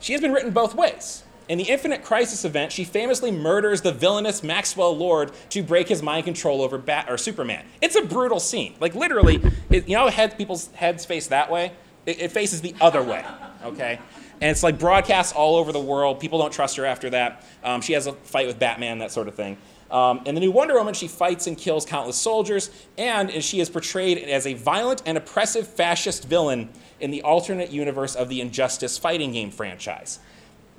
She 0.00 0.12
has 0.12 0.20
been 0.20 0.32
written 0.32 0.50
both 0.50 0.74
ways. 0.74 1.24
In 1.48 1.58
the 1.58 1.64
Infinite 1.64 2.02
Crisis 2.02 2.44
event, 2.44 2.72
she 2.72 2.82
famously 2.82 3.30
murders 3.30 3.80
the 3.80 3.92
villainous 3.92 4.42
Maxwell 4.42 4.96
Lord 4.96 5.30
to 5.50 5.62
break 5.62 5.86
his 5.86 6.02
mind 6.02 6.24
control 6.24 6.60
over 6.60 6.76
Bat 6.76 7.06
or 7.08 7.16
Superman. 7.16 7.64
It's 7.80 7.94
a 7.94 8.02
brutal 8.02 8.40
scene. 8.40 8.74
Like 8.80 8.96
literally, 8.96 9.40
it, 9.70 9.88
you 9.88 9.96
know, 9.96 10.08
head, 10.08 10.36
people's 10.36 10.68
heads 10.72 11.04
face 11.04 11.28
that 11.28 11.50
way. 11.50 11.72
It, 12.04 12.20
it 12.20 12.32
faces 12.32 12.62
the 12.62 12.74
other 12.80 13.02
way. 13.02 13.24
Okay, 13.64 14.00
and 14.40 14.50
it's 14.50 14.62
like 14.64 14.78
broadcast 14.78 15.36
all 15.36 15.56
over 15.56 15.70
the 15.70 15.80
world. 15.80 16.18
People 16.18 16.40
don't 16.40 16.52
trust 16.52 16.76
her 16.76 16.84
after 16.84 17.10
that. 17.10 17.44
Um, 17.62 17.80
she 17.80 17.92
has 17.92 18.08
a 18.08 18.12
fight 18.12 18.48
with 18.48 18.58
Batman, 18.58 18.98
that 18.98 19.12
sort 19.12 19.28
of 19.28 19.34
thing. 19.34 19.56
Um, 19.90 20.22
in 20.26 20.34
the 20.34 20.40
new 20.40 20.50
Wonder 20.50 20.74
Woman, 20.74 20.94
she 20.94 21.06
fights 21.06 21.46
and 21.46 21.56
kills 21.56 21.86
countless 21.86 22.16
soldiers, 22.16 22.70
and 22.98 23.42
she 23.42 23.60
is 23.60 23.70
portrayed 23.70 24.18
as 24.18 24.46
a 24.46 24.54
violent 24.54 25.02
and 25.06 25.16
oppressive 25.16 25.66
fascist 25.66 26.24
villain 26.26 26.70
in 27.00 27.10
the 27.10 27.22
alternate 27.22 27.70
universe 27.70 28.14
of 28.14 28.28
the 28.28 28.40
Injustice 28.40 28.98
fighting 28.98 29.32
game 29.32 29.50
franchise. 29.50 30.18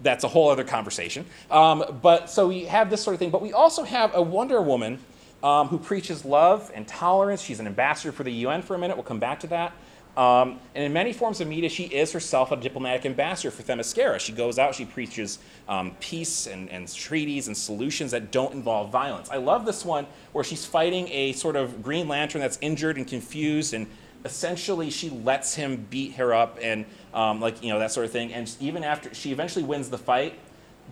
That's 0.03 0.23
a 0.23 0.27
whole 0.27 0.49
other 0.49 0.63
conversation. 0.63 1.25
Um, 1.49 1.99
but 2.01 2.30
so 2.30 2.47
we 2.47 2.65
have 2.65 2.89
this 2.89 3.01
sort 3.01 3.15
of 3.15 3.19
thing, 3.19 3.32
but 3.32 3.41
we 3.41 3.53
also 3.53 3.84
have 3.84 4.13
a 4.13 4.21
Wonder 4.21 4.62
Woman 4.62 4.99
um, 5.43 5.67
who 5.67 5.77
preaches 5.77 6.25
love 6.25 6.71
and 6.73 6.88
tolerance. 6.88 7.41
She's 7.41 7.60
an 7.60 7.67
ambassador 7.67 8.12
for 8.12 8.23
the 8.23 8.32
UN 8.32 8.62
for 8.62 8.75
a 8.75 8.77
minute. 8.77 8.97
We'll 8.97 9.03
come 9.03 9.19
back 9.19 9.39
to 9.41 9.47
that. 9.47 9.73
Um, 10.17 10.60
and 10.73 10.84
in 10.84 10.93
many 10.93 11.13
forms 11.13 11.41
of 11.41 11.47
media, 11.47 11.69
she 11.69 11.84
is 11.84 12.12
herself 12.12 12.51
a 12.51 12.56
diplomatic 12.56 13.06
ambassador 13.06 13.51
for 13.51 13.62
Themyscira. 13.62 14.19
She 14.19 14.32
goes 14.32 14.58
out, 14.58 14.73
she 14.73 14.84
preaches 14.84 15.38
um, 15.69 15.95
peace 15.99 16.47
and, 16.47 16.71
and, 16.71 16.91
treaties 16.91 17.45
and 17.47 17.56
solutions 17.56 18.10
that 18.12 18.32
don't 18.32 18.51
involve 18.51 18.91
violence. 18.91 19.30
I 19.30 19.38
love 19.38 19.63
this 19.67 19.86
one 19.86 20.08
where 20.32 20.43
she's 20.43 20.65
fighting 20.65 21.08
a 21.10 21.34
sort 21.34 21.56
of 21.56 21.84
Green 21.84 22.08
Lantern 22.08 22.41
that's 22.41 22.58
injured 22.62 22.97
and 22.97 23.08
confused 23.08 23.75
and 23.75 23.86
essentially 24.25 24.89
she 24.89 25.10
lets 25.10 25.56
him 25.56 25.88
beat 25.89 26.13
her 26.13 26.34
up 26.34 26.58
and 26.62 26.86
um, 27.13 27.39
like 27.39 27.63
you 27.63 27.69
know 27.69 27.80
that 27.80 27.91
sort 27.91 28.06
of 28.06 28.12
thing. 28.12 28.34
And 28.34 28.53
even 28.60 28.84
after 28.84 29.13
she 29.13 29.32
eventually 29.32 29.63
wins 29.63 29.89
the 29.89 29.97
fight, 29.97 30.38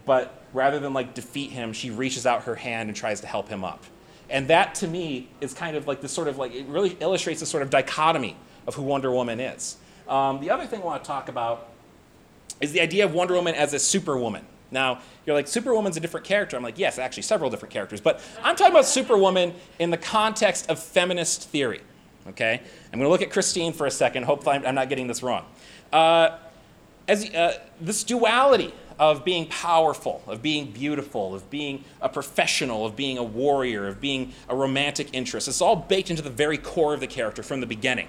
but 0.06 0.44
rather 0.54 0.80
than 0.80 0.94
like 0.94 1.14
defeat 1.14 1.52
him, 1.52 1.74
she 1.74 1.92
reaches 1.92 2.26
out 2.26 2.44
her 2.44 2.56
hand 2.56 2.90
and 2.90 2.96
tries 2.96 3.22
to 3.22 3.28
help 3.28 3.50
him 3.50 3.64
up. 3.64 3.84
And 4.30 4.48
that 4.48 4.76
to 4.76 4.88
me 4.88 5.30
is 5.42 5.54
kind 5.54 5.78
of 5.78 5.88
like 5.88 6.02
this 6.02 6.12
sort 6.12 6.28
of 6.28 6.38
like 6.38 6.54
it 6.54 6.66
really 6.68 6.98
illustrates 7.00 7.40
the 7.40 7.46
sort 7.46 7.64
of 7.64 7.70
dichotomy 7.70 8.36
of 8.68 8.76
who 8.76 8.82
Wonder 8.82 9.12
Woman 9.12 9.40
is. 9.40 9.78
Um, 10.08 10.40
the 10.40 10.50
other 10.50 10.66
thing 10.66 10.82
I 10.82 10.86
want 10.86 11.04
to 11.04 11.08
talk 11.08 11.30
about 11.30 11.70
is 12.62 12.72
the 12.72 12.82
idea 12.82 13.06
of 13.06 13.14
Wonder 13.14 13.34
Woman 13.36 13.56
as 13.56 13.74
a 13.74 13.80
superwoman. 13.80 14.46
Now, 14.72 15.00
you're 15.26 15.36
like, 15.36 15.48
Superwoman's 15.48 15.98
a 15.98 16.00
different 16.00 16.26
character. 16.26 16.58
I'm 16.58 16.64
like, 16.64 16.80
yes, 16.80 16.98
actually, 16.98 17.24
several 17.24 17.50
different 17.50 17.72
characters. 17.72 18.02
But 18.02 18.20
I'm 18.44 18.56
talking 18.56 18.74
about 18.74 18.86
Superwoman 18.86 19.54
in 19.80 19.92
the 19.92 19.98
context 19.98 20.70
of 20.70 20.80
feminist 20.80 21.50
theory 21.50 21.82
okay? 22.28 22.62
I'm 22.92 23.00
going 23.00 23.06
to 23.06 23.10
look 23.10 23.22
at 23.22 23.32
Christine 23.32 23.74
for 23.74 23.86
a 23.88 23.92
second. 23.92 24.24
Hopefully, 24.24 24.56
I'm, 24.56 24.66
I'm 24.66 24.76
not 24.76 24.90
getting 24.90 25.08
this 25.08 25.24
wrong. 25.24 25.46
Uh, 25.92 26.38
as, 27.08 27.30
uh, 27.34 27.60
this 27.80 28.04
duality 28.04 28.74
of 28.98 29.26
being 29.26 29.48
powerful, 29.48 30.24
of 30.28 30.42
being 30.42 30.72
beautiful, 30.72 31.36
of 31.36 31.50
being 31.50 31.84
a 32.02 32.10
professional, 32.10 32.86
of 32.86 32.96
being 32.96 33.18
a 33.18 33.24
warrior, 33.24 33.88
of 33.88 34.00
being 34.00 34.34
a 34.50 34.56
romantic 34.56 35.10
interest, 35.14 35.48
it's 35.48 35.62
all 35.62 35.76
baked 35.76 36.10
into 36.10 36.22
the 36.22 36.30
very 36.30 36.58
core 36.58 36.94
of 36.94 37.00
the 37.00 37.08
character 37.08 37.44
from 37.44 37.60
the 37.60 37.68
beginning. 37.68 38.08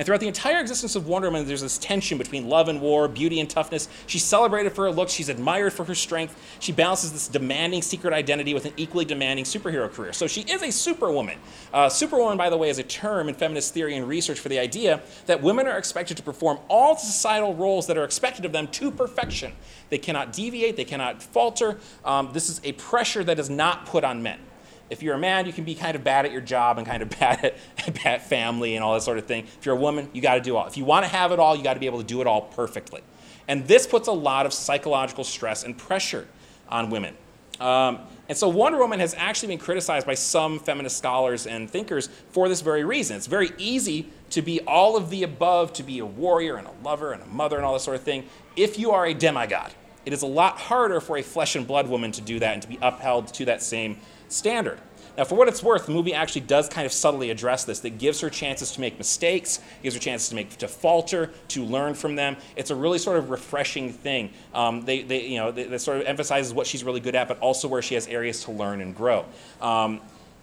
And 0.00 0.06
throughout 0.06 0.20
the 0.20 0.28
entire 0.28 0.60
existence 0.60 0.96
of 0.96 1.08
Wonder 1.08 1.28
Woman, 1.28 1.46
there's 1.46 1.60
this 1.60 1.76
tension 1.76 2.16
between 2.16 2.48
love 2.48 2.68
and 2.68 2.80
war, 2.80 3.06
beauty 3.06 3.38
and 3.38 3.50
toughness. 3.50 3.86
She's 4.06 4.24
celebrated 4.24 4.72
for 4.72 4.86
her 4.86 4.90
looks, 4.90 5.12
she's 5.12 5.28
admired 5.28 5.74
for 5.74 5.84
her 5.84 5.94
strength. 5.94 6.34
She 6.58 6.72
balances 6.72 7.12
this 7.12 7.28
demanding 7.28 7.82
secret 7.82 8.14
identity 8.14 8.54
with 8.54 8.64
an 8.64 8.72
equally 8.78 9.04
demanding 9.04 9.44
superhero 9.44 9.92
career. 9.92 10.14
So 10.14 10.26
she 10.26 10.40
is 10.40 10.62
a 10.62 10.72
superwoman. 10.72 11.36
Uh, 11.70 11.90
superwoman, 11.90 12.38
by 12.38 12.48
the 12.48 12.56
way, 12.56 12.70
is 12.70 12.78
a 12.78 12.82
term 12.82 13.28
in 13.28 13.34
feminist 13.34 13.74
theory 13.74 13.94
and 13.94 14.08
research 14.08 14.40
for 14.40 14.48
the 14.48 14.58
idea 14.58 15.02
that 15.26 15.42
women 15.42 15.66
are 15.66 15.76
expected 15.76 16.16
to 16.16 16.22
perform 16.22 16.58
all 16.68 16.94
the 16.94 17.00
societal 17.00 17.54
roles 17.54 17.86
that 17.88 17.98
are 17.98 18.04
expected 18.04 18.46
of 18.46 18.52
them 18.52 18.68
to 18.68 18.90
perfection. 18.90 19.52
They 19.90 19.98
cannot 19.98 20.32
deviate, 20.32 20.76
they 20.76 20.86
cannot 20.86 21.22
falter. 21.22 21.78
Um, 22.06 22.30
this 22.32 22.48
is 22.48 22.58
a 22.64 22.72
pressure 22.72 23.22
that 23.24 23.38
is 23.38 23.50
not 23.50 23.84
put 23.84 24.04
on 24.04 24.22
men 24.22 24.40
if 24.90 25.02
you're 25.02 25.14
a 25.14 25.18
man, 25.18 25.46
you 25.46 25.52
can 25.52 25.64
be 25.64 25.74
kind 25.74 25.94
of 25.96 26.04
bad 26.04 26.26
at 26.26 26.32
your 26.32 26.40
job 26.40 26.78
and 26.78 26.86
kind 26.86 27.02
of 27.02 27.10
bad 27.18 27.44
at, 27.44 27.94
bad 28.02 28.22
family 28.22 28.74
and 28.74 28.84
all 28.84 28.94
that 28.94 29.02
sort 29.02 29.18
of 29.18 29.26
thing. 29.26 29.46
If 29.58 29.64
you're 29.64 29.76
a 29.76 29.80
woman, 29.80 30.10
you 30.12 30.20
got 30.20 30.34
to 30.34 30.40
do 30.40 30.56
all. 30.56 30.66
If 30.66 30.76
you 30.76 30.84
want 30.84 31.04
to 31.04 31.10
have 31.10 31.32
it 31.32 31.38
all, 31.38 31.56
you 31.56 31.62
got 31.62 31.74
to 31.74 31.80
be 31.80 31.86
able 31.86 31.98
to 31.98 32.06
do 32.06 32.20
it 32.20 32.26
all 32.26 32.42
perfectly. 32.42 33.00
And 33.48 33.66
this 33.66 33.86
puts 33.86 34.08
a 34.08 34.12
lot 34.12 34.46
of 34.46 34.52
psychological 34.52 35.24
stress 35.24 35.64
and 35.64 35.76
pressure 35.78 36.28
on 36.68 36.90
women. 36.90 37.16
Um, 37.58 38.00
and 38.28 38.38
so 38.38 38.48
Wonder 38.48 38.78
Woman 38.78 39.00
has 39.00 39.14
actually 39.18 39.48
been 39.48 39.58
criticized 39.58 40.06
by 40.06 40.14
some 40.14 40.58
feminist 40.58 40.96
scholars 40.96 41.46
and 41.46 41.68
thinkers 41.68 42.08
for 42.30 42.48
this 42.48 42.60
very 42.60 42.84
reason. 42.84 43.16
It's 43.16 43.26
very 43.26 43.50
easy 43.58 44.08
to 44.30 44.40
be 44.40 44.60
all 44.60 44.96
of 44.96 45.10
the 45.10 45.24
above, 45.24 45.72
to 45.74 45.82
be 45.82 45.98
a 45.98 46.06
warrior 46.06 46.56
and 46.56 46.66
a 46.66 46.72
lover 46.82 47.12
and 47.12 47.22
a 47.22 47.26
mother 47.26 47.56
and 47.56 47.64
all 47.64 47.74
this 47.74 47.82
sort 47.82 47.96
of 47.96 48.02
thing, 48.02 48.26
if 48.56 48.78
you 48.78 48.92
are 48.92 49.04
a 49.04 49.14
demigod. 49.14 49.72
It 50.06 50.14
is 50.14 50.22
a 50.22 50.26
lot 50.26 50.58
harder 50.58 51.00
for 51.00 51.18
a 51.18 51.22
flesh 51.22 51.56
and 51.56 51.66
blood 51.66 51.88
woman 51.88 52.12
to 52.12 52.20
do 52.22 52.38
that 52.38 52.54
and 52.54 52.62
to 52.62 52.68
be 52.68 52.78
upheld 52.80 53.28
to 53.34 53.44
that 53.46 53.62
same 53.62 53.98
standard. 54.30 54.78
Now, 55.18 55.24
for 55.24 55.34
what 55.34 55.48
it's 55.48 55.62
worth, 55.62 55.86
the 55.86 55.92
movie 55.92 56.14
actually 56.14 56.42
does 56.42 56.68
kind 56.68 56.86
of 56.86 56.92
subtly 56.92 57.30
address 57.30 57.64
this. 57.64 57.80
That 57.80 57.98
gives 57.98 58.20
her 58.20 58.30
chances 58.30 58.72
to 58.72 58.80
make 58.80 58.96
mistakes, 58.96 59.60
gives 59.82 59.94
her 59.94 60.00
chances 60.00 60.28
to 60.30 60.34
make 60.34 60.56
to 60.58 60.68
falter, 60.68 61.30
to 61.48 61.64
learn 61.64 61.94
from 61.94 62.16
them. 62.16 62.36
It's 62.56 62.70
a 62.70 62.74
really 62.74 62.98
sort 62.98 63.18
of 63.18 63.28
refreshing 63.28 63.92
thing. 63.92 64.32
Um, 64.54 64.84
they, 64.84 65.02
they, 65.02 65.26
you 65.26 65.38
know, 65.38 65.50
that 65.50 65.80
sort 65.80 65.98
of 65.98 66.06
emphasizes 66.06 66.54
what 66.54 66.66
she's 66.66 66.84
really 66.84 67.00
good 67.00 67.14
at, 67.14 67.28
but 67.28 67.38
also 67.40 67.68
where 67.68 67.82
she 67.82 67.94
has 67.94 68.06
areas 68.06 68.44
to 68.44 68.52
learn 68.52 68.80
and 68.80 68.96
grow. 68.96 69.26
Um, 69.60 70.00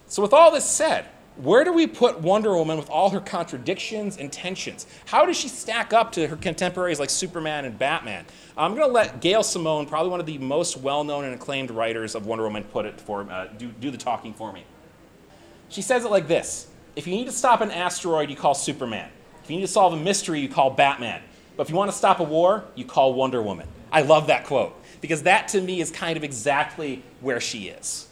so, 0.07 0.21
with 0.21 0.33
all 0.33 0.51
this 0.51 0.65
said, 0.65 1.05
where 1.37 1.63
do 1.63 1.71
we 1.71 1.85
put 1.85 2.19
Wonder 2.19 2.55
Woman 2.55 2.77
with 2.77 2.89
all 2.89 3.11
her 3.11 3.19
contradictions 3.19 4.17
and 4.17 4.31
tensions? 4.31 4.87
How 5.05 5.25
does 5.25 5.37
she 5.37 5.47
stack 5.47 5.93
up 5.93 6.11
to 6.13 6.27
her 6.27 6.35
contemporaries 6.35 6.99
like 6.99 7.09
Superman 7.09 7.65
and 7.65 7.77
Batman? 7.77 8.25
I'm 8.57 8.73
going 8.75 8.87
to 8.87 8.93
let 8.93 9.21
Gail 9.21 9.43
Simone, 9.43 9.85
probably 9.85 10.09
one 10.09 10.19
of 10.19 10.25
the 10.25 10.39
most 10.39 10.77
well 10.77 11.03
known 11.03 11.25
and 11.25 11.35
acclaimed 11.35 11.69
writers 11.69 12.15
of 12.15 12.25
Wonder 12.25 12.43
Woman, 12.43 12.63
put 12.63 12.85
it 12.85 12.99
for, 12.99 13.21
uh, 13.29 13.47
do, 13.57 13.67
do 13.67 13.91
the 13.91 13.97
talking 13.97 14.33
for 14.33 14.51
me. 14.51 14.63
She 15.69 15.81
says 15.81 16.05
it 16.05 16.11
like 16.11 16.27
this 16.27 16.67
If 16.95 17.05
you 17.05 17.13
need 17.13 17.25
to 17.25 17.31
stop 17.31 17.61
an 17.61 17.71
asteroid, 17.71 18.29
you 18.29 18.35
call 18.35 18.55
Superman. 18.55 19.09
If 19.43 19.51
you 19.51 19.57
need 19.57 19.63
to 19.63 19.71
solve 19.71 19.93
a 19.93 19.97
mystery, 19.97 20.39
you 20.39 20.49
call 20.49 20.71
Batman. 20.71 21.21
But 21.55 21.63
if 21.63 21.69
you 21.69 21.75
want 21.75 21.91
to 21.91 21.97
stop 21.97 22.19
a 22.19 22.23
war, 22.23 22.63
you 22.75 22.85
call 22.85 23.13
Wonder 23.13 23.41
Woman. 23.41 23.67
I 23.91 24.01
love 24.01 24.27
that 24.27 24.45
quote 24.45 24.75
because 25.01 25.23
that 25.23 25.47
to 25.49 25.61
me 25.61 25.81
is 25.81 25.91
kind 25.91 26.17
of 26.17 26.23
exactly 26.23 27.03
where 27.21 27.39
she 27.39 27.67
is. 27.67 28.06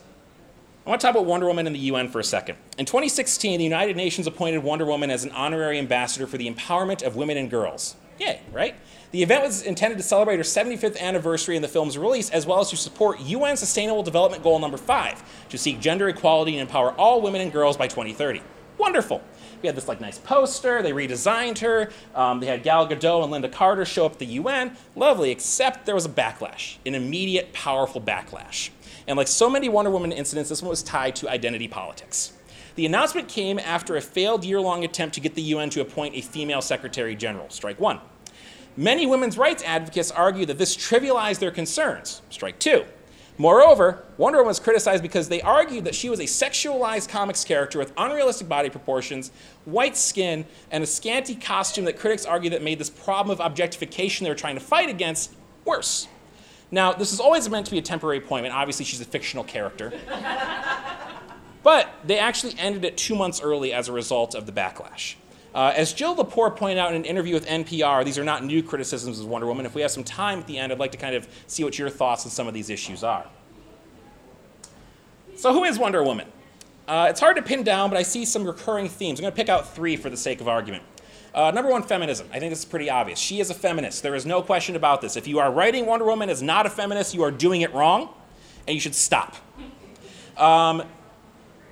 I 0.86 0.90
want 0.90 1.02
to 1.02 1.08
talk 1.08 1.16
about 1.16 1.26
Wonder 1.26 1.48
Woman 1.48 1.66
and 1.66 1.76
the 1.76 1.80
UN 1.80 2.10
for 2.10 2.20
a 2.20 2.24
second. 2.24 2.60
In 2.78 2.86
2016, 2.86 3.58
the 3.58 3.64
United 3.64 3.98
Nations 3.98 4.28
appointed 4.28 4.60
Wonder 4.60 4.86
Woman 4.86 5.10
as 5.10 5.24
an 5.24 5.32
honorary 5.32 5.80
ambassador 5.80 6.28
for 6.28 6.38
the 6.38 6.48
empowerment 6.48 7.02
of 7.02 7.16
women 7.16 7.38
and 7.38 7.50
girls. 7.50 7.96
Yay, 8.20 8.40
right? 8.54 8.76
The 9.10 9.24
event 9.24 9.46
was 9.46 9.64
intended 9.64 9.98
to 9.98 10.04
celebrate 10.04 10.38
her 10.38 10.44
75th 10.44 11.00
anniversary 11.00 11.56
in 11.56 11.64
the 11.64 11.68
film's 11.68 11.98
release, 11.98 12.30
as 12.30 12.46
well 12.46 12.60
as 12.60 12.70
to 12.70 12.78
support 12.78 13.20
UN 13.22 13.58
Sustainable 13.58 14.04
Development 14.04 14.44
Goal 14.44 14.60
number 14.60 14.78
five, 14.78 15.24
to 15.50 15.58
seek 15.58 15.80
gender 15.80 16.08
equality 16.08 16.52
and 16.52 16.62
empower 16.62 16.92
all 16.92 17.20
women 17.20 17.42
and 17.42 17.52
girls 17.52 17.78
by 17.78 17.88
2030. 17.88 18.44
Wonderful. 18.78 19.24
We 19.64 19.68
had 19.68 19.76
this 19.76 19.88
like 19.88 20.00
nice 20.00 20.20
poster. 20.20 20.84
They 20.84 20.92
redesigned 20.92 21.58
her. 21.60 21.90
Um, 22.14 22.42
they 22.42 22.46
had 22.46 22.62
Gal 22.62 22.88
Gadot 22.88 23.24
and 23.24 23.34
Lynda 23.34 23.52
Carter 23.52 23.86
show 23.86 24.06
up 24.06 24.14
at 24.14 24.20
the 24.20 24.26
UN. 24.28 24.78
Lovely, 24.96 25.32
except 25.32 25.88
there 25.88 25.96
was 25.96 26.06
a 26.06 26.10
backlash, 26.10 26.76
an 26.86 26.94
immediate, 26.94 27.54
powerful 27.54 28.00
backlash. 28.00 28.70
And 29.08 29.18
like 29.18 29.28
so 29.28 29.50
many 29.50 29.70
Wonder 29.70 29.92
Woman 29.92 30.12
incidents, 30.12 30.50
this 30.50 30.62
one 30.62 30.70
was 30.70 30.84
tied 30.84 31.16
to 31.18 31.30
identity 31.30 31.68
politics. 31.68 32.34
The 32.76 32.86
announcement 32.86 33.30
came 33.30 33.60
after 33.60 33.96
a 33.96 34.02
failed 34.02 34.44
year 34.44 34.60
long 34.60 34.84
attempt 34.84 35.16
to 35.16 35.22
get 35.22 35.36
the 35.36 35.42
UN 35.44 35.70
to 35.72 35.82
appoint 35.82 36.16
a 36.16 36.22
female 36.22 36.62
secretary 36.62 37.16
general, 37.16 37.50
strike 37.50 37.80
one. 37.80 38.00
Many 38.76 39.06
women's 39.06 39.38
rights 39.38 39.64
advocates 39.64 40.12
argue 40.12 40.46
that 40.48 40.58
this 40.58 40.76
trivialized 40.76 41.40
their 41.40 41.52
concerns, 41.52 42.22
strike 42.30 42.60
two. 42.60 42.84
Moreover, 43.38 44.04
Wonder 44.18 44.40
Woman 44.40 44.48
was 44.48 44.60
criticized 44.60 45.04
because 45.04 45.28
they 45.28 45.42
argued 45.42 45.84
that 45.86 45.96
she 45.96 46.10
was 46.10 46.20
a 46.20 46.24
sexualized 46.24 47.10
comics 47.10 47.44
character 47.44 47.80
with 47.80 47.92
unrealistic 47.98 48.48
body 48.48 48.70
proportions, 48.70 49.32
white 49.66 49.98
skin, 49.98 50.46
and 50.72 50.84
a 50.84 50.88
scanty 50.88 51.36
costume 51.36 51.86
that 51.86 52.00
critics 52.00 52.26
argue 52.26 52.50
that 52.50 52.62
made 52.62 52.80
this 52.80 52.90
problem 52.90 53.34
of 53.34 53.46
objectification 53.46 54.24
they 54.24 54.30
were 54.30 54.36
trying 54.36 54.56
to 54.56 54.62
fight 54.62 54.90
against 54.90 55.34
worse. 55.66 56.08
Now, 56.76 56.92
this 56.92 57.14
is 57.14 57.22
always 57.22 57.50
meant 57.50 57.66
to 57.68 57.72
be 57.72 57.78
a 57.78 57.82
temporary 57.82 58.18
appointment. 58.18 58.54
Obviously, 58.54 58.84
she's 58.84 59.00
a 59.00 59.06
fictional 59.06 59.46
character. 59.46 59.94
but 61.64 61.88
they 62.04 62.20
actually 62.20 62.54
ended 62.60 62.84
it 62.84 62.98
two 62.98 63.16
months 63.16 63.40
early 63.42 63.72
as 63.72 63.88
a 63.88 63.94
result 63.94 64.36
of 64.36 64.46
the 64.46 64.52
backlash. 64.52 65.16
Uh, 65.54 65.72
as 65.74 65.94
Jill 65.94 66.18
Lepore 66.18 66.54
pointed 66.54 66.78
out 66.78 66.90
in 66.90 66.98
an 66.98 67.06
interview 67.06 67.34
with 67.34 67.48
NPR, 67.48 68.04
these 68.04 68.18
are 68.18 68.26
not 68.26 68.44
new 68.44 68.62
criticisms 68.62 69.22
of 69.22 69.26
Wonder 69.26 69.48
Woman. 69.48 69.66
If 69.66 69.74
we 69.74 69.84
have 69.84 69.92
some 69.92 70.04
time 70.04 70.40
at 70.40 70.48
the 70.48 70.58
end, 70.58 70.74
I'd 70.74 70.78
like 70.78 70.92
to 70.92 70.98
kind 70.98 71.16
of 71.16 71.30
see 71.48 71.64
what 71.64 71.80
your 71.80 71.90
thoughts 71.90 72.26
on 72.26 72.32
some 72.32 72.46
of 72.46 72.54
these 72.54 72.70
issues 72.70 73.06
are. 73.06 73.26
So, 75.38 75.54
who 75.54 75.64
is 75.64 75.80
Wonder 75.80 76.04
Woman? 76.04 76.28
Uh, 76.90 77.08
it's 77.10 77.22
hard 77.22 77.38
to 77.38 77.42
pin 77.42 77.64
down, 77.64 77.90
but 77.90 77.96
I 77.96 78.04
see 78.04 78.26
some 78.26 78.44
recurring 78.44 78.90
themes. 78.90 79.22
I'm 79.22 79.24
going 79.24 79.32
to 79.32 79.38
pick 79.38 79.48
out 79.48 79.74
three 79.74 79.96
for 79.96 80.10
the 80.10 80.18
sake 80.18 80.42
of 80.42 80.50
argument. 80.50 80.84
Uh, 81.36 81.52
number 81.52 81.70
one, 81.70 81.84
feminism. 81.84 82.30
I 82.32 82.40
think 82.40 82.50
this 82.52 82.60
is 82.60 82.66
pretty 82.66 82.90
obvious. 82.90 83.20
She 83.20 83.42
is 83.42 83.50
a 83.50 83.54
feminist. 83.54 84.02
There 84.02 84.16
is 84.16 84.26
no 84.26 84.42
question 84.42 84.78
about 84.78 85.02
this. 85.02 85.18
If 85.18 85.28
you 85.28 85.40
are 85.40 85.52
writing 85.52 85.86
Wonder 85.86 86.06
Woman 86.06 86.30
as 86.30 86.42
not 86.42 86.66
a 86.66 86.70
feminist, 86.70 87.14
you 87.14 87.24
are 87.24 87.32
doing 87.32 87.60
it 87.60 87.74
wrong, 87.74 88.08
and 88.66 88.74
you 88.74 88.80
should 88.80 88.96
stop. 88.96 89.36
Um, 90.38 90.84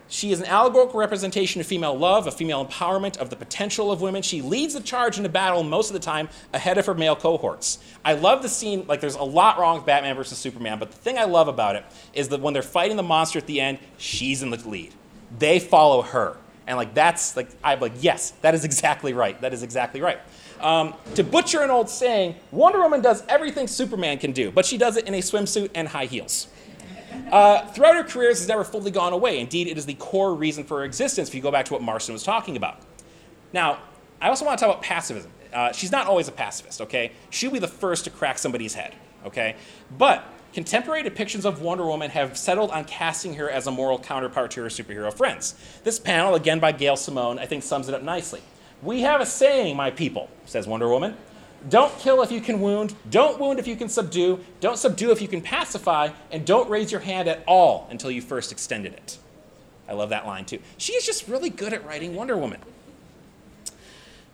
she 0.09 0.33
is 0.33 0.41
an 0.41 0.47
allegorical 0.47 0.99
representation 0.99 1.61
of 1.61 1.65
female 1.65 1.97
love, 1.97 2.27
of 2.27 2.35
female 2.35 2.65
empowerment, 2.65 3.15
of 3.17 3.29
the 3.29 3.37
potential 3.37 3.89
of 3.89 4.01
women. 4.01 4.21
She 4.21 4.41
leads 4.41 4.73
the 4.73 4.81
charge 4.81 5.15
into 5.15 5.29
battle 5.29 5.63
most 5.63 5.89
of 5.89 5.93
the 5.93 6.01
time 6.01 6.27
ahead 6.53 6.77
of 6.77 6.85
her 6.85 6.93
male 6.93 7.15
cohorts. 7.15 7.79
I 8.03 8.15
love 8.15 8.41
the 8.41 8.49
scene, 8.49 8.85
like, 8.87 8.99
there's 8.99 9.15
a 9.15 9.23
lot 9.23 9.57
wrong 9.59 9.77
with 9.77 9.85
Batman 9.85 10.17
versus 10.17 10.37
Superman, 10.37 10.77
but 10.77 10.91
the 10.91 10.97
thing 10.97 11.17
I 11.17 11.23
love 11.23 11.47
about 11.47 11.77
it 11.77 11.85
is 12.13 12.27
that 12.29 12.41
when 12.41 12.53
they're 12.53 12.63
fighting 12.63 12.97
the 12.97 13.01
monster 13.01 13.39
at 13.39 13.47
the 13.47 13.61
end, 13.61 13.79
she's 13.97 14.43
in 14.43 14.49
the 14.49 14.57
lead. 14.67 14.93
They 15.39 15.59
follow 15.59 16.01
her. 16.01 16.35
And 16.67 16.77
like 16.77 16.93
that's 16.93 17.35
like 17.35 17.49
I'm 17.63 17.79
like 17.79 17.93
yes, 17.99 18.31
that 18.41 18.53
is 18.53 18.63
exactly 18.63 19.13
right. 19.13 19.39
That 19.41 19.53
is 19.53 19.63
exactly 19.63 20.01
right. 20.01 20.19
Um, 20.61 20.93
to 21.15 21.23
butcher 21.23 21.61
an 21.61 21.69
old 21.69 21.89
saying, 21.89 22.35
Wonder 22.51 22.79
Woman 22.79 23.01
does 23.01 23.23
everything 23.27 23.67
Superman 23.67 24.17
can 24.17 24.31
do, 24.31 24.49
but 24.49 24.65
she 24.65 24.77
does 24.77 24.95
it 24.95 25.05
in 25.07 25.13
a 25.13 25.19
swimsuit 25.19 25.71
and 25.75 25.89
high 25.89 26.05
heels. 26.05 26.47
Uh, 27.31 27.65
throughout 27.67 27.95
her 27.95 28.03
career, 28.03 28.29
this 28.29 28.39
has 28.39 28.47
never 28.47 28.63
fully 28.63 28.91
gone 28.91 29.13
away. 29.13 29.39
Indeed, 29.39 29.67
it 29.67 29.77
is 29.77 29.85
the 29.85 29.95
core 29.95 30.33
reason 30.33 30.63
for 30.63 30.79
her 30.79 30.83
existence 30.85 31.29
if 31.29 31.35
you 31.35 31.41
go 31.41 31.51
back 31.51 31.65
to 31.65 31.73
what 31.73 31.81
Marston 31.81 32.13
was 32.13 32.23
talking 32.23 32.55
about. 32.55 32.79
Now, 33.51 33.79
I 34.21 34.29
also 34.29 34.45
want 34.45 34.57
to 34.57 34.65
talk 34.65 34.73
about 34.73 34.83
pacifism. 34.83 35.31
Uh, 35.51 35.71
she's 35.71 35.91
not 35.91 36.07
always 36.07 36.27
a 36.27 36.31
pacifist, 36.31 36.81
okay? 36.81 37.11
She'll 37.29 37.51
be 37.51 37.59
the 37.59 37.67
first 37.67 38.05
to 38.05 38.09
crack 38.09 38.37
somebody's 38.37 38.73
head, 38.73 38.95
okay? 39.25 39.55
But 39.97 40.25
contemporary 40.53 41.03
depictions 41.03 41.45
of 41.45 41.61
Wonder 41.61 41.85
Woman 41.85 42.11
have 42.11 42.37
settled 42.37 42.71
on 42.71 42.85
casting 42.85 43.33
her 43.35 43.49
as 43.49 43.67
a 43.67 43.71
moral 43.71 43.99
counterpart 43.99 44.51
to 44.51 44.61
her 44.61 44.69
superhero 44.69 45.11
friends. 45.13 45.55
This 45.83 45.99
panel, 45.99 46.35
again 46.35 46.59
by 46.59 46.71
Gail 46.71 46.95
Simone, 46.95 47.39
I 47.39 47.45
think 47.45 47.63
sums 47.63 47.89
it 47.89 47.95
up 47.95 48.03
nicely. 48.03 48.41
We 48.81 49.01
have 49.01 49.19
a 49.19 49.25
saying, 49.25 49.75
my 49.75 49.91
people, 49.91 50.29
says 50.45 50.67
Wonder 50.67 50.87
Woman. 50.87 51.15
Don't 51.69 51.97
kill 51.99 52.21
if 52.21 52.31
you 52.31 52.41
can 52.41 52.59
wound, 52.59 52.93
don't 53.09 53.39
wound 53.39 53.57
if 53.57 53.67
you 53.67 53.77
can 53.77 53.87
subdue, 53.87 54.39
don't 54.59 54.77
subdue 54.77 55.11
if 55.11 55.21
you 55.21 55.29
can 55.29 55.41
pacify, 55.41 56.09
and 56.29 56.45
don't 56.45 56.69
raise 56.69 56.91
your 56.91 56.99
hand 56.99 57.29
at 57.29 57.41
all 57.47 57.87
until 57.89 58.11
you 58.11 58.21
first 58.21 58.51
extended 58.51 58.93
it. 58.93 59.17
I 59.87 59.93
love 59.93 60.09
that 60.09 60.25
line 60.25 60.45
too. 60.45 60.59
She 60.77 60.93
is 60.93 61.05
just 61.05 61.27
really 61.27 61.49
good 61.49 61.73
at 61.73 61.85
writing 61.85 62.15
Wonder 62.15 62.37
Woman. 62.37 62.59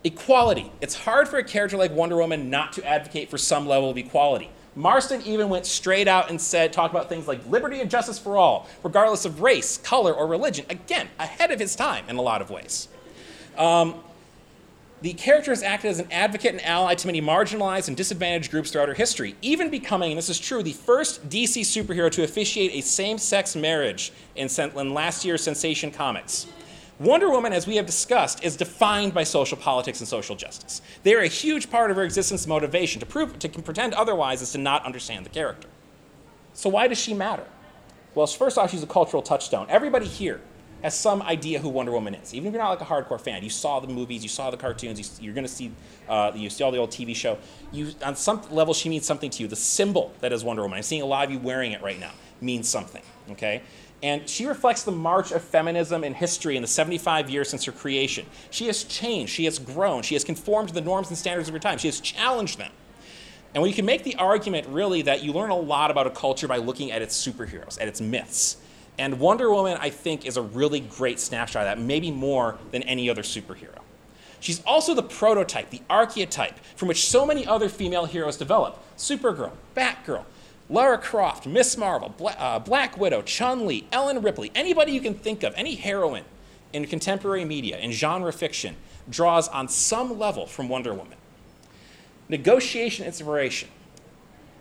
Equality. 0.03 0.71
It's 0.81 0.95
hard 0.95 1.27
for 1.27 1.37
a 1.37 1.43
character 1.43 1.77
like 1.77 1.91
Wonder 1.91 2.17
Woman 2.17 2.49
not 2.49 2.73
to 2.73 2.85
advocate 2.85 3.29
for 3.29 3.37
some 3.37 3.67
level 3.67 3.89
of 3.89 3.97
equality. 3.97 4.49
Marston 4.75 5.21
even 5.23 5.49
went 5.49 5.65
straight 5.65 6.07
out 6.07 6.29
and 6.29 6.39
said, 6.39 6.71
talked 6.71 6.93
about 6.93 7.09
things 7.09 7.27
like 7.27 7.45
liberty 7.47 7.81
and 7.81 7.89
justice 7.89 8.19
for 8.19 8.37
all, 8.37 8.67
regardless 8.83 9.25
of 9.25 9.41
race, 9.41 9.77
color, 9.77 10.13
or 10.13 10.27
religion. 10.27 10.65
Again, 10.69 11.07
ahead 11.19 11.51
of 11.51 11.59
his 11.59 11.75
time 11.75 12.05
in 12.07 12.17
a 12.17 12.21
lot 12.21 12.41
of 12.41 12.49
ways. 12.49 12.87
Um, 13.57 13.95
the 15.01 15.13
character 15.13 15.51
has 15.51 15.63
acted 15.63 15.91
as 15.91 15.99
an 15.99 16.11
advocate 16.11 16.51
and 16.51 16.65
ally 16.65 16.93
to 16.93 17.07
many 17.07 17.21
marginalized 17.21 17.87
and 17.87 17.95
disadvantaged 17.95 18.51
groups 18.51 18.71
throughout 18.71 18.89
her 18.89 18.93
history, 18.93 19.35
even 19.41 19.69
becoming, 19.69 20.11
and 20.11 20.17
this 20.17 20.29
is 20.29 20.39
true, 20.39 20.61
the 20.61 20.73
first 20.73 21.29
DC 21.29 21.61
superhero 21.61 22.11
to 22.11 22.23
officiate 22.23 22.73
a 22.73 22.81
same 22.81 23.17
sex 23.17 23.55
marriage 23.55 24.11
in, 24.35 24.49
in 24.75 24.93
last 24.93 25.23
year's 25.23 25.41
Sensation 25.41 25.89
Comics. 25.89 26.47
Wonder 26.99 27.29
Woman, 27.29 27.53
as 27.53 27.65
we 27.65 27.77
have 27.77 27.85
discussed, 27.85 28.43
is 28.43 28.57
defined 28.57 29.13
by 29.13 29.23
social 29.23 29.57
politics 29.57 30.01
and 30.01 30.07
social 30.07 30.35
justice. 30.35 30.81
They 31.03 31.15
are 31.15 31.21
a 31.21 31.27
huge 31.27 31.71
part 31.71 31.91
of 31.91 31.97
her 31.97 32.03
existence 32.03 32.45
motivation. 32.45 32.99
To 32.99 33.05
prove 33.05 33.39
to 33.39 33.47
pretend 33.47 33.93
otherwise 33.93 34.41
is 34.41 34.51
to 34.51 34.57
not 34.57 34.85
understand 34.85 35.25
the 35.25 35.29
character. 35.29 35.69
So 36.53 36.69
why 36.69 36.89
does 36.89 36.99
she 36.99 37.13
matter? 37.13 37.45
Well, 38.15 38.27
first 38.27 38.57
off, 38.57 38.71
she's 38.71 38.83
a 38.83 38.87
cultural 38.87 39.23
touchstone. 39.23 39.67
Everybody 39.69 40.07
here 40.07 40.41
has 40.81 40.97
some 40.97 41.21
idea 41.21 41.59
who 41.59 41.69
Wonder 41.69 41.93
Woman 41.93 42.15
is. 42.15 42.33
Even 42.33 42.47
if 42.47 42.53
you're 42.53 42.61
not 42.61 42.69
like 42.69 42.81
a 42.81 42.85
hardcore 42.85 43.19
fan, 43.19 43.43
you 43.43 43.49
saw 43.49 43.79
the 43.79 43.87
movies, 43.87 44.23
you 44.23 44.29
saw 44.29 44.49
the 44.49 44.57
cartoons, 44.57 45.21
you, 45.21 45.31
are 45.31 45.33
going 45.33 45.45
to 45.45 45.51
see, 45.51 45.71
uh, 46.07 46.31
you 46.35 46.49
see 46.49 46.63
all 46.63 46.71
the 46.71 46.77
old 46.77 46.91
TV 46.91 47.15
show. 47.15 47.37
You, 47.71 47.93
on 48.03 48.15
some 48.15 48.41
level, 48.51 48.73
she 48.73 48.89
means 48.89 49.05
something 49.05 49.29
to 49.29 49.43
you. 49.43 49.47
The 49.47 49.55
symbol 49.55 50.13
that 50.19 50.33
is 50.33 50.43
Wonder 50.43 50.63
Woman. 50.63 50.77
I'm 50.77 50.83
seeing 50.83 51.01
a 51.01 51.05
lot 51.05 51.25
of 51.25 51.31
you 51.31 51.39
wearing 51.39 51.71
it 51.71 51.81
right 51.81 51.99
now. 51.99 52.11
Means 52.41 52.67
something. 52.67 53.03
Okay. 53.31 53.61
And 54.01 54.29
she 54.29 54.45
reflects 54.45 54.83
the 54.83 54.91
march 54.91 55.31
of 55.31 55.41
feminism 55.41 56.03
in 56.03 56.13
history 56.13 56.55
in 56.55 56.61
the 56.61 56.67
75 56.67 57.29
years 57.29 57.49
since 57.49 57.65
her 57.65 57.71
creation. 57.71 58.25
She 58.49 58.67
has 58.67 58.83
changed, 58.85 59.33
she 59.33 59.45
has 59.45 59.59
grown, 59.59 60.03
she 60.03 60.15
has 60.15 60.23
conformed 60.23 60.69
to 60.69 60.73
the 60.73 60.81
norms 60.81 61.09
and 61.09 61.17
standards 61.17 61.49
of 61.49 61.53
her 61.53 61.59
time, 61.59 61.77
she 61.77 61.87
has 61.89 61.99
challenged 61.99 62.57
them. 62.57 62.71
And 63.53 63.63
we 63.63 63.73
can 63.73 63.85
make 63.85 64.03
the 64.03 64.15
argument 64.15 64.67
really 64.67 65.01
that 65.01 65.23
you 65.23 65.33
learn 65.33 65.49
a 65.49 65.57
lot 65.57 65.91
about 65.91 66.07
a 66.07 66.11
culture 66.11 66.47
by 66.47 66.57
looking 66.57 66.91
at 66.91 67.01
its 67.01 67.27
superheroes, 67.27 67.81
at 67.81 67.87
its 67.87 67.99
myths. 67.99 68.57
And 68.97 69.19
Wonder 69.19 69.49
Woman, 69.49 69.77
I 69.81 69.89
think, 69.89 70.25
is 70.25 70.37
a 70.37 70.41
really 70.41 70.81
great 70.81 71.19
snapshot 71.19 71.65
of 71.65 71.77
that, 71.77 71.83
maybe 71.83 72.11
more 72.11 72.57
than 72.71 72.83
any 72.83 73.09
other 73.09 73.23
superhero. 73.23 73.79
She's 74.39 74.63
also 74.63 74.93
the 74.93 75.03
prototype, 75.03 75.69
the 75.69 75.81
archetype 75.89 76.59
from 76.75 76.87
which 76.87 77.07
so 77.07 77.25
many 77.25 77.45
other 77.45 77.69
female 77.69 78.05
heroes 78.05 78.37
develop 78.37 78.79
Supergirl, 78.97 79.51
Batgirl, 79.75 80.23
Lara 80.69 80.99
Croft, 80.99 81.47
Miss 81.47 81.75
Marvel, 81.77 82.09
Bla- 82.09 82.35
uh, 82.37 82.59
Black 82.59 82.97
Widow, 82.97 83.23
Chun 83.23 83.65
Li, 83.65 83.87
Ellen 83.91 84.21
Ripley, 84.21 84.51
anybody 84.53 84.91
you 84.91 85.01
can 85.01 85.15
think 85.15 85.41
of, 85.41 85.53
any 85.55 85.75
heroine 85.75 86.25
in 86.73 86.85
contemporary 86.85 87.43
media, 87.43 87.79
in 87.79 87.91
genre 87.91 88.31
fiction, 88.31 88.75
draws 89.09 89.47
on 89.47 89.67
some 89.67 90.19
level 90.19 90.45
from 90.45 90.69
Wonder 90.69 90.93
Woman. 90.93 91.17
Negotiation 92.29 93.07
inspiration. 93.07 93.69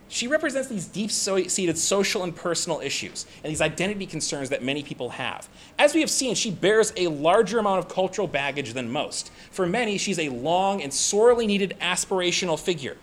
She 0.07 0.25
represents 0.25 0.67
these 0.67 0.87
deep 0.87 1.11
seated 1.11 1.77
social 1.77 2.23
and 2.23 2.35
personal 2.35 2.79
issues 2.79 3.27
and 3.43 3.51
these 3.51 3.61
identity 3.61 4.07
concerns 4.07 4.49
that 4.49 4.63
many 4.63 4.81
people 4.81 5.11
have. 5.11 5.47
As 5.77 5.93
we 5.93 5.99
have 5.99 6.09
seen, 6.09 6.33
she 6.33 6.49
bears 6.49 6.91
a 6.97 7.09
larger 7.09 7.59
amount 7.59 7.77
of 7.77 7.89
cultural 7.93 8.27
baggage 8.27 8.73
than 8.73 8.91
most. 8.91 9.31
For 9.51 9.67
many, 9.67 9.99
she's 9.99 10.17
a 10.17 10.29
long 10.29 10.81
and 10.81 10.91
sorely 10.91 11.45
needed 11.45 11.77
aspirational 11.79 12.59
figure, 12.59 12.97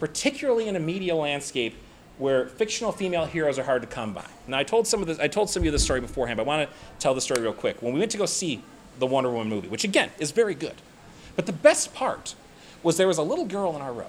particularly 0.00 0.66
in 0.66 0.74
a 0.74 0.80
media 0.80 1.14
landscape 1.14 1.76
where 2.18 2.46
fictional 2.46 2.92
female 2.92 3.26
heroes 3.26 3.58
are 3.58 3.64
hard 3.64 3.82
to 3.82 3.88
come 3.88 4.12
by. 4.12 4.24
Now, 4.46 4.58
I 4.58 4.64
told 4.64 4.86
some 4.86 5.00
of 5.00 5.06
this, 5.06 5.18
I 5.18 5.28
told 5.28 5.50
some 5.50 5.62
of 5.62 5.64
you 5.64 5.70
this 5.70 5.84
story 5.84 6.00
beforehand, 6.00 6.36
but 6.36 6.44
I 6.44 6.46
want 6.46 6.68
to 6.68 6.76
tell 6.98 7.14
the 7.14 7.20
story 7.20 7.40
real 7.40 7.52
quick. 7.52 7.80
When 7.82 7.92
we 7.92 7.98
went 7.98 8.10
to 8.12 8.18
go 8.18 8.26
see 8.26 8.62
the 8.98 9.06
Wonder 9.06 9.30
Woman 9.30 9.48
movie, 9.48 9.68
which 9.68 9.84
again 9.84 10.10
is 10.18 10.32
very 10.32 10.54
good, 10.54 10.74
but 11.36 11.46
the 11.46 11.52
best 11.52 11.94
part 11.94 12.34
was 12.82 12.96
there 12.96 13.08
was 13.08 13.18
a 13.18 13.22
little 13.22 13.44
girl 13.44 13.74
in 13.76 13.82
our 13.82 13.92
row 13.92 14.08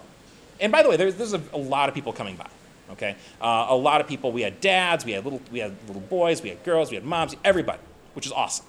and 0.59 0.71
by 0.71 0.83
the 0.83 0.89
way, 0.89 0.97
there's, 0.97 1.15
there's 1.15 1.33
a, 1.33 1.41
a 1.53 1.57
lot 1.57 1.89
of 1.89 1.95
people 1.95 2.13
coming 2.13 2.35
by. 2.35 2.47
Okay, 2.91 3.15
uh, 3.39 3.67
a 3.69 3.75
lot 3.75 4.01
of 4.01 4.07
people. 4.07 4.31
We 4.31 4.41
had 4.41 4.59
dads, 4.61 5.05
we 5.05 5.11
had 5.11 5.23
little, 5.23 5.41
we 5.51 5.59
had 5.59 5.75
little 5.85 6.01
boys, 6.01 6.41
we 6.41 6.49
had 6.49 6.63
girls, 6.63 6.89
we 6.89 6.95
had 6.95 7.05
moms, 7.05 7.35
everybody, 7.45 7.79
which 8.15 8.25
is 8.25 8.31
awesome. 8.31 8.65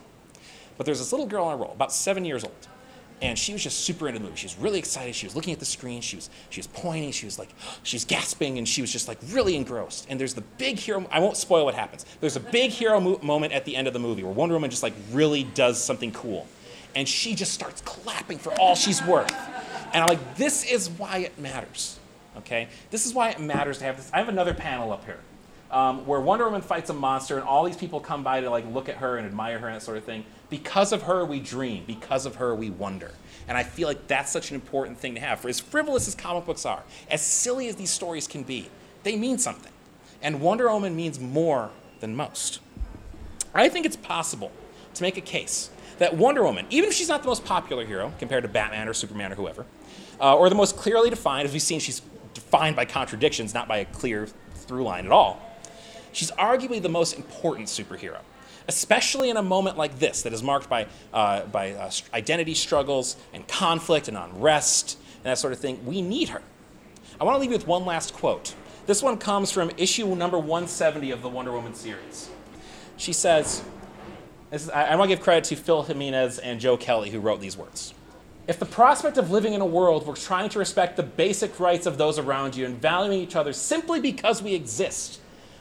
But 0.76 0.84
there's 0.84 0.98
this 0.98 1.10
little 1.10 1.26
girl 1.26 1.46
on 1.46 1.52
our 1.52 1.56
roll, 1.56 1.72
about 1.72 1.90
seven 1.90 2.26
years 2.26 2.44
old, 2.44 2.68
and 3.22 3.38
she 3.38 3.52
was 3.52 3.62
just 3.62 3.80
super 3.80 4.08
into 4.08 4.18
the 4.18 4.24
movie. 4.24 4.36
She 4.36 4.46
was 4.46 4.58
really 4.58 4.78
excited. 4.78 5.14
She 5.14 5.26
was 5.26 5.36
looking 5.36 5.52
at 5.52 5.58
the 5.58 5.64
screen. 5.64 6.00
She 6.00 6.16
was 6.16 6.30
she 6.48 6.60
was 6.60 6.66
pointing. 6.68 7.12
She 7.12 7.26
was 7.26 7.38
like 7.38 7.50
she 7.82 7.96
was 7.96 8.04
gasping, 8.04 8.58
and 8.58 8.68
she 8.68 8.80
was 8.80 8.92
just 8.92 9.08
like 9.08 9.18
really 9.30 9.56
engrossed. 9.56 10.06
And 10.08 10.18
there's 10.18 10.34
the 10.34 10.40
big 10.40 10.78
hero. 10.78 11.06
I 11.10 11.20
won't 11.20 11.36
spoil 11.36 11.64
what 11.64 11.74
happens. 11.74 12.06
There's 12.20 12.36
a 12.36 12.40
big 12.40 12.70
hero 12.70 13.00
mo- 13.00 13.20
moment 13.22 13.52
at 13.52 13.64
the 13.64 13.76
end 13.76 13.86
of 13.86 13.92
the 13.92 13.98
movie 13.98 14.22
where 14.22 14.32
Wonder 14.32 14.54
Woman 14.54 14.70
just 14.70 14.82
like 14.82 14.94
really 15.12 15.44
does 15.44 15.82
something 15.82 16.12
cool, 16.12 16.46
and 16.94 17.08
she 17.08 17.34
just 17.34 17.52
starts 17.52 17.82
clapping 17.82 18.38
for 18.38 18.52
all 18.60 18.74
she's 18.74 19.02
worth. 19.04 19.34
And 19.92 20.02
I'm 20.02 20.08
like, 20.08 20.36
this 20.36 20.70
is 20.70 20.88
why 20.88 21.18
it 21.18 21.38
matters. 21.38 21.98
Okay? 22.36 22.68
This 22.90 23.06
is 23.06 23.12
why 23.12 23.30
it 23.30 23.40
matters 23.40 23.78
to 23.78 23.84
have 23.84 23.96
this. 23.96 24.10
I 24.14 24.18
have 24.18 24.28
another 24.28 24.54
panel 24.54 24.92
up 24.92 25.04
here 25.04 25.18
um, 25.70 26.06
where 26.06 26.20
Wonder 26.20 26.44
Woman 26.44 26.62
fights 26.62 26.90
a 26.90 26.94
monster, 26.94 27.38
and 27.38 27.46
all 27.46 27.64
these 27.64 27.76
people 27.76 28.00
come 28.00 28.22
by 28.22 28.40
to 28.40 28.50
like 28.50 28.66
look 28.66 28.88
at 28.88 28.96
her 28.96 29.16
and 29.16 29.26
admire 29.26 29.58
her 29.58 29.68
and 29.68 29.76
that 29.76 29.82
sort 29.82 29.96
of 29.96 30.04
thing. 30.04 30.24
Because 30.48 30.92
of 30.92 31.02
her, 31.02 31.24
we 31.24 31.40
dream. 31.40 31.84
Because 31.86 32.26
of 32.26 32.36
her, 32.36 32.54
we 32.54 32.70
wonder. 32.70 33.12
And 33.46 33.56
I 33.56 33.62
feel 33.62 33.86
like 33.86 34.06
that's 34.08 34.30
such 34.30 34.50
an 34.50 34.56
important 34.56 34.98
thing 34.98 35.14
to 35.14 35.20
have. 35.20 35.40
For 35.40 35.48
as 35.48 35.60
frivolous 35.60 36.08
as 36.08 36.14
comic 36.14 36.44
books 36.44 36.66
are, 36.66 36.82
as 37.10 37.22
silly 37.22 37.68
as 37.68 37.76
these 37.76 37.90
stories 37.90 38.26
can 38.26 38.42
be, 38.42 38.68
they 39.04 39.16
mean 39.16 39.38
something. 39.38 39.72
And 40.22 40.40
Wonder 40.40 40.70
Woman 40.70 40.94
means 40.96 41.18
more 41.18 41.70
than 42.00 42.16
most. 42.16 42.60
I 43.54 43.68
think 43.68 43.86
it's 43.86 43.96
possible 43.96 44.52
to 44.94 45.02
make 45.02 45.16
a 45.16 45.22
case 45.22 45.70
that 45.98 46.16
Wonder 46.16 46.42
Woman, 46.42 46.66
even 46.70 46.88
if 46.88 46.94
she's 46.94 47.08
not 47.08 47.22
the 47.22 47.28
most 47.28 47.44
popular 47.44 47.84
hero 47.84 48.12
compared 48.18 48.42
to 48.42 48.48
Batman 48.48 48.88
or 48.88 48.94
Superman 48.94 49.32
or 49.32 49.34
whoever, 49.34 49.66
uh, 50.20 50.36
or 50.36 50.48
the 50.48 50.54
most 50.54 50.76
clearly 50.76 51.10
defined, 51.10 51.46
as 51.46 51.52
we've 51.52 51.62
seen, 51.62 51.80
she's 51.80 52.02
defined 52.34 52.76
by 52.76 52.84
contradictions, 52.84 53.54
not 53.54 53.68
by 53.68 53.78
a 53.78 53.84
clear 53.84 54.28
through 54.54 54.84
line 54.84 55.06
at 55.06 55.12
all. 55.12 55.40
She's 56.12 56.30
arguably 56.32 56.82
the 56.82 56.88
most 56.88 57.16
important 57.16 57.68
superhero, 57.68 58.18
especially 58.68 59.30
in 59.30 59.36
a 59.36 59.42
moment 59.42 59.76
like 59.76 59.98
this 59.98 60.22
that 60.22 60.32
is 60.32 60.42
marked 60.42 60.68
by, 60.68 60.86
uh, 61.12 61.42
by 61.46 61.72
uh, 61.72 61.90
identity 62.14 62.54
struggles 62.54 63.16
and 63.32 63.46
conflict 63.46 64.08
and 64.08 64.16
unrest 64.16 64.98
and 65.16 65.24
that 65.24 65.38
sort 65.38 65.52
of 65.52 65.58
thing. 65.58 65.84
We 65.84 66.02
need 66.02 66.30
her. 66.30 66.42
I 67.20 67.24
want 67.24 67.36
to 67.36 67.40
leave 67.40 67.50
you 67.50 67.56
with 67.56 67.66
one 67.66 67.84
last 67.84 68.14
quote. 68.14 68.54
This 68.86 69.02
one 69.02 69.18
comes 69.18 69.52
from 69.52 69.70
issue 69.76 70.14
number 70.14 70.38
170 70.38 71.10
of 71.10 71.22
the 71.22 71.28
Wonder 71.28 71.52
Woman 71.52 71.74
series. 71.74 72.30
She 72.96 73.12
says, 73.12 73.62
is, 74.50 74.68
I, 74.70 74.86
I 74.86 74.96
want 74.96 75.10
to 75.10 75.16
give 75.16 75.22
credit 75.22 75.44
to 75.44 75.56
Phil 75.56 75.82
Jimenez 75.82 76.38
and 76.38 76.60
Joe 76.60 76.76
Kelly 76.76 77.10
who 77.10 77.20
wrote 77.20 77.40
these 77.40 77.56
words. 77.56 77.94
If 78.48 78.58
the 78.58 78.66
prospect 78.66 79.16
of 79.16 79.30
living 79.30 79.52
in 79.52 79.60
a 79.60 79.66
world 79.66 80.06
where 80.06 80.16
trying 80.16 80.48
to 80.50 80.58
respect 80.58 80.96
the 80.96 81.02
basic 81.02 81.60
rights 81.60 81.86
of 81.86 81.98
those 81.98 82.18
around 82.18 82.56
you 82.56 82.64
and 82.64 82.80
valuing 82.80 83.20
each 83.20 83.36
other 83.36 83.52
simply 83.52 84.00
because 84.00 84.42
we 84.42 84.54
exist 84.54 85.20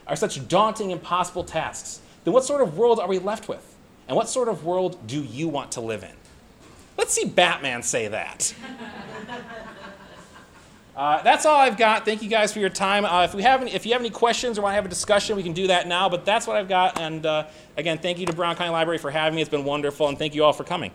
are 0.10 0.16
such 0.16 0.48
daunting, 0.48 0.92
impossible 0.92 1.44
tasks, 1.44 2.02
then 2.24 2.34
what 2.34 2.44
sort 2.44 2.62
of 2.62 2.78
world 2.78 3.00
are 3.00 3.08
we 3.08 3.20
left 3.20 3.48
with? 3.48 3.66
And 4.08 4.16
what 4.18 4.28
sort 4.28 4.48
of 4.50 4.66
world 4.66 4.98
do 5.08 5.22
you 5.22 5.48
want 5.48 5.74
to 5.74 5.82
live 5.82 6.04
in? 6.04 6.12
Let's 6.98 7.14
see 7.14 7.26
Batman 7.26 7.84
say 7.84 8.08
that. 8.08 8.54
Uh, 10.96 11.24
that's 11.24 11.46
all 11.46 11.56
I've 11.56 11.78
got. 11.78 12.04
Thank 12.04 12.22
you 12.22 12.28
guys 12.28 12.52
for 12.52 12.60
your 12.60 12.68
time. 12.68 13.06
Uh, 13.06 13.24
if 13.24 13.34
we 13.34 13.42
have 13.44 13.62
any, 13.62 13.72
if 13.72 13.86
you 13.86 13.94
have 13.94 14.02
any 14.02 14.10
questions 14.10 14.60
or 14.60 14.64
want 14.64 14.74
to 14.74 14.76
have 14.76 14.86
a 14.86 14.90
discussion, 14.90 15.38
we 15.38 15.44
can 15.44 15.54
do 15.54 15.68
that 15.68 15.88
now. 15.88 16.10
But 16.10 16.26
that's 16.26 16.46
what 16.46 16.58
I've 16.58 16.68
got. 16.68 17.00
And 17.00 17.26
uh, 17.26 17.46
again, 17.78 18.00
thank 18.00 18.20
you 18.20 18.26
to 18.26 18.34
Brown 18.34 18.58
County 18.58 18.72
Library 18.72 18.98
for 18.98 19.10
having 19.10 19.38
me. 19.38 19.42
It's 19.42 19.50
been 19.50 19.64
wonderful, 19.64 20.10
and 20.10 20.18
thank 20.18 20.36
you 20.36 20.44
all 20.44 20.52
for 20.52 20.66
coming. 20.66 20.92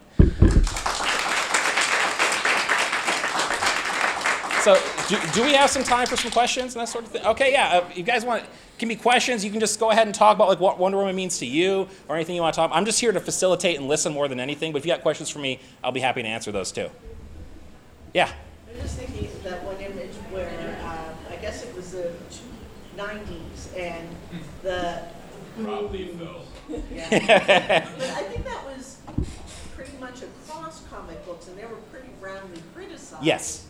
So, 4.64 4.80
do, 5.10 5.18
do, 5.34 5.42
we 5.42 5.52
have 5.52 5.68
some 5.68 5.84
time 5.84 6.06
for 6.06 6.16
some 6.16 6.30
questions 6.30 6.74
and 6.74 6.80
that 6.80 6.88
sort 6.88 7.04
of 7.04 7.10
thing? 7.10 7.26
Okay, 7.26 7.52
yeah. 7.52 7.82
Uh, 7.84 7.90
you 7.94 8.02
guys 8.02 8.24
want 8.24 8.44
can 8.78 8.88
be 8.88 8.96
questions. 8.96 9.44
You 9.44 9.50
can 9.50 9.60
just 9.60 9.78
go 9.78 9.90
ahead 9.90 10.06
and 10.06 10.14
talk 10.14 10.36
about 10.36 10.48
like 10.48 10.58
what 10.58 10.78
Wonder 10.78 10.96
Woman 10.96 11.14
means 11.14 11.36
to 11.40 11.46
you 11.46 11.86
or 12.08 12.16
anything 12.16 12.34
you 12.34 12.40
want 12.40 12.54
to 12.54 12.56
talk. 12.56 12.70
About. 12.70 12.78
I'm 12.78 12.86
just 12.86 12.98
here 12.98 13.12
to 13.12 13.20
facilitate 13.20 13.76
and 13.76 13.88
listen 13.88 14.14
more 14.14 14.26
than 14.26 14.40
anything. 14.40 14.72
But 14.72 14.78
if 14.78 14.86
you 14.86 14.92
got 14.92 15.02
questions 15.02 15.28
for 15.28 15.38
me, 15.38 15.60
I'll 15.82 15.92
be 15.92 16.00
happy 16.00 16.22
to 16.22 16.28
answer 16.28 16.50
those 16.50 16.72
too. 16.72 16.88
Yeah. 18.14 18.32
I'm 18.70 18.80
just 18.80 18.96
thinking 18.96 19.28
that 19.42 19.62
one 19.64 19.76
image 19.82 20.14
where 20.30 20.78
uh, 20.82 21.34
I 21.34 21.36
guess 21.36 21.62
it 21.62 21.76
was 21.76 21.92
the 21.92 22.12
90s 22.96 23.78
and 23.78 24.08
the 24.62 25.02
probably 25.62 26.06
Phil. 26.06 26.40
yeah. 26.90 27.86
but 27.98 28.08
I 28.08 28.22
think 28.22 28.46
that 28.46 28.64
was 28.64 28.96
pretty 29.76 29.98
much 30.00 30.22
across 30.22 30.86
comic 30.86 31.22
books, 31.26 31.48
and 31.48 31.58
they 31.58 31.66
were 31.66 31.82
pretty 31.92 32.08
roundly 32.22 32.62
criticized. 32.72 33.22
Yes 33.22 33.66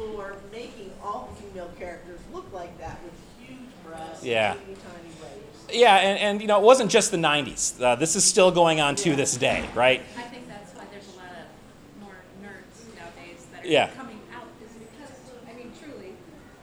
for 0.00 0.36
making 0.50 0.90
all 1.02 1.28
the 1.34 1.42
female 1.42 1.70
characters 1.78 2.20
look 2.32 2.50
like 2.52 2.76
that 2.78 2.98
with 3.04 3.12
huge 3.38 3.58
breasts 3.86 4.24
yeah. 4.24 4.52
and 4.54 4.60
tiny 4.66 5.08
waist. 5.22 5.74
Yeah, 5.74 5.96
and, 5.96 6.18
and 6.18 6.40
you 6.40 6.48
know, 6.48 6.58
it 6.58 6.64
wasn't 6.64 6.90
just 6.90 7.10
the 7.10 7.16
90s. 7.16 7.80
Uh, 7.80 7.94
this 7.96 8.16
is 8.16 8.24
still 8.24 8.50
going 8.50 8.80
on 8.80 8.96
to 8.96 9.14
this 9.14 9.36
day, 9.36 9.64
right? 9.74 10.02
I 10.16 10.22
think 10.22 10.48
that's 10.48 10.74
why 10.74 10.84
there's 10.90 11.06
a 11.08 11.16
lot 11.16 11.26
of 11.26 12.02
more 12.02 12.16
nerds 12.42 12.96
nowadays 12.96 13.46
that 13.52 13.64
are 13.64 13.68
yeah. 13.68 13.90
coming 13.90 14.20
out, 14.34 14.48
is 14.64 14.72
because, 14.72 15.16
I 15.48 15.52
mean, 15.52 15.70
truly, 15.82 16.14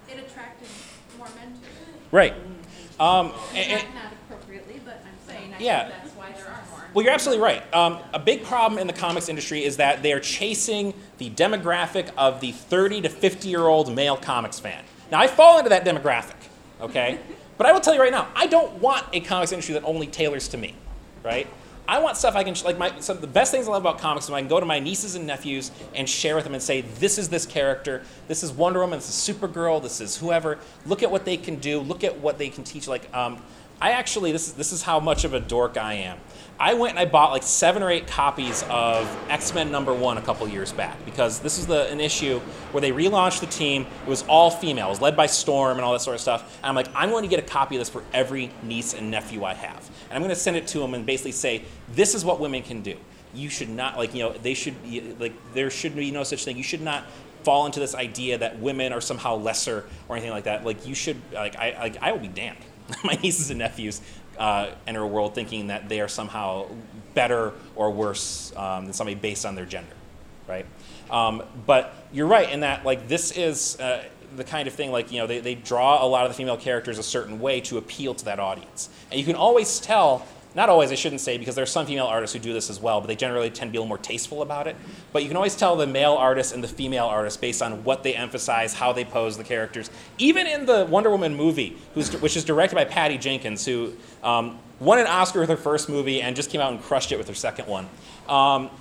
it 0.09 0.19
attracted 0.19 0.67
more 1.17 1.29
men 1.35 1.53
to 1.53 1.59
it. 1.59 2.01
Right. 2.11 2.33
Um, 2.99 3.31
and, 3.53 3.83
not, 3.93 3.93
not 3.93 4.13
appropriately, 4.13 4.81
but 4.83 5.03
I'm 5.05 5.27
saying 5.27 5.53
I 5.53 5.59
yeah. 5.59 5.89
that's 5.89 6.09
why 6.15 6.31
there 6.31 6.47
are 6.47 6.63
more. 6.71 6.85
Well, 6.97 7.03
you're 7.03 7.13
absolutely 7.13 7.43
right. 7.43 7.61
Um, 7.75 7.99
a 8.11 8.17
big 8.17 8.43
problem 8.43 8.79
in 8.79 8.87
the 8.87 8.93
comics 8.93 9.29
industry 9.29 9.63
is 9.63 9.77
that 9.77 10.01
they 10.01 10.13
are 10.13 10.19
chasing 10.19 10.95
the 11.19 11.29
demographic 11.29 12.09
of 12.17 12.41
the 12.41 12.51
30 12.51 13.01
to 13.01 13.09
50 13.09 13.49
year 13.49 13.67
old 13.67 13.93
male 13.93 14.17
comics 14.17 14.59
fan. 14.59 14.83
Now, 15.11 15.19
I 15.19 15.27
fall 15.27 15.59
into 15.59 15.69
that 15.69 15.85
demographic, 15.85 16.33
okay? 16.81 17.19
but 17.59 17.67
I 17.67 17.71
will 17.71 17.81
tell 17.81 17.93
you 17.93 18.01
right 18.01 18.11
now, 18.11 18.29
I 18.35 18.47
don't 18.47 18.81
want 18.81 19.05
a 19.13 19.19
comics 19.19 19.51
industry 19.51 19.73
that 19.75 19.83
only 19.83 20.07
tailors 20.07 20.47
to 20.47 20.57
me, 20.57 20.73
right? 21.23 21.45
I 21.87 21.99
want 21.99 22.17
stuff 22.17 22.35
I 22.35 22.43
can 22.43 22.55
like 22.65 22.79
my 22.79 22.99
some 22.99 23.15
of 23.15 23.21
the 23.21 23.27
best 23.27 23.51
things 23.51 23.67
I 23.67 23.71
love 23.71 23.83
about 23.83 23.99
comics 23.99 24.25
is 24.25 24.31
I 24.31 24.39
can 24.39 24.49
go 24.49 24.59
to 24.59 24.65
my 24.65 24.79
nieces 24.79 25.13
and 25.13 25.27
nephews 25.27 25.69
and 25.93 26.09
share 26.09 26.35
with 26.35 26.45
them 26.45 26.53
and 26.55 26.63
say, 26.63 26.81
this 26.81 27.19
is 27.19 27.29
this 27.29 27.45
character, 27.45 28.01
this 28.27 28.41
is 28.41 28.51
Wonder 28.51 28.79
Woman, 28.79 28.97
this 28.97 29.07
is 29.07 29.35
Supergirl, 29.35 29.83
this 29.83 30.01
is 30.01 30.17
whoever. 30.17 30.57
Look 30.87 31.03
at 31.03 31.11
what 31.11 31.25
they 31.25 31.37
can 31.37 31.57
do. 31.57 31.79
Look 31.79 32.03
at 32.03 32.19
what 32.19 32.39
they 32.39 32.49
can 32.49 32.63
teach. 32.63 32.87
Like, 32.87 33.07
um, 33.15 33.41
I 33.79 33.91
actually 33.91 34.31
this 34.31 34.47
is 34.47 34.53
this 34.53 34.71
is 34.71 34.81
how 34.81 34.99
much 34.99 35.23
of 35.23 35.33
a 35.33 35.39
dork 35.39 35.77
I 35.77 35.93
am. 35.93 36.17
I 36.59 36.73
went 36.73 36.91
and 36.91 36.99
I 36.99 37.05
bought 37.05 37.31
like 37.31 37.43
seven 37.43 37.83
or 37.83 37.91
eight 37.91 38.07
copies 38.07 38.63
of 38.69 39.07
X 39.29 39.53
Men 39.53 39.71
number 39.71 39.93
one 39.93 40.17
a 40.17 40.21
couple 40.21 40.47
years 40.47 40.71
back 40.71 41.03
because 41.05 41.39
this 41.39 41.59
is 41.59 41.67
the, 41.67 41.87
an 41.91 41.99
issue 41.99 42.39
where 42.71 42.81
they 42.81 42.91
relaunched 42.91 43.41
the 43.41 43.45
team. 43.45 43.85
It 44.05 44.09
was 44.09 44.23
all 44.23 44.49
females, 44.49 44.99
led 44.99 45.15
by 45.15 45.27
Storm 45.27 45.77
and 45.77 45.85
all 45.85 45.93
that 45.93 46.01
sort 46.01 46.15
of 46.15 46.21
stuff. 46.21 46.57
And 46.57 46.65
I'm 46.65 46.75
like, 46.75 46.87
I'm 46.95 47.11
going 47.11 47.23
to 47.23 47.29
get 47.29 47.37
a 47.37 47.47
copy 47.47 47.75
of 47.75 47.81
this 47.81 47.89
for 47.89 48.03
every 48.11 48.51
niece 48.63 48.95
and 48.95 49.11
nephew 49.11 49.43
I 49.43 49.53
have. 49.53 49.87
And 50.09 50.13
I'm 50.15 50.21
going 50.21 50.29
to 50.29 50.35
send 50.35 50.57
it 50.57 50.65
to 50.67 50.79
them 50.79 50.95
and 50.95 51.05
basically 51.05 51.31
say, 51.31 51.63
this 51.93 52.15
is 52.15 52.25
what 52.25 52.39
women 52.39 52.63
can 52.63 52.81
do. 52.81 52.97
You 53.35 53.49
should 53.49 53.69
not, 53.69 53.97
like, 53.97 54.15
you 54.15 54.23
know, 54.23 54.33
they 54.33 54.55
should 54.55 54.81
be, 54.81 55.01
like, 55.19 55.33
there 55.53 55.69
should 55.69 55.95
be 55.95 56.09
no 56.09 56.23
such 56.23 56.43
thing. 56.43 56.57
You 56.57 56.63
should 56.63 56.81
not 56.81 57.03
fall 57.43 57.67
into 57.67 57.79
this 57.79 57.93
idea 57.93 58.39
that 58.39 58.57
women 58.59 58.93
are 58.93 59.01
somehow 59.01 59.35
lesser 59.35 59.85
or 60.09 60.15
anything 60.15 60.31
like 60.31 60.45
that. 60.45 60.65
Like, 60.65 60.87
you 60.87 60.95
should, 60.95 61.17
like, 61.31 61.55
I, 61.55 61.77
like, 61.77 62.01
I 62.01 62.13
will 62.13 62.19
be 62.19 62.29
damned. 62.29 62.57
My 63.03 63.13
nieces 63.21 63.49
and 63.49 63.59
nephews 63.59 64.01
uh, 64.37 64.71
enter 64.85 65.01
a 65.01 65.07
world 65.07 65.35
thinking 65.35 65.67
that 65.67 65.89
they 65.89 65.99
are 65.99 66.07
somehow 66.07 66.67
better 67.13 67.53
or 67.75 67.91
worse 67.91 68.55
um, 68.55 68.85
than 68.85 68.93
somebody 68.93 69.15
based 69.15 69.45
on 69.45 69.55
their 69.55 69.65
gender, 69.65 69.93
right? 70.47 70.65
Um, 71.09 71.43
but 71.65 71.93
you're 72.11 72.27
right 72.27 72.49
in 72.49 72.61
that 72.61 72.85
like 72.85 73.07
this 73.07 73.31
is 73.31 73.79
uh, 73.79 74.03
the 74.35 74.43
kind 74.43 74.67
of 74.67 74.73
thing 74.73 74.91
like 74.91 75.11
you 75.11 75.19
know 75.19 75.27
they, 75.27 75.39
they 75.39 75.55
draw 75.55 76.03
a 76.03 76.07
lot 76.07 76.25
of 76.25 76.31
the 76.31 76.35
female 76.35 76.57
characters 76.57 76.97
a 76.97 77.03
certain 77.03 77.39
way 77.39 77.61
to 77.61 77.77
appeal 77.77 78.13
to 78.13 78.25
that 78.25 78.39
audience, 78.39 78.89
and 79.09 79.19
you 79.19 79.25
can 79.25 79.35
always 79.35 79.79
tell 79.79 80.27
not 80.57 80.69
always, 80.69 80.91
I 80.91 80.95
shouldn't 80.95 81.21
say, 81.21 81.37
because 81.37 81.53
there 81.53 81.61
are 81.61 81.67
some 81.67 81.85
female 81.85 82.07
artists 82.07 82.33
who 82.33 82.39
do 82.39 82.51
this 82.51 82.71
as 82.71 82.81
well, 82.81 82.99
but 82.99 83.05
they 83.05 83.15
generally 83.15 83.51
tend 83.51 83.69
to 83.69 83.71
be 83.73 83.77
a 83.77 83.81
little 83.81 83.87
more 83.87 83.99
tasteful 83.99 84.41
about 84.41 84.65
it. 84.65 84.75
But 85.13 85.21
you 85.21 85.27
can 85.27 85.37
always 85.37 85.55
tell 85.55 85.75
the 85.75 85.85
male 85.85 86.13
artist 86.13 86.51
and 86.51 86.63
the 86.63 86.67
female 86.67 87.05
artist 87.05 87.39
based 87.39 87.61
on 87.61 87.83
what 87.83 88.01
they 88.01 88.15
emphasize, 88.15 88.73
how 88.73 88.91
they 88.91 89.05
pose 89.05 89.37
the 89.37 89.43
characters. 89.43 89.91
Even 90.17 90.47
in 90.47 90.65
the 90.65 90.87
Wonder 90.89 91.11
Woman 91.11 91.35
movie, 91.35 91.77
which 91.93 92.35
is 92.35 92.43
directed 92.43 92.75
by 92.75 92.85
Patty 92.85 93.19
Jenkins, 93.19 93.67
who 93.67 93.93
um, 94.23 94.57
won 94.79 94.97
an 94.97 95.05
Oscar 95.05 95.41
with 95.41 95.49
her 95.49 95.57
first 95.57 95.89
movie 95.89 96.23
and 96.23 96.35
just 96.35 96.49
came 96.49 96.59
out 96.59 96.71
and 96.71 96.81
crushed 96.81 97.11
it 97.11 97.19
with 97.19 97.27
her 97.27 97.35
second 97.35 97.67
one. 97.67 97.87
Um, 98.27 98.71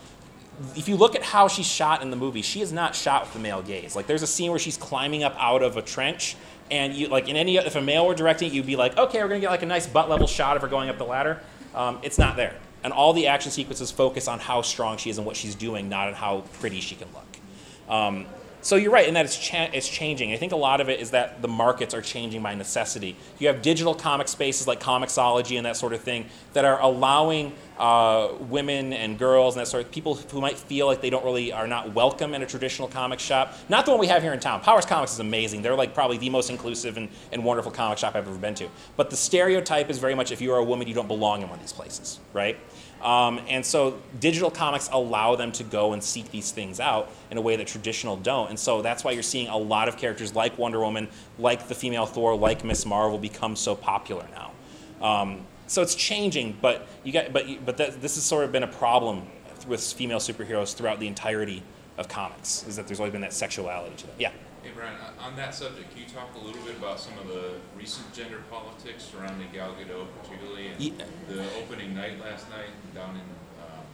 if 0.77 0.89
you 0.89 0.97
look 0.97 1.14
at 1.14 1.22
how 1.22 1.47
she's 1.47 1.66
shot 1.66 2.01
in 2.01 2.09
the 2.09 2.16
movie, 2.16 2.41
she 2.41 2.62
is 2.62 2.72
not 2.72 2.95
shot 2.95 3.24
with 3.24 3.35
the 3.35 3.39
male 3.39 3.61
gaze. 3.61 3.95
Like 3.95 4.07
there's 4.07 4.22
a 4.22 4.27
scene 4.27 4.49
where 4.49 4.59
she's 4.59 4.79
climbing 4.79 5.24
up 5.24 5.37
out 5.39 5.62
of 5.62 5.77
a 5.77 5.83
trench 5.83 6.37
and 6.70 6.95
you 6.95 7.09
like 7.09 7.29
in 7.29 7.37
any 7.37 7.59
if 7.59 7.77
a 7.77 7.83
male 7.83 8.07
were 8.07 8.14
directing 8.14 8.49
it, 8.49 8.55
you'd 8.55 8.64
be 8.64 8.77
like, 8.77 8.97
okay, 8.97 9.22
we're 9.22 9.29
gonna 9.29 9.41
get 9.41 9.51
like 9.51 9.62
a 9.62 9.66
nice 9.66 9.87
butt 9.87 10.09
level 10.09 10.27
shot 10.27 10.57
of 10.57 10.62
her 10.62 10.68
going 10.68 10.89
up 10.89 10.97
the 10.97 11.05
ladder. 11.05 11.43
Um, 11.77 11.99
it's 12.03 12.18
not 12.18 12.37
there, 12.37 12.57
and 12.83 12.93
all 12.93 13.12
the 13.12 13.27
action 13.29 13.53
sequences 13.53 13.91
focus 13.91 14.27
on 14.27 14.41
how 14.41 14.62
strong 14.62 14.97
she 14.97 15.11
is 15.11 15.18
and 15.18 15.27
what 15.27 15.37
she's 15.37 15.55
doing, 15.55 15.89
not 15.89 16.09
on 16.09 16.14
how 16.14 16.41
pretty 16.55 16.81
she 16.81 16.97
can 16.97 17.09
look. 17.12 17.95
Um, 17.95 18.27
so 18.66 18.74
you're 18.74 18.90
right 18.90 19.06
in 19.06 19.14
that 19.14 19.24
it's, 19.24 19.38
cha- 19.38 19.70
it's 19.72 19.88
changing. 19.88 20.32
I 20.32 20.36
think 20.38 20.50
a 20.50 20.56
lot 20.56 20.80
of 20.80 20.88
it 20.88 20.98
is 20.98 21.12
that 21.12 21.40
the 21.40 21.46
markets 21.46 21.94
are 21.94 22.02
changing 22.02 22.42
by 22.42 22.56
necessity. 22.56 23.14
You 23.38 23.46
have 23.46 23.62
digital 23.62 23.94
comic 23.94 24.26
spaces 24.26 24.66
like 24.66 24.80
Comixology 24.80 25.56
and 25.56 25.64
that 25.66 25.76
sort 25.76 25.92
of 25.92 26.00
thing 26.00 26.26
that 26.52 26.64
are 26.64 26.80
allowing 26.80 27.52
uh, 27.78 28.32
women 28.40 28.92
and 28.92 29.20
girls 29.20 29.54
and 29.54 29.60
that 29.60 29.68
sort 29.68 29.84
of 29.84 29.92
people 29.92 30.16
who 30.16 30.40
might 30.40 30.58
feel 30.58 30.86
like 30.86 31.00
they 31.00 31.10
don't 31.10 31.24
really 31.24 31.52
are 31.52 31.68
not 31.68 31.94
welcome 31.94 32.34
in 32.34 32.42
a 32.42 32.46
traditional 32.46 32.88
comic 32.88 33.20
shop. 33.20 33.54
Not 33.68 33.84
the 33.84 33.92
one 33.92 34.00
we 34.00 34.08
have 34.08 34.20
here 34.20 34.32
in 34.32 34.40
town. 34.40 34.60
Powers 34.62 34.84
Comics 34.84 35.12
is 35.12 35.20
amazing. 35.20 35.62
They're 35.62 35.76
like 35.76 35.94
probably 35.94 36.18
the 36.18 36.30
most 36.30 36.50
inclusive 36.50 36.96
and, 36.96 37.08
and 37.30 37.44
wonderful 37.44 37.70
comic 37.70 37.98
shop 37.98 38.16
I've 38.16 38.26
ever 38.26 38.36
been 38.36 38.56
to. 38.56 38.68
But 38.96 39.10
the 39.10 39.16
stereotype 39.16 39.90
is 39.90 39.98
very 39.98 40.16
much 40.16 40.32
if 40.32 40.40
you 40.40 40.52
are 40.52 40.58
a 40.58 40.64
woman, 40.64 40.88
you 40.88 40.94
don't 40.94 41.06
belong 41.06 41.42
in 41.42 41.48
one 41.48 41.60
of 41.60 41.62
these 41.62 41.72
places, 41.72 42.18
right? 42.32 42.58
Um, 43.03 43.40
and 43.49 43.64
so 43.64 44.01
digital 44.20 44.51
comics 44.51 44.88
allow 44.90 45.36
them 45.36 45.53
to 45.53 45.64
go 45.64 45.92
and 45.92 46.03
seek 46.03 46.30
these 46.30 46.51
things 46.51 46.80
out 46.80 47.11
in 47.30 47.36
a 47.36 47.40
way 47.40 47.57
that 47.57 47.66
traditional 47.66 48.16
don't. 48.16 48.49
And 48.49 48.59
so 48.59 48.82
that's 48.82 49.05
why 49.05 49.12
you're 49.12 49.22
seeing 49.22 49.49
a 49.49 49.57
lot 49.57 49.88
of 49.88 49.97
characters 49.97 50.34
like 50.34 50.59
Wonder 50.59 50.80
Woman, 50.80 51.09
like 51.38 51.68
the 51.68 51.74
female 51.74 52.07
Thor, 52.07 52.36
like 52.36 52.64
Miss 52.64 52.86
Marvel 52.86 53.18
become 53.18 53.55
so 53.55 53.76
popular 53.76 54.26
now. 54.34 54.53
Um, 55.07 55.47
so 55.66 55.82
it's 55.82 55.94
changing, 55.94 56.57
but 56.62 56.86
you 57.05 57.12
got, 57.12 57.32
but 57.32 57.47
but 57.64 57.76
this 57.76 58.14
has 58.14 58.22
sort 58.22 58.44
of 58.44 58.53
been 58.53 58.62
a 58.62 58.68
problem 58.68 59.26
with 59.66 59.82
female 59.82 60.18
superheroes 60.18 60.74
throughout 60.74 61.01
the 61.01 61.07
entirety 61.07 61.62
of 61.99 62.09
comics. 62.09 62.64
Is 62.66 62.76
that 62.76 62.86
there's 62.86 63.01
always 63.01 63.12
been 63.12 63.22
that 63.22 63.32
sexuality 63.32 63.97
to 63.97 64.07
them. 64.07 64.16
Yeah. 64.18 64.30
Hey 64.66 64.72
Brian, 64.74 64.96
uh, 64.96 65.24
on 65.24 65.36
that 65.36 65.54
subject, 65.54 65.92
can 65.92 66.00
you 66.02 66.08
talk 66.08 66.34
a 66.34 66.44
little 66.44 66.60
bit 66.62 66.76
about 66.76 66.98
some 66.98 67.16
of 67.20 67.28
the 67.28 67.52
recent 67.78 68.12
gender 68.12 68.42
politics 68.50 69.04
surrounding 69.04 69.46
Gal 69.52 69.70
Gadot, 69.74 70.08
particularly, 70.20 70.66
and 70.66 70.80
Ye- 70.80 70.92
the 71.28 71.44
opening 71.62 71.94
night 71.94 72.18
last 72.20 72.50
night 72.50 72.70
down 72.92 73.10
in 73.10 73.20
um, 73.62 73.84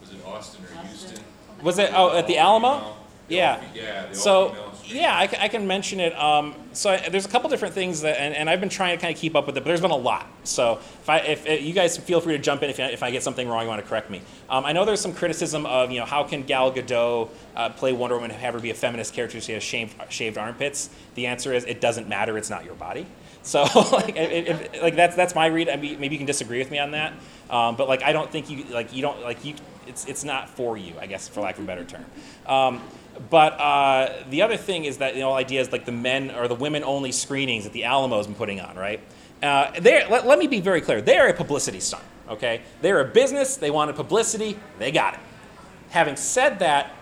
was 0.00 0.10
it 0.10 0.24
Austin 0.24 0.62
or 0.62 0.78
Austin. 0.78 0.86
Houston? 0.86 1.24
Was 1.60 1.80
it 1.80 1.90
oh 1.92 2.16
at 2.16 2.28
the 2.28 2.38
Alamo? 2.38 2.94
Yeah. 3.36 3.54
all-fe- 3.56 3.66
yeah. 3.80 4.06
The 4.06 4.14
So 4.14 4.54
yeah, 4.84 5.14
I, 5.14 5.22
I 5.44 5.48
can 5.48 5.66
mention 5.66 6.00
it. 6.00 6.12
Um, 6.18 6.54
so 6.72 6.90
I, 6.90 7.08
there's 7.08 7.24
a 7.24 7.28
couple 7.28 7.48
different 7.48 7.72
things 7.72 8.02
that, 8.02 8.20
and, 8.20 8.34
and 8.34 8.50
I've 8.50 8.60
been 8.60 8.68
trying 8.68 8.96
to 8.96 9.00
kind 9.00 9.14
of 9.14 9.18
keep 9.20 9.34
up 9.34 9.46
with 9.46 9.56
it, 9.56 9.60
but 9.60 9.66
there's 9.68 9.80
been 9.80 9.90
a 9.90 9.96
lot. 9.96 10.26
So 10.44 10.74
if 10.80 11.08
I, 11.08 11.18
if, 11.18 11.46
if 11.46 11.62
you 11.62 11.72
guys 11.72 11.96
feel 11.96 12.20
free 12.20 12.36
to 12.36 12.42
jump 12.42 12.62
in 12.62 12.68
if, 12.70 12.78
I- 12.80 12.84
if 12.90 13.02
I 13.02 13.10
get 13.10 13.22
something 13.22 13.48
wrong, 13.48 13.62
you 13.62 13.68
want 13.68 13.80
to 13.82 13.88
correct 13.88 14.10
me. 14.10 14.20
Um, 14.50 14.64
I 14.66 14.72
know 14.72 14.84
there's 14.84 15.00
some 15.00 15.14
criticism 15.14 15.64
of 15.66 15.90
you 15.90 15.98
know 16.00 16.04
how 16.04 16.24
can 16.24 16.42
Gal 16.42 16.72
Gadot 16.72 17.30
uh, 17.56 17.70
play 17.70 17.92
Wonder 17.92 18.16
Woman 18.16 18.30
and 18.32 18.40
have 18.40 18.54
her 18.54 18.60
be 18.60 18.70
a 18.70 18.74
feminist 18.74 19.14
character 19.14 19.38
if 19.38 19.44
she 19.44 19.52
has 19.52 19.62
shaved, 19.62 19.94
shaved 20.10 20.36
armpits? 20.36 20.90
The 21.14 21.26
answer 21.26 21.52
is 21.54 21.64
it 21.64 21.80
doesn't 21.80 22.08
matter. 22.08 22.36
It's 22.36 22.50
not 22.50 22.64
your 22.64 22.74
body. 22.74 23.06
So 23.44 23.64
like, 23.90 24.14
like 24.80 24.94
that's 24.94 25.16
that's 25.16 25.34
my 25.34 25.46
read. 25.46 25.68
I 25.68 25.74
mean, 25.74 25.98
maybe 25.98 26.14
you 26.14 26.18
can 26.20 26.26
disagree 26.26 26.58
with 26.58 26.70
me 26.70 26.78
on 26.78 26.92
that, 26.92 27.12
um, 27.50 27.74
but 27.74 27.88
like 27.88 28.04
I 28.04 28.12
don't 28.12 28.30
think 28.30 28.48
you 28.48 28.62
like 28.70 28.94
you 28.94 29.02
don't 29.02 29.20
like 29.22 29.44
you. 29.44 29.54
It's 29.88 30.04
it's 30.06 30.22
not 30.22 30.48
for 30.48 30.76
you, 30.78 30.94
I 31.00 31.06
guess, 31.08 31.26
for 31.26 31.40
lack 31.40 31.58
of 31.58 31.64
a 31.64 31.66
better 31.66 31.82
term. 31.84 32.04
But 33.30 33.52
uh, 33.60 34.24
the 34.30 34.42
other 34.42 34.56
thing 34.56 34.84
is 34.84 34.98
that 34.98 35.14
the 35.14 35.20
whole 35.20 35.34
idea 35.34 35.60
is 35.60 35.70
like 35.70 35.84
the 35.84 35.92
men 35.92 36.30
or 36.30 36.48
the 36.48 36.54
women 36.54 36.82
only 36.84 37.12
screenings 37.12 37.64
that 37.64 37.72
the 37.72 37.84
Alamo's 37.84 38.26
been 38.26 38.34
putting 38.34 38.60
on, 38.60 38.76
right? 38.76 39.00
Uh, 39.42 39.72
let, 39.82 40.26
let 40.26 40.38
me 40.38 40.46
be 40.46 40.60
very 40.60 40.80
clear. 40.80 41.00
They're 41.00 41.28
a 41.28 41.34
publicity 41.34 41.80
stunt, 41.80 42.04
okay? 42.28 42.62
They're 42.80 43.00
a 43.00 43.04
business. 43.04 43.56
They 43.56 43.70
wanted 43.70 43.96
publicity. 43.96 44.58
They 44.78 44.92
got 44.92 45.14
it. 45.14 45.20
Having 45.90 46.16
said 46.16 46.60
that, 46.60 46.92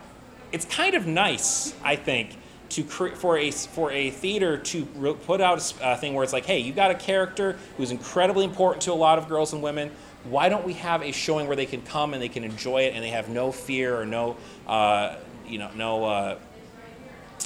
it's 0.52 0.64
kind 0.64 0.94
of 0.94 1.06
nice, 1.06 1.74
I 1.84 1.96
think, 1.96 2.36
to 2.70 2.84
cre- 2.84 3.14
for 3.14 3.36
a 3.36 3.50
for 3.50 3.90
a 3.92 4.10
theater 4.10 4.56
to 4.56 4.88
re- 4.96 5.14
put 5.14 5.40
out 5.40 5.58
a 5.80 5.92
a 5.92 5.96
thing 5.96 6.14
where 6.14 6.24
it's 6.24 6.32
like, 6.32 6.46
hey, 6.46 6.58
you've 6.58 6.76
got 6.76 6.90
a 6.90 6.94
character 6.94 7.56
who's 7.76 7.90
incredibly 7.90 8.44
important 8.44 8.82
to 8.82 8.92
a 8.92 8.94
lot 8.94 9.18
of 9.18 9.28
girls 9.28 9.52
and 9.52 9.62
women. 9.62 9.90
Why 10.24 10.48
don't 10.48 10.64
we 10.64 10.74
have 10.74 11.02
a 11.02 11.12
showing 11.12 11.46
where 11.46 11.56
they 11.56 11.66
can 11.66 11.82
come 11.82 12.14
and 12.14 12.22
they 12.22 12.28
can 12.28 12.44
enjoy 12.44 12.82
it 12.82 12.94
and 12.94 13.02
they 13.02 13.10
have 13.10 13.28
no 13.28 13.52
fear 13.52 13.98
or 13.98 14.04
no, 14.04 14.36
uh, 14.66 15.16
you 15.50 15.58
know, 15.58 15.70
no. 15.74 16.04
Uh, 16.04 16.38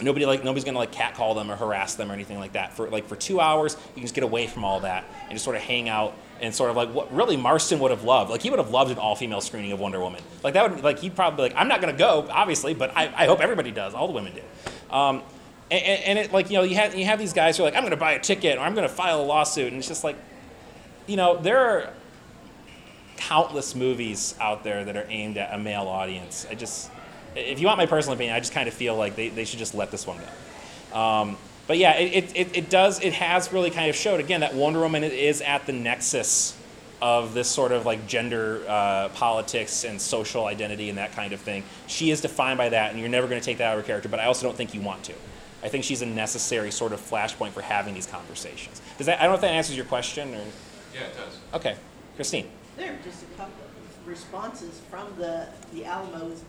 nobody 0.03 0.27
like 0.27 0.43
nobody's 0.43 0.65
gonna 0.65 0.77
like 0.77 0.91
catcall 0.91 1.35
them 1.35 1.49
or 1.49 1.55
harass 1.55 1.95
them 1.95 2.11
or 2.11 2.15
anything 2.15 2.37
like 2.41 2.55
that 2.55 2.73
for 2.73 2.91
like 2.91 3.07
for 3.07 3.15
two 3.15 3.39
hours 3.39 3.77
you 3.91 3.95
can 3.95 4.03
just 4.03 4.15
get 4.15 4.25
away 4.25 4.49
from 4.49 4.65
all 4.65 4.81
that 4.81 5.05
and 5.23 5.35
just 5.35 5.45
sort 5.45 5.55
of 5.55 5.63
hang 5.63 5.89
out 5.89 6.17
and 6.41 6.53
sort 6.53 6.69
of 6.69 6.75
like 6.75 6.93
what 6.93 7.15
really 7.15 7.37
marston 7.37 7.79
would 7.79 7.93
have 7.93 8.03
loved 8.03 8.29
like 8.29 8.43
he 8.43 8.51
would 8.51 8.59
have 8.59 8.71
loved 8.71 8.91
an 8.91 8.99
all-female 8.99 9.41
screening 9.41 9.71
of 9.71 9.79
wonder 9.79 10.01
woman 10.01 10.21
like 10.43 10.55
that 10.55 10.69
would 10.69 10.83
like 10.83 10.99
he'd 10.99 11.15
probably 11.15 11.45
like 11.45 11.57
i'm 11.57 11.69
not 11.69 11.81
gonna 11.81 11.93
go 11.93 12.27
obviously 12.29 12.75
but 12.75 12.91
i, 12.97 13.05
I 13.05 13.27
hope 13.27 13.39
everybody 13.39 13.71
does 13.71 13.95
all 13.95 14.09
the 14.09 14.15
women 14.15 14.33
do 14.35 14.43
um, 14.93 15.23
and, 15.71 15.85
and 15.85 16.03
and 16.03 16.19
it 16.19 16.33
like 16.33 16.51
you 16.51 16.57
know 16.57 16.65
you 16.65 16.75
have 16.75 16.97
you 16.97 17.05
have 17.05 17.21
these 17.21 17.33
guys 17.33 17.57
who 17.57 17.63
are 17.63 17.67
like 17.67 17.77
i'm 17.77 17.85
gonna 17.85 17.97
buy 17.97 18.15
a 18.15 18.21
ticket 18.21 18.59
or 18.59 18.63
i'm 18.63 18.75
gonna 18.75 18.89
file 18.89 19.21
a 19.21 19.23
lawsuit 19.23 19.69
and 19.69 19.77
it's 19.77 19.87
just 19.87 20.03
like 20.03 20.17
you 21.07 21.15
know 21.15 21.41
there 21.41 21.61
are 21.61 21.93
countless 23.17 23.75
movies 23.75 24.35
out 24.41 24.65
there 24.65 24.85
that 24.85 24.97
are 24.97 25.07
aimed 25.09 25.39
at 25.39 25.55
a 25.55 25.59
male 25.59 25.89
audience. 25.89 26.47
I 26.51 26.55
just, 26.55 26.91
if 27.37 27.61
you 27.61 27.67
want 27.67 27.79
my 27.79 27.87
personal 27.87 28.15
opinion, 28.15 28.35
I 28.35 28.41
just 28.41 28.53
kind 28.53 28.69
of 28.69 28.75
feel 28.75 28.97
like 28.97 29.17
they, 29.17 29.29
they 29.29 29.45
should 29.45 29.59
just 29.59 29.75
let 29.75 29.91
this 29.91 30.07
one 30.07 30.19
go. 30.19 30.99
Um, 30.99 31.37
but 31.67 31.79
yeah, 31.79 31.95
it, 31.97 32.37
it, 32.37 32.57
it 32.57 32.71
does, 32.71 33.01
it 33.03 33.15
has 33.15 33.53
really 33.53 33.71
kind 33.71 33.89
of 33.89 33.97
showed 33.97 34.21
again 34.21 34.41
that 34.41 34.55
Wonder 34.55 34.81
Woman 34.81 35.03
is 35.03 35.41
at 35.41 35.67
the 35.67 35.73
nexus 35.73 36.57
of 37.01 37.35
this 37.35 37.49
sort 37.49 37.73
of 37.73 37.85
like 37.85 38.07
gender 38.07 38.65
uh, 38.69 39.09
politics 39.11 39.85
and 39.85 40.01
social 40.01 40.47
identity 40.47 40.89
and 40.89 40.99
that 40.99 41.13
kind 41.13 41.33
of 41.33 41.41
thing. 41.41 41.63
She 41.87 42.11
is 42.11 42.21
defined 42.21 42.59
by 42.59 42.69
that, 42.71 42.91
and 42.91 43.01
you're 43.01 43.09
never 43.09 43.27
going 43.27 43.41
to 43.41 43.45
take 43.45 43.59
that 43.59 43.73
out 43.73 43.79
of 43.79 43.85
her 43.85 43.87
character. 43.87 44.09
But 44.09 44.21
I 44.21 44.27
also 44.27 44.47
don't 44.47 44.57
think 44.57 44.75
you 44.75 44.81
want 44.81 45.05
to. 45.05 45.15
I 45.63 45.69
think 45.69 45.85
she's 45.85 46.03
a 46.03 46.07
necessary 46.07 46.71
sort 46.71 46.93
of 46.93 47.01
flashpoint 47.01 47.51
for 47.51 47.63
having 47.63 47.95
these 47.95 48.07
conversations. 48.07 48.81
Does 48.99 49.07
that? 49.07 49.19
I 49.19 49.25
don't 49.25 49.33
know 49.33 49.37
if 49.37 49.41
that 49.41 49.53
answers 49.53 49.77
your 49.77 49.87
question 49.87 50.35
or. 50.35 50.45
Yeah, 50.95 51.07
it 51.07 51.17
does. 51.17 51.39
Okay, 51.55 51.77
Christine. 52.17 52.49
There 52.77 52.93
are 52.93 52.99
just 53.05 53.23
a 53.23 53.27
couple 53.37 53.53
of 53.65 54.09
responses 54.09 54.81
from 54.91 55.09
the, 55.17 55.49
the 55.73 55.85
Alamos, 55.85 56.43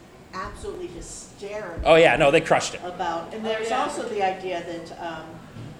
absolutely 0.46 0.88
hysterical. 0.88 1.82
Oh 1.86 1.96
yeah, 1.96 2.16
no, 2.18 2.32
they 2.32 2.42
crushed 2.42 2.76
it. 2.76 2.82
about, 2.84 3.34
and 3.34 3.44
there's 3.46 3.70
yeah. 3.70 3.82
also 3.84 4.04
the 4.10 4.22
idea 4.24 4.64
that, 4.64 5.00
um, 5.02 5.26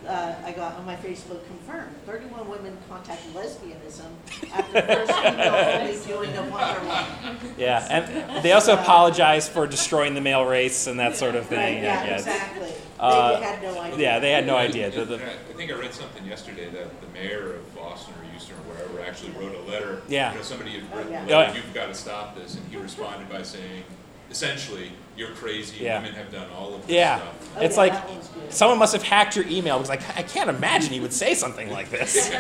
uh, 0.08 0.36
I 0.46 0.52
got 0.52 0.76
on 0.76 0.86
my 0.86 0.96
Facebook 0.96 1.46
confirmed, 1.48 1.96
thirty-one 2.06 2.48
women 2.48 2.78
contact 2.88 3.22
lesbianism 3.34 4.06
after 4.54 4.82
first 4.84 5.12
female-only 5.22 5.98
viewing 5.98 6.38
of 6.38 6.52
Wonder 6.52 6.80
Woman. 6.82 7.38
Yeah, 7.58 7.88
and 7.90 8.44
they 8.44 8.52
also 8.52 8.74
apologized 8.74 9.52
for 9.52 9.66
destroying 9.66 10.14
the 10.14 10.22
male 10.22 10.46
race 10.46 10.86
and 10.88 11.00
that 11.00 11.18
sort 11.18 11.36
of 11.36 11.48
thing. 11.48 11.58
Right, 11.76 11.84
yeah, 11.84 12.04
it's- 12.04 12.20
exactly. 12.22 12.72
Uh, 13.00 13.40
They 13.40 13.46
had 13.46 13.62
no 13.64 13.82
idea. 13.82 13.98
Yeah, 14.00 14.20
they 14.20 14.32
had 14.32 14.46
no 14.48 14.56
idea. 14.56 14.90
The- 14.92 15.06
the- 15.06 15.16
I 15.26 15.30
I 15.50 15.54
think 15.58 15.72
I 15.72 15.76
read 15.76 15.94
something 15.94 16.26
yesterday 16.26 16.70
that 16.70 17.02
the 17.02 17.08
mayor 17.14 17.56
of 17.56 17.76
Boston 17.76 18.14
or 18.22 18.30
Houston 18.30 18.56
or 18.56 18.74
wherever 18.74 19.02
actually 19.10 19.32
wrote 19.32 19.54
a 19.56 19.70
letter. 19.70 20.02
Yeah. 20.08 20.32
You 20.32 20.38
know, 20.38 20.44
somebody 20.44 20.72
had 20.80 20.96
written 20.96 21.12
yeah. 21.12 21.22
a 21.26 21.26
Oh, 21.26 21.38
letter, 21.40 21.56
you've 21.56 21.74
got 21.74 21.88
to 21.88 21.94
stop 21.96 22.36
this, 22.38 22.56
and 22.56 22.66
he 22.70 22.78
responded 22.78 23.28
by 23.30 23.42
saying, 23.42 23.84
essentially, 24.32 24.92
you're 25.18 25.32
crazy, 25.32 25.84
Yeah. 25.84 26.00
women 26.02 26.14
have 26.16 26.32
done 26.32 26.48
all 26.58 26.74
of 26.76 26.82
this 26.88 26.96
yeah, 26.96 27.18
stuff. 27.20 27.54
Oh, 27.58 27.62
it's 27.62 27.76
yeah, 27.76 27.82
like 27.82 27.92
that 27.94 28.10
one's 28.10 28.28
good. 28.28 28.54
someone 28.54 28.80
must 28.80 28.94
have 28.94 29.04
hacked 29.04 29.36
your 29.36 29.48
email 29.48 29.78
because 29.78 29.90
like 29.90 30.18
I 30.18 30.24
can't 30.24 30.50
imagine 30.50 30.94
you 30.94 31.02
would 31.02 31.14
say 31.14 31.34
something 31.34 31.70
like 31.72 31.90
this. 31.90 32.30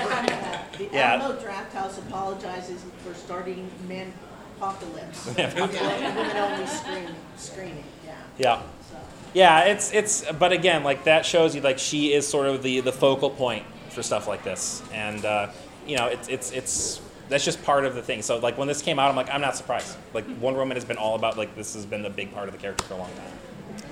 The 0.77 0.89
Yeah. 0.91 1.13
Alamo 1.23 1.39
Drafthouse 1.39 1.97
apologizes 1.99 2.83
for 3.03 3.13
starting 3.13 3.69
men 3.87 4.11
apocalypse. 4.57 5.29
Yeah. 5.37 5.53
Women 5.53 6.37
only 6.37 6.67
screen, 6.67 7.09
screening, 7.37 7.83
yeah, 8.05 8.13
Yeah, 8.37 8.61
so. 8.91 8.97
yeah, 9.33 9.59
it's 9.65 9.93
it's. 9.93 10.29
But 10.33 10.51
again, 10.51 10.83
like 10.83 11.05
that 11.05 11.25
shows 11.25 11.55
you 11.55 11.61
like 11.61 11.79
she 11.79 12.11
is 12.13 12.27
sort 12.27 12.47
of 12.47 12.61
the 12.61 12.81
the 12.81 12.91
focal 12.91 13.29
point 13.29 13.63
for 13.89 14.03
stuff 14.03 14.27
like 14.27 14.43
this, 14.43 14.83
and 14.93 15.23
uh, 15.23 15.47
you 15.87 15.95
know 15.95 16.07
it's 16.07 16.27
it's 16.27 16.51
it's. 16.51 17.01
That's 17.29 17.43
just 17.43 17.63
part 17.63 17.85
of 17.85 17.95
the 17.95 18.01
thing. 18.01 18.21
So, 18.21 18.37
like 18.37 18.57
when 18.57 18.67
this 18.67 18.81
came 18.81 18.99
out, 18.99 19.09
I'm 19.09 19.15
like, 19.15 19.29
I'm 19.29 19.41
not 19.41 19.55
surprised. 19.55 19.97
Like 20.13 20.25
Wonder 20.39 20.59
Woman 20.59 20.77
has 20.77 20.85
been 20.85 20.97
all 20.97 21.15
about 21.15 21.37
like 21.37 21.55
this 21.55 21.73
has 21.73 21.85
been 21.85 22.05
a 22.05 22.09
big 22.09 22.33
part 22.33 22.47
of 22.47 22.53
the 22.53 22.59
character 22.59 22.83
for 22.85 22.93
a 22.93 22.97
long 22.97 23.09
time. 23.15 23.85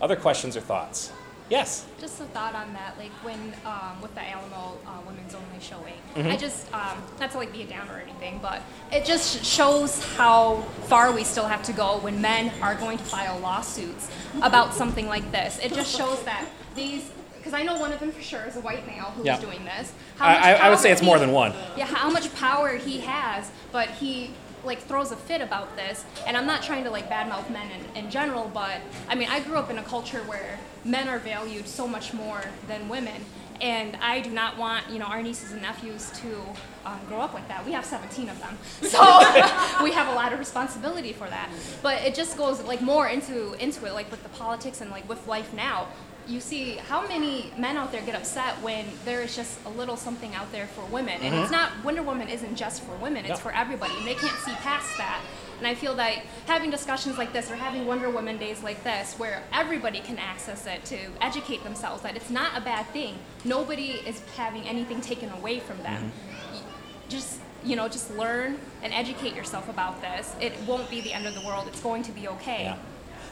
Other 0.00 0.16
questions 0.16 0.56
or 0.56 0.60
thoughts? 0.60 1.12
Yes. 1.50 1.84
Just 2.00 2.20
a 2.20 2.24
thought 2.24 2.54
on 2.54 2.72
that, 2.72 2.96
like 2.98 3.12
when 3.22 3.38
um, 3.66 4.00
with 4.00 4.14
the 4.14 4.26
Alamo 4.26 4.78
uh, 4.86 5.00
Women's 5.06 5.34
Only 5.34 5.60
showing, 5.60 5.92
Mm-hmm. 6.14 6.28
I 6.28 6.36
just 6.36 6.72
um, 6.72 6.96
not 7.18 7.32
to 7.32 7.38
like 7.38 7.52
be 7.52 7.62
a 7.62 7.66
downer 7.66 7.94
or 7.94 7.98
anything, 7.98 8.38
but 8.40 8.62
it 8.92 9.04
just 9.04 9.44
shows 9.44 10.02
how 10.14 10.62
far 10.84 11.12
we 11.12 11.24
still 11.24 11.46
have 11.46 11.62
to 11.64 11.72
go 11.72 11.98
when 11.98 12.20
men 12.20 12.52
are 12.62 12.76
going 12.76 12.98
to 12.98 13.04
file 13.04 13.38
lawsuits 13.40 14.08
about 14.42 14.74
something 14.74 15.08
like 15.08 15.30
this. 15.32 15.58
It 15.58 15.72
just 15.74 15.94
shows 15.96 16.22
that 16.22 16.46
these, 16.76 17.10
because 17.44 17.52
I 17.60 17.62
know 17.62 17.78
one 17.78 17.92
of 17.92 18.00
them 18.00 18.10
for 18.10 18.22
sure 18.22 18.42
is 18.46 18.56
a 18.56 18.60
white 18.60 18.86
male 18.86 19.12
who's 19.14 19.26
Yeah. 19.26 19.38
doing 19.38 19.62
this. 19.66 19.92
I, 20.18 20.54
I, 20.54 20.70
would 20.70 20.78
say 20.78 20.90
it's 20.90 21.02
more 21.02 21.16
he- 21.16 21.20
than 21.20 21.32
one. 21.32 21.52
yeah, 21.76 21.84
how 21.84 22.08
much 22.08 22.34
power 22.36 22.76
he 22.78 23.00
has, 23.00 23.50
but 23.70 23.90
he 23.90 24.30
like 24.64 24.80
throws 24.80 25.12
a 25.12 25.16
fit 25.16 25.42
about 25.42 25.76
this. 25.76 26.06
And 26.26 26.38
I'm 26.38 26.46
not 26.46 26.62
trying 26.62 26.84
to 26.84 26.90
like 26.90 27.10
badmouth 27.10 27.50
men 27.50 27.68
in, 27.70 28.04
in 28.06 28.10
general, 28.10 28.50
but 28.54 28.80
I 29.10 29.14
mean, 29.14 29.28
I 29.28 29.40
grew 29.40 29.56
up 29.56 29.68
in 29.68 29.76
a 29.76 29.82
culture 29.82 30.20
where 30.20 30.58
men 30.86 31.06
are 31.06 31.18
valued 31.18 31.68
so 31.68 31.86
much 31.86 32.14
more 32.14 32.40
than 32.66 32.88
women. 32.88 33.26
And 33.60 33.96
I 34.00 34.20
do 34.20 34.30
not 34.30 34.56
want, 34.56 34.88
you 34.90 34.98
know, 34.98 35.04
our 35.04 35.22
nieces 35.22 35.52
and 35.52 35.60
nephews 35.60 36.10
to 36.22 36.40
um, 36.86 36.98
grow 37.08 37.20
up 37.20 37.34
with 37.34 37.46
that. 37.48 37.64
We 37.66 37.72
have 37.72 37.84
17 37.84 38.30
of 38.30 38.38
them, 38.40 38.56
so 38.82 38.98
we 39.84 39.92
have 39.92 40.08
a 40.08 40.14
lot 40.14 40.32
of 40.32 40.38
responsibility 40.38 41.12
for 41.12 41.28
that. 41.28 41.50
But 41.82 42.02
it 42.02 42.14
just 42.14 42.36
goes 42.38 42.62
like 42.62 42.80
more 42.80 43.06
into 43.06 43.52
into 43.62 43.84
it, 43.86 43.92
like 43.92 44.10
with 44.10 44.22
the 44.22 44.28
politics 44.30 44.80
and 44.80 44.90
like 44.90 45.06
with 45.08 45.26
life 45.28 45.52
now. 45.52 45.88
You 46.26 46.40
see 46.40 46.76
how 46.88 47.06
many 47.06 47.52
men 47.58 47.76
out 47.76 47.92
there 47.92 48.00
get 48.02 48.14
upset 48.14 48.54
when 48.62 48.86
there 49.04 49.20
is 49.20 49.36
just 49.36 49.58
a 49.66 49.68
little 49.68 49.96
something 49.96 50.34
out 50.34 50.50
there 50.52 50.66
for 50.68 50.82
women. 50.86 51.20
And 51.20 51.34
it's 51.34 51.50
not, 51.50 51.70
Wonder 51.84 52.02
Woman 52.02 52.28
isn't 52.28 52.56
just 52.56 52.82
for 52.82 52.94
women, 52.96 53.24
it's 53.26 53.34
Mm-hmm. 53.38 53.48
No. 53.48 53.50
for 53.50 53.52
everybody. 53.54 53.94
And 53.98 54.06
they 54.06 54.14
can't 54.14 54.36
see 54.38 54.52
past 54.52 54.96
that. 54.96 55.20
And 55.58 55.66
I 55.66 55.74
feel 55.74 55.94
that 55.96 56.14
having 56.46 56.70
discussions 56.70 57.16
like 57.18 57.32
this 57.32 57.50
or 57.50 57.56
having 57.56 57.86
Wonder 57.86 58.10
Woman 58.10 58.38
days 58.38 58.62
like 58.62 58.82
this, 58.84 59.14
where 59.18 59.42
everybody 59.52 60.00
can 60.00 60.18
access 60.18 60.66
it 60.66 60.84
to 60.86 60.96
educate 61.20 61.62
themselves, 61.62 62.02
that 62.02 62.16
it's 62.16 62.30
not 62.30 62.56
a 62.56 62.60
bad 62.60 62.86
thing. 62.86 63.18
Nobody 63.44 63.90
is 64.06 64.20
having 64.36 64.62
anything 64.66 65.00
taken 65.00 65.30
away 65.30 65.60
from 65.60 65.78
them. 65.82 66.10
Mm-hmm. 66.10 67.08
Just, 67.08 67.38
you 67.64 67.76
know, 67.76 67.86
just 67.88 68.10
learn 68.16 68.58
and 68.82 68.92
educate 68.94 69.34
yourself 69.34 69.68
about 69.68 70.00
this. 70.00 70.34
It 70.40 70.52
won't 70.66 70.88
be 70.90 71.00
the 71.02 71.12
end 71.12 71.26
of 71.26 71.34
the 71.34 71.42
world. 71.46 71.68
It's 71.68 71.80
going 71.80 72.02
to 72.04 72.12
be 72.12 72.28
okay. 72.28 72.64
Yeah. 72.64 72.76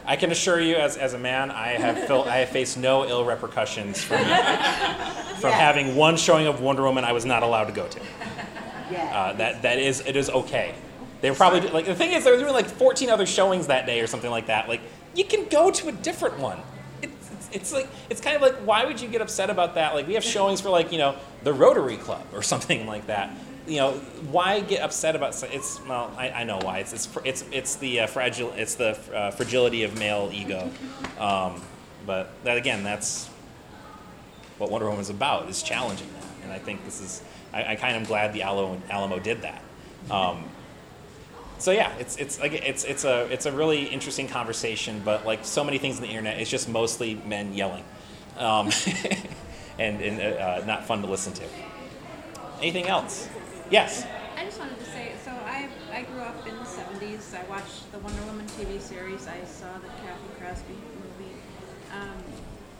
I 0.04 0.16
can 0.16 0.32
assure 0.32 0.60
you, 0.60 0.74
as, 0.76 0.96
as 0.96 1.14
a 1.14 1.18
man, 1.18 1.50
I 1.50 1.68
have 1.68 2.06
felt 2.06 2.26
I 2.26 2.38
have 2.38 2.48
faced 2.48 2.76
no 2.76 3.06
ill 3.06 3.24
repercussions 3.24 4.02
from, 4.02 4.18
from 4.18 4.28
Yeah. 4.28 5.50
having 5.50 5.94
one 5.96 6.16
showing 6.16 6.46
of 6.46 6.60
Wonder 6.60 6.82
Woman 6.82 7.04
I 7.04 7.12
was 7.12 7.24
not 7.24 7.42
allowed 7.42 7.64
to 7.66 7.72
go 7.72 7.86
to. 7.86 8.00
Yeah. 8.90 9.04
Uh, 9.16 9.32
that 9.34 9.62
that 9.62 9.78
is 9.78 10.00
it 10.00 10.16
is 10.16 10.28
okay. 10.28 10.74
They 11.20 11.30
were 11.30 11.36
probably 11.36 11.60
like 11.70 11.86
the 11.86 11.94
thing 11.94 12.12
is 12.12 12.24
they 12.24 12.30
were 12.32 12.38
doing 12.38 12.52
like 12.52 12.66
14 12.66 13.08
other 13.10 13.26
showings 13.26 13.68
that 13.68 13.86
day 13.86 14.00
or 14.00 14.06
something 14.06 14.30
like 14.30 14.46
that. 14.48 14.68
Like 14.68 14.80
you 15.14 15.24
can 15.24 15.48
go 15.48 15.70
to 15.70 15.88
a 15.88 15.92
different 15.92 16.38
one. 16.38 16.58
It's, 17.00 17.30
it's, 17.30 17.48
it's 17.52 17.72
like 17.72 17.88
it's 18.10 18.20
kind 18.20 18.34
of 18.36 18.42
like 18.42 18.56
why 18.66 18.84
would 18.84 19.00
you 19.00 19.08
get 19.08 19.20
upset 19.22 19.50
about 19.50 19.74
that? 19.76 19.94
Like 19.94 20.06
we 20.08 20.14
have 20.14 20.24
showings 20.24 20.60
for 20.60 20.68
like 20.68 20.90
you 20.92 20.98
know 20.98 21.14
the 21.44 21.52
Rotary 21.52 21.96
Club 21.96 22.24
or 22.32 22.42
something 22.42 22.86
like 22.86 23.06
that. 23.06 23.30
You 23.66 23.76
know 23.76 23.92
why 24.30 24.60
get 24.60 24.82
upset 24.82 25.14
about 25.14 25.40
it's 25.44 25.80
well 25.86 26.12
I, 26.16 26.30
I 26.30 26.44
know 26.44 26.58
why 26.58 26.78
it's 26.78 26.92
it's 26.92 27.08
it's 27.24 27.44
it's 27.52 27.76
the 27.76 28.00
uh, 28.00 28.06
fragile 28.08 28.52
it's 28.52 28.74
the 28.74 28.98
uh, 29.14 29.30
fragility 29.30 29.84
of 29.84 29.96
male 29.98 30.30
ego, 30.32 30.70
um, 31.18 31.62
but 32.04 32.30
that 32.42 32.56
again 32.56 32.82
that's 32.82 33.28
what 34.58 34.70
Wonder 34.70 34.86
Woman 34.86 35.00
is 35.00 35.10
about 35.10 35.48
is 35.48 35.62
challenging 35.62 36.08
that, 36.14 36.26
and 36.44 36.52
I 36.52 36.58
think 36.58 36.84
this 36.84 37.00
is 37.00 37.22
I, 37.52 37.72
I 37.72 37.76
kind 37.76 37.96
of 37.96 38.06
glad 38.08 38.32
the 38.32 38.42
Alamo, 38.42 38.80
Alamo 38.90 39.18
did 39.18 39.42
that. 39.42 39.62
Um, 40.10 40.44
so 41.58 41.70
yeah, 41.70 41.92
it's 41.98 42.16
it's 42.16 42.40
like 42.40 42.52
it's 42.52 42.82
it's 42.82 43.04
a 43.04 43.32
it's 43.32 43.46
a 43.46 43.52
really 43.52 43.84
interesting 43.84 44.26
conversation, 44.26 45.00
but 45.04 45.24
like 45.24 45.44
so 45.44 45.62
many 45.62 45.78
things 45.78 45.96
on 45.96 46.02
the 46.02 46.08
internet, 46.08 46.40
it's 46.40 46.50
just 46.50 46.68
mostly 46.68 47.14
men 47.26 47.54
yelling, 47.54 47.84
um, 48.38 48.70
and 49.78 50.00
and 50.00 50.20
uh, 50.20 50.64
not 50.64 50.84
fun 50.86 51.02
to 51.02 51.08
listen 51.08 51.32
to. 51.34 51.44
Anything 52.60 52.86
else? 52.86 53.28
Yes. 53.72 54.06
I 54.36 54.44
just 54.44 54.58
wanted 54.58 54.78
to 54.80 54.84
say, 54.84 55.12
so 55.24 55.30
I, 55.30 55.66
I 55.90 56.02
grew 56.02 56.20
up 56.20 56.46
in 56.46 56.54
the 56.56 56.64
70s. 56.64 57.34
I 57.34 57.42
watched 57.48 57.90
the 57.90 57.98
Wonder 58.00 58.20
Woman 58.24 58.44
TV 58.48 58.78
series. 58.78 59.26
I 59.26 59.42
saw 59.46 59.72
the 59.78 59.88
Cathy 59.88 60.28
Crosby 60.38 60.74
movie. 60.74 61.32
Um, 61.90 62.22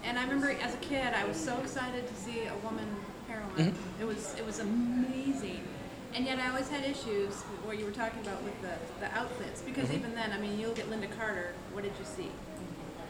and 0.05 0.19
I 0.19 0.25
remember 0.25 0.51
as 0.51 0.75
a 0.75 0.79
kid, 0.79 1.15
I 1.15 1.25
was 1.25 1.39
so 1.39 1.59
excited 1.61 2.07
to 2.07 2.15
see 2.15 2.45
a 2.45 2.55
woman 2.63 2.87
heroine. 3.27 3.75
It 4.03 4.05
was 4.05 4.35
it 4.39 4.45
was 4.45 4.59
amazing. 4.59 5.67
And 6.15 6.27
yet 6.27 6.39
I 6.39 6.51
always 6.51 6.69
had 6.69 6.85
issues 6.85 7.31
with 7.31 7.65
what 7.65 7.79
you 7.79 7.87
were 7.87 7.91
talking 7.91 8.21
about 8.21 8.43
with 8.43 8.61
the, 8.61 8.75
the 9.01 9.11
outfits. 9.17 9.63
Because 9.63 9.91
even 9.93 10.15
then, 10.15 10.31
I 10.31 10.39
mean, 10.39 10.61
you 10.61 10.67
look 10.69 10.79
at 10.79 10.91
Lynda 10.91 11.09
Carter, 11.17 11.55
what 11.73 11.85
did 11.85 11.93
you 11.99 12.05
see? 12.05 12.29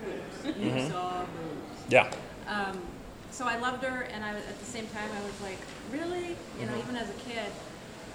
Boobs. 0.05 0.57
You 0.57 0.89
saw 0.89 1.23
boobs. 1.23 1.83
Yeah. 1.89 2.13
Um, 2.47 2.79
so 3.33 3.47
I 3.47 3.57
loved 3.57 3.83
her, 3.83 4.03
and 4.03 4.23
I 4.23 4.31
at 4.35 4.59
the 4.61 4.67
same 4.67 4.87
time 4.89 5.09
I 5.19 5.25
was 5.25 5.41
like, 5.41 5.59
really, 5.91 6.37
you 6.61 6.67
know, 6.67 6.77
even 6.77 6.97
as 6.97 7.09
a 7.09 7.15
kid. 7.29 7.51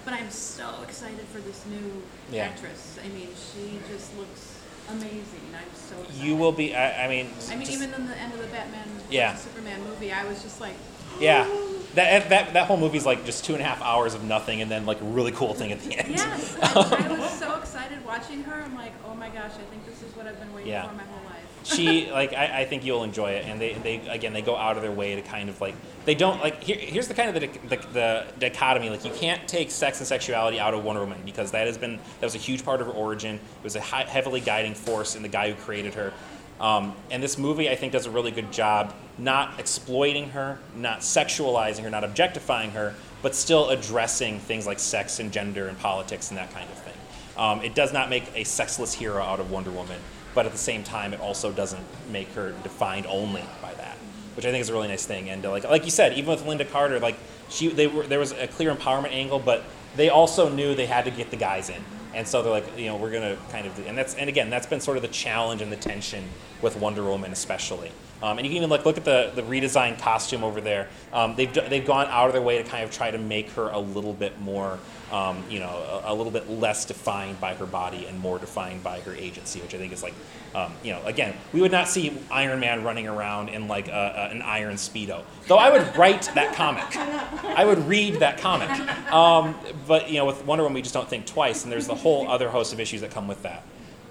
But 0.08 0.20
I'm 0.20 0.30
so 0.30 0.64
excited 0.84 1.26
for 1.30 1.38
this 1.40 1.66
new 1.66 2.02
Yeah. 2.32 2.44
actress. 2.44 2.98
I 3.04 3.08
mean, 3.08 3.28
she 3.28 3.78
just 3.92 4.16
looks 4.16 4.56
amazing. 4.88 5.42
I'm 5.52 5.68
so 5.74 6.00
excited. 6.00 6.24
You 6.24 6.34
will 6.34 6.50
be. 6.50 6.74
I, 6.74 7.04
I 7.04 7.08
mean. 7.08 7.28
I 7.50 7.56
mean, 7.56 7.66
just- 7.66 7.72
even 7.76 7.92
in 7.92 8.06
the 8.08 8.16
end 8.16 8.32
of 8.32 8.38
the 8.40 8.46
Batman 8.46 8.88
Yeah. 9.10 9.34
Superman 9.36 9.84
movie, 9.84 10.10
I 10.10 10.24
was 10.24 10.42
just 10.42 10.62
like, 10.62 10.72
Yeah. 11.20 11.46
That, 11.94 12.30
that, 12.30 12.54
that 12.54 12.66
whole 12.68 12.78
movie's 12.78 13.04
like 13.04 13.26
just 13.26 13.44
two 13.44 13.52
and 13.52 13.60
a 13.60 13.66
half 13.66 13.82
hours 13.82 14.14
of 14.14 14.24
nothing 14.24 14.62
and 14.62 14.70
then 14.70 14.86
like 14.86 15.02
a 15.02 15.04
really 15.04 15.32
cool 15.32 15.52
thing 15.52 15.72
at 15.72 15.80
the 15.82 15.98
end. 15.98 16.08
yes. 16.08 16.56
I, 16.62 17.06
I 17.06 17.18
was 17.18 17.38
so 17.38 17.58
excited 17.58 18.02
watching 18.06 18.42
her. 18.44 18.62
I'm 18.62 18.74
like, 18.76 18.92
oh 19.06 19.14
my 19.14 19.28
gosh, 19.28 19.52
I 19.56 19.64
think 19.70 19.84
this 19.84 20.00
is 20.02 20.16
what 20.16 20.26
I've 20.26 20.38
been 20.40 20.54
waiting 20.54 20.70
Yeah. 20.72 20.88
for 20.88 20.94
my 20.94 21.02
whole 21.02 21.22
life. 21.26 21.27
She 21.68 22.10
like 22.10 22.32
I, 22.32 22.60
I 22.60 22.64
think 22.64 22.84
you'll 22.84 23.04
enjoy 23.04 23.32
it. 23.32 23.46
And 23.46 23.60
they, 23.60 23.74
they 23.74 23.96
again 24.08 24.32
they 24.32 24.42
go 24.42 24.56
out 24.56 24.76
of 24.76 24.82
their 24.82 24.92
way 24.92 25.14
to 25.14 25.22
kind 25.22 25.48
of 25.48 25.60
like 25.60 25.74
they 26.04 26.14
don't 26.14 26.40
like 26.40 26.62
here, 26.62 26.76
here's 26.76 27.08
the 27.08 27.14
kind 27.14 27.34
of 27.34 27.40
the, 27.40 27.68
the, 27.68 27.86
the 27.92 28.26
dichotomy. 28.38 28.90
Like 28.90 29.04
you 29.04 29.12
can't 29.12 29.46
take 29.48 29.70
sex 29.70 29.98
and 29.98 30.06
sexuality 30.06 30.58
out 30.58 30.74
of 30.74 30.84
wonder 30.84 31.00
woman 31.00 31.20
because 31.24 31.50
that 31.52 31.66
has 31.66 31.78
been 31.78 31.96
that 31.96 32.26
was 32.26 32.34
a 32.34 32.38
huge 32.38 32.64
part 32.64 32.80
of 32.80 32.86
her 32.86 32.92
origin. 32.92 33.36
It 33.36 33.64
was 33.64 33.76
a 33.76 33.80
hi- 33.80 34.04
heavily 34.04 34.40
guiding 34.40 34.74
force 34.74 35.16
in 35.16 35.22
the 35.22 35.28
guy 35.28 35.50
who 35.50 35.60
created 35.62 35.94
her. 35.94 36.12
Um, 36.60 36.96
and 37.12 37.22
this 37.22 37.38
movie 37.38 37.70
i 37.70 37.76
think 37.76 37.92
does 37.92 38.06
a 38.06 38.10
really 38.10 38.32
good 38.32 38.50
job 38.50 38.92
not 39.16 39.60
exploiting 39.60 40.30
her 40.30 40.58
not 40.74 41.02
sexualizing 41.02 41.84
her 41.84 41.90
not 41.90 42.02
objectifying 42.02 42.72
her 42.72 42.96
but 43.22 43.34
still 43.34 43.70
addressing 43.70 44.38
things 44.38 44.66
like 44.66 44.78
sex 44.78 45.18
and 45.20 45.32
gender 45.32 45.68
and 45.68 45.78
politics 45.78 46.30
and 46.30 46.38
that 46.38 46.52
kind 46.52 46.68
of 46.70 46.78
thing. 46.78 46.94
Um, 47.36 47.62
it 47.62 47.74
does 47.74 47.92
not 47.92 48.10
make 48.10 48.24
a 48.34 48.44
sexless 48.44 48.92
hero 48.92 49.22
out 49.22 49.40
of 49.40 49.50
Wonder 49.50 49.70
Woman, 49.70 50.00
but 50.38 50.46
at 50.46 50.52
the 50.52 50.58
same 50.58 50.84
time, 50.84 51.12
it 51.12 51.18
also 51.18 51.50
doesn't 51.50 51.84
make 52.12 52.28
her 52.34 52.52
defined 52.62 53.06
only 53.08 53.42
by 53.60 53.74
that, 53.74 53.96
which 54.36 54.46
I 54.46 54.52
think 54.52 54.60
is 54.62 54.68
a 54.68 54.72
really 54.72 54.86
nice 54.86 55.04
thing. 55.04 55.30
And 55.30 55.44
uh, 55.44 55.50
like 55.50 55.64
like 55.64 55.84
you 55.84 55.90
said, 55.90 56.12
even 56.12 56.30
with 56.30 56.44
Lynda 56.44 56.70
Carter, 56.70 57.00
like 57.00 57.16
she 57.48 57.66
they 57.66 57.88
were 57.88 58.06
there 58.06 58.20
was 58.20 58.30
a 58.30 58.46
clear 58.46 58.72
empowerment 58.72 59.10
angle, 59.10 59.40
but 59.40 59.64
they 59.96 60.10
also 60.10 60.48
knew 60.48 60.76
they 60.76 60.86
had 60.86 61.06
to 61.06 61.10
get 61.10 61.32
the 61.32 61.36
guys 61.36 61.70
in, 61.70 61.82
and 62.14 62.24
so 62.24 62.40
they're 62.40 62.52
like 62.52 62.78
you 62.78 62.86
know 62.86 62.94
we're 62.94 63.10
gonna 63.10 63.36
kind 63.50 63.66
of 63.66 63.84
and 63.84 63.98
that's 63.98 64.14
and 64.14 64.28
again 64.28 64.48
that's 64.48 64.68
been 64.68 64.80
sort 64.80 64.96
of 64.96 65.02
the 65.02 65.08
challenge 65.08 65.60
and 65.60 65.72
the 65.72 65.76
tension 65.76 66.22
with 66.62 66.76
Wonder 66.76 67.02
Woman 67.02 67.32
especially. 67.32 67.90
Um, 68.22 68.38
and 68.38 68.46
you 68.46 68.50
can 68.50 68.58
even 68.58 68.70
like 68.70 68.84
look 68.84 68.96
at 68.96 69.04
the, 69.04 69.32
the 69.34 69.42
redesigned 69.42 70.00
costume 70.00 70.44
over 70.44 70.60
there. 70.60 70.88
Um, 71.12 71.36
they've, 71.36 71.52
they've 71.70 71.86
gone 71.86 72.06
out 72.08 72.26
of 72.26 72.32
their 72.32 72.42
way 72.42 72.58
to 72.58 72.64
kind 72.64 72.82
of 72.84 72.90
try 72.90 73.12
to 73.12 73.18
make 73.18 73.50
her 73.50 73.68
a 73.68 73.78
little 73.78 74.12
bit 74.12 74.40
more, 74.40 74.78
um, 75.12 75.42
you 75.48 75.58
know, 75.58 76.02
a, 76.04 76.12
a 76.12 76.14
little 76.14 76.32
bit 76.32 76.50
less 76.50 76.84
defined 76.84 77.40
by 77.40 77.54
her 77.54 77.66
body 77.66 78.06
and 78.06 78.18
more 78.18 78.38
defined 78.38 78.82
by 78.82 79.00
her 79.00 79.14
agency, 79.14 79.60
which 79.60 79.74
I 79.74 79.78
think 79.78 79.92
is 79.92 80.02
like, 80.02 80.14
um, 80.54 80.72
you 80.82 80.92
know, 80.92 81.02
again, 81.04 81.34
we 81.52 81.60
would 81.60 81.72
not 81.72 81.88
see 81.88 82.12
Iron 82.30 82.60
Man 82.60 82.84
running 82.84 83.06
around 83.08 83.48
in 83.48 83.68
like 83.68 83.88
a, 83.88 83.90
a, 84.30 84.34
an 84.34 84.42
iron 84.42 84.76
speedo. 84.76 85.22
Though 85.46 85.56
I 85.58 85.70
would 85.70 85.96
write 85.96 86.30
that 86.34 86.54
comic. 86.54 86.96
I 86.96 87.64
would 87.64 87.78
read 87.86 88.14
that 88.16 88.38
comic. 88.38 88.68
Um, 89.12 89.54
but 89.86 90.10
you 90.10 90.18
know, 90.18 90.26
with 90.26 90.44
Wonder 90.44 90.64
Woman, 90.64 90.74
we 90.74 90.82
just 90.82 90.94
don't 90.94 91.08
think 91.08 91.26
twice, 91.26 91.64
and 91.64 91.72
there's 91.72 91.86
the 91.86 91.94
whole 91.94 92.28
other 92.28 92.48
host 92.50 92.72
of 92.72 92.80
issues 92.80 93.00
that 93.00 93.10
come 93.10 93.28
with 93.28 93.42
that. 93.42 93.62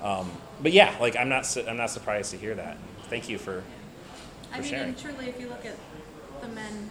Um, 0.02 0.32
but 0.62 0.72
yeah, 0.74 0.96
like 1.00 1.16
I'm 1.16 1.30
not 1.30 1.46
su- 1.46 1.66
I'm 1.68 1.78
not 1.78 1.90
surprised 1.92 2.32
to 2.32 2.38
hear 2.38 2.56
that. 2.56 2.78
Thank 3.10 3.30
you 3.30 3.38
for 3.38 3.64
I 4.52 4.58
for 4.58 4.62
mean, 4.62 4.72
sharing. 4.72 4.90
and 4.90 4.98
truly, 4.98 5.28
if 5.28 5.40
you 5.40 5.48
look 5.48 5.66
at 5.66 5.76
the 6.42 6.48
men 6.50 6.90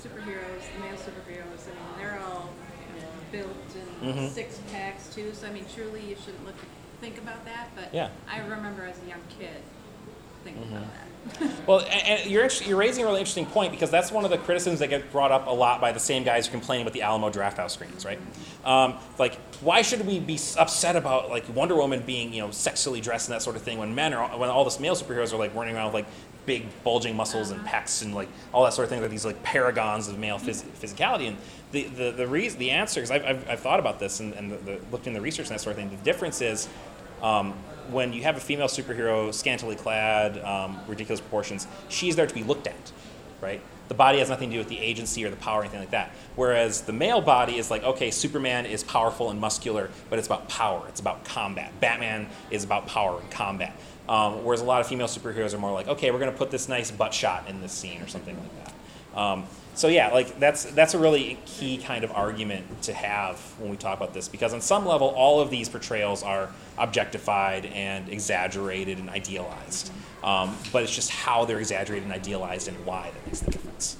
superheroes, 0.00 0.62
the 0.74 0.80
male 0.80 0.96
superheroes, 0.96 1.66
I 1.66 1.70
mean, 1.70 1.98
they're 1.98 2.20
all 2.20 2.50
built 3.32 3.48
and 4.02 4.14
Mhm. 4.14 4.30
six 4.30 4.58
packs 4.72 5.14
too. 5.14 5.32
So 5.34 5.46
I 5.46 5.50
mean, 5.50 5.64
truly, 5.74 6.00
you 6.00 6.16
shouldn't 6.16 6.44
look 6.46 6.54
think 7.00 7.18
about 7.18 7.44
that. 7.44 7.68
But 7.76 7.92
Yeah. 7.92 8.08
I 8.30 8.38
remember 8.40 8.84
as 8.86 8.96
a 9.04 9.08
young 9.08 9.20
kid 9.38 9.50
thinking 10.44 10.62
about 10.70 10.82
that. 10.94 11.04
Well, 11.66 11.80
and, 11.80 11.90
and 12.20 12.30
you're 12.30 12.44
inter- 12.44 12.64
you're 12.64 12.78
raising 12.78 13.04
a 13.04 13.06
really 13.06 13.18
interesting 13.20 13.44
point 13.44 13.72
because 13.72 13.90
that's 13.90 14.10
one 14.10 14.24
of 14.24 14.30
the 14.30 14.38
criticisms 14.38 14.78
that 14.78 14.88
get 14.88 15.12
brought 15.12 15.30
up 15.32 15.46
a 15.46 15.50
lot 15.50 15.80
by 15.80 15.92
the 15.92 16.00
same 16.00 16.22
guys 16.24 16.46
who 16.46 16.52
complain 16.52 16.80
about 16.80 16.92
the 16.94 17.02
Alamo 17.02 17.28
Drafthouse 17.28 17.72
screens, 17.72 18.04
right? 18.06 18.18
Um, 18.64 18.94
like, 19.18 19.34
why 19.60 19.82
should 19.82 20.06
we 20.06 20.20
be 20.20 20.34
s- 20.34 20.56
upset 20.56 20.96
about 20.96 21.28
like 21.28 21.44
Wonder 21.54 21.74
Woman 21.74 22.00
being 22.06 22.32
you 22.32 22.40
know 22.40 22.50
sexually 22.52 23.00
dressed 23.00 23.28
and 23.28 23.34
that 23.34 23.42
sort 23.42 23.56
of 23.56 23.62
thing 23.62 23.78
when 23.78 23.94
men 23.94 24.14
are 24.14 24.38
when 24.38 24.48
all 24.48 24.64
the 24.64 24.80
male 24.80 24.94
superheroes 24.94 25.32
are 25.32 25.36
like 25.36 25.54
running 25.54 25.74
around 25.76 25.86
with 25.86 25.94
like 25.94 26.06
big 26.48 26.66
bulging 26.82 27.14
muscles 27.14 27.50
and 27.52 27.60
pecs 27.64 28.02
and 28.02 28.14
like 28.14 28.28
all 28.52 28.64
that 28.64 28.72
sort 28.72 28.84
of 28.86 28.90
thing, 28.90 29.02
like 29.02 29.10
these 29.10 29.24
like 29.24 29.40
paragons 29.44 30.08
of 30.08 30.18
male 30.18 30.38
phys- 30.38 30.64
physicality. 30.80 31.28
And 31.28 31.36
the 31.70 31.84
the 31.84 32.10
the 32.10 32.26
reason 32.26 32.58
the 32.58 32.70
answer 32.70 33.00
is 33.02 33.10
I've, 33.12 33.24
I've, 33.24 33.48
I've 33.50 33.60
thought 33.60 33.78
about 33.78 34.00
this 34.00 34.18
and, 34.18 34.32
and 34.32 34.50
the, 34.50 34.56
the, 34.56 34.80
looked 34.90 35.06
in 35.06 35.12
the 35.12 35.20
research 35.20 35.46
and 35.46 35.54
that 35.54 35.60
sort 35.60 35.76
of 35.76 35.82
thing. 35.82 35.90
The 35.96 36.04
difference 36.04 36.40
is. 36.40 36.68
Um, 37.22 37.54
when 37.90 38.12
you 38.12 38.22
have 38.22 38.36
a 38.36 38.40
female 38.40 38.68
superhero, 38.68 39.32
scantily 39.32 39.74
clad, 39.74 40.38
um, 40.44 40.78
ridiculous 40.86 41.20
proportions, 41.20 41.66
she's 41.88 42.16
there 42.16 42.26
to 42.26 42.34
be 42.34 42.44
looked 42.44 42.66
at, 42.66 42.92
right? 43.40 43.62
The 43.88 43.94
body 43.94 44.18
has 44.18 44.28
nothing 44.28 44.50
to 44.50 44.56
do 44.56 44.58
with 44.58 44.68
the 44.68 44.78
agency 44.78 45.24
or 45.24 45.30
the 45.30 45.36
power 45.36 45.60
or 45.60 45.62
anything 45.62 45.80
like 45.80 45.90
that. 45.90 46.12
Whereas 46.36 46.82
the 46.82 46.92
male 46.92 47.22
body 47.22 47.56
is 47.56 47.70
like, 47.70 47.82
okay, 47.82 48.10
Superman 48.10 48.66
is 48.66 48.84
powerful 48.84 49.30
and 49.30 49.40
muscular, 49.40 49.90
but 50.10 50.18
it's 50.18 50.28
about 50.28 50.48
power, 50.48 50.84
it's 50.88 51.00
about 51.00 51.24
combat. 51.24 51.72
Batman 51.80 52.28
is 52.50 52.64
about 52.64 52.86
power 52.86 53.18
and 53.18 53.30
combat. 53.30 53.74
Um, 54.08 54.42
whereas 54.44 54.60
a 54.60 54.64
lot 54.64 54.80
of 54.80 54.86
female 54.86 55.06
superheroes 55.06 55.52
are 55.54 55.58
more 55.58 55.72
like, 55.72 55.88
okay, 55.88 56.10
we're 56.10 56.18
going 56.18 56.32
to 56.32 56.36
put 56.38 56.50
this 56.50 56.68
nice 56.68 56.90
butt 56.90 57.12
shot 57.12 57.48
in 57.48 57.60
this 57.60 57.72
scene 57.72 58.00
or 58.00 58.06
something 58.06 58.36
like 58.38 58.64
that. 58.64 59.18
Um, 59.18 59.44
so 59.74 59.88
yeah, 59.88 60.08
like 60.08 60.40
that's 60.40 60.64
that's 60.64 60.94
a 60.94 60.98
really 60.98 61.38
key 61.46 61.78
kind 61.78 62.02
of 62.04 62.10
argument 62.10 62.82
to 62.82 62.92
have 62.92 63.38
when 63.58 63.70
we 63.70 63.76
talk 63.76 63.96
about 63.96 64.12
this 64.12 64.26
because 64.28 64.52
on 64.52 64.60
some 64.60 64.84
level, 64.86 65.08
all 65.08 65.40
of 65.40 65.50
these 65.50 65.68
portrayals 65.68 66.22
are 66.22 66.50
objectified 66.78 67.66
and 67.66 68.08
exaggerated 68.08 68.98
and 68.98 69.08
idealized. 69.08 69.92
Um, 70.24 70.56
but 70.72 70.82
it's 70.82 70.94
just 70.94 71.10
how 71.10 71.44
they're 71.44 71.60
exaggerated 71.60 72.04
and 72.04 72.12
idealized 72.12 72.66
and 72.66 72.84
why 72.84 73.10
that 73.14 73.26
makes 73.26 73.40
the 73.40 73.52
difference. 73.52 73.96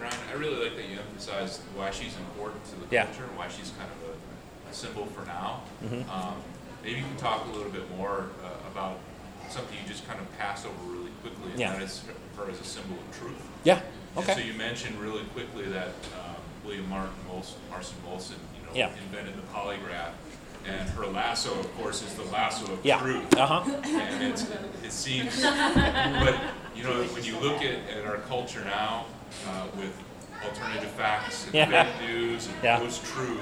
Ryan, 0.00 0.14
I 0.30 0.38
really 0.38 0.64
like 0.64 0.76
that 0.76 0.88
you 0.88 0.98
emphasized 0.98 1.60
why 1.74 1.90
she's 1.90 2.16
important 2.16 2.64
to 2.66 2.76
the 2.76 2.86
Yeah. 2.90 3.04
culture, 3.04 3.24
and 3.24 3.36
why 3.36 3.48
she's 3.48 3.70
kind 3.78 3.90
of 3.90 4.10
a, 4.10 4.70
a 4.70 4.72
symbol 4.74 5.06
for 5.06 5.26
now. 5.26 5.62
Mm-hmm. 5.84 6.10
Um, 6.10 6.36
maybe 6.86 7.00
you 7.00 7.04
can 7.04 7.16
talk 7.16 7.44
a 7.46 7.50
little 7.56 7.70
bit 7.72 7.82
more 7.96 8.26
uh, 8.44 8.70
about 8.70 8.98
something 9.50 9.76
you 9.82 9.88
just 9.88 10.06
kind 10.06 10.20
of 10.20 10.38
pass 10.38 10.64
over 10.64 10.92
really 10.92 11.10
quickly, 11.20 11.50
and 11.50 11.58
Yeah. 11.60 11.72
that 11.72 11.82
is 11.82 12.02
her 12.36 12.48
as 12.48 12.60
a 12.60 12.64
symbol 12.64 12.94
of 12.96 13.18
truth. 13.18 13.42
Yeah. 13.64 13.80
And 14.14 14.24
so 14.24 14.38
you 14.38 14.54
mentioned 14.54 14.98
really 15.00 15.24
quickly 15.34 15.64
that 15.66 15.88
um, 16.18 16.36
William 16.64 16.88
Martin 16.88 17.12
Molson, 17.28 17.56
Marson 17.70 17.96
Molson, 18.06 18.38
you 18.56 18.62
know, 18.64 18.72
Yeah. 18.72 18.90
invented 19.04 19.34
the 19.36 19.42
polygraph, 19.52 20.12
and 20.64 20.88
her 20.90 21.06
lasso, 21.06 21.58
of 21.58 21.76
course, 21.76 22.02
is 22.02 22.14
the 22.14 22.22
lasso 22.24 22.72
of 22.72 22.84
Yeah. 22.84 23.00
truth. 23.00 23.34
Uh 23.36 23.46
huh. 23.46 23.70
And 23.84 24.22
it's, 24.22 24.46
it 24.84 24.92
seems, 24.92 25.42
but 25.42 26.36
you 26.76 26.84
know, 26.84 27.02
when 27.14 27.24
you 27.24 27.36
look 27.40 27.62
at, 27.62 27.78
at 27.90 28.04
our 28.06 28.18
culture 28.28 28.64
now 28.64 29.06
uh, 29.48 29.66
with 29.76 29.92
alternative 30.44 30.90
facts 30.92 31.46
and 31.46 31.54
Yeah. 31.54 31.84
fake 31.84 32.08
news 32.08 32.46
and 32.46 32.54
Yeah. 32.62 32.78
post-truth, 32.78 33.40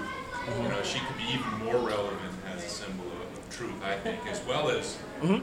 you 0.62 0.68
know, 0.68 0.82
she 0.82 0.98
could 1.00 1.16
be 1.16 1.24
even 1.34 1.52
more 1.64 1.76
relevant 1.76 2.32
as 2.54 2.64
a 2.64 2.68
symbol 2.68 3.06
of, 3.06 3.38
of 3.38 3.43
truth, 3.56 3.82
I 3.82 3.96
think, 3.96 4.20
as 4.26 4.42
well 4.46 4.68
as 4.68 4.96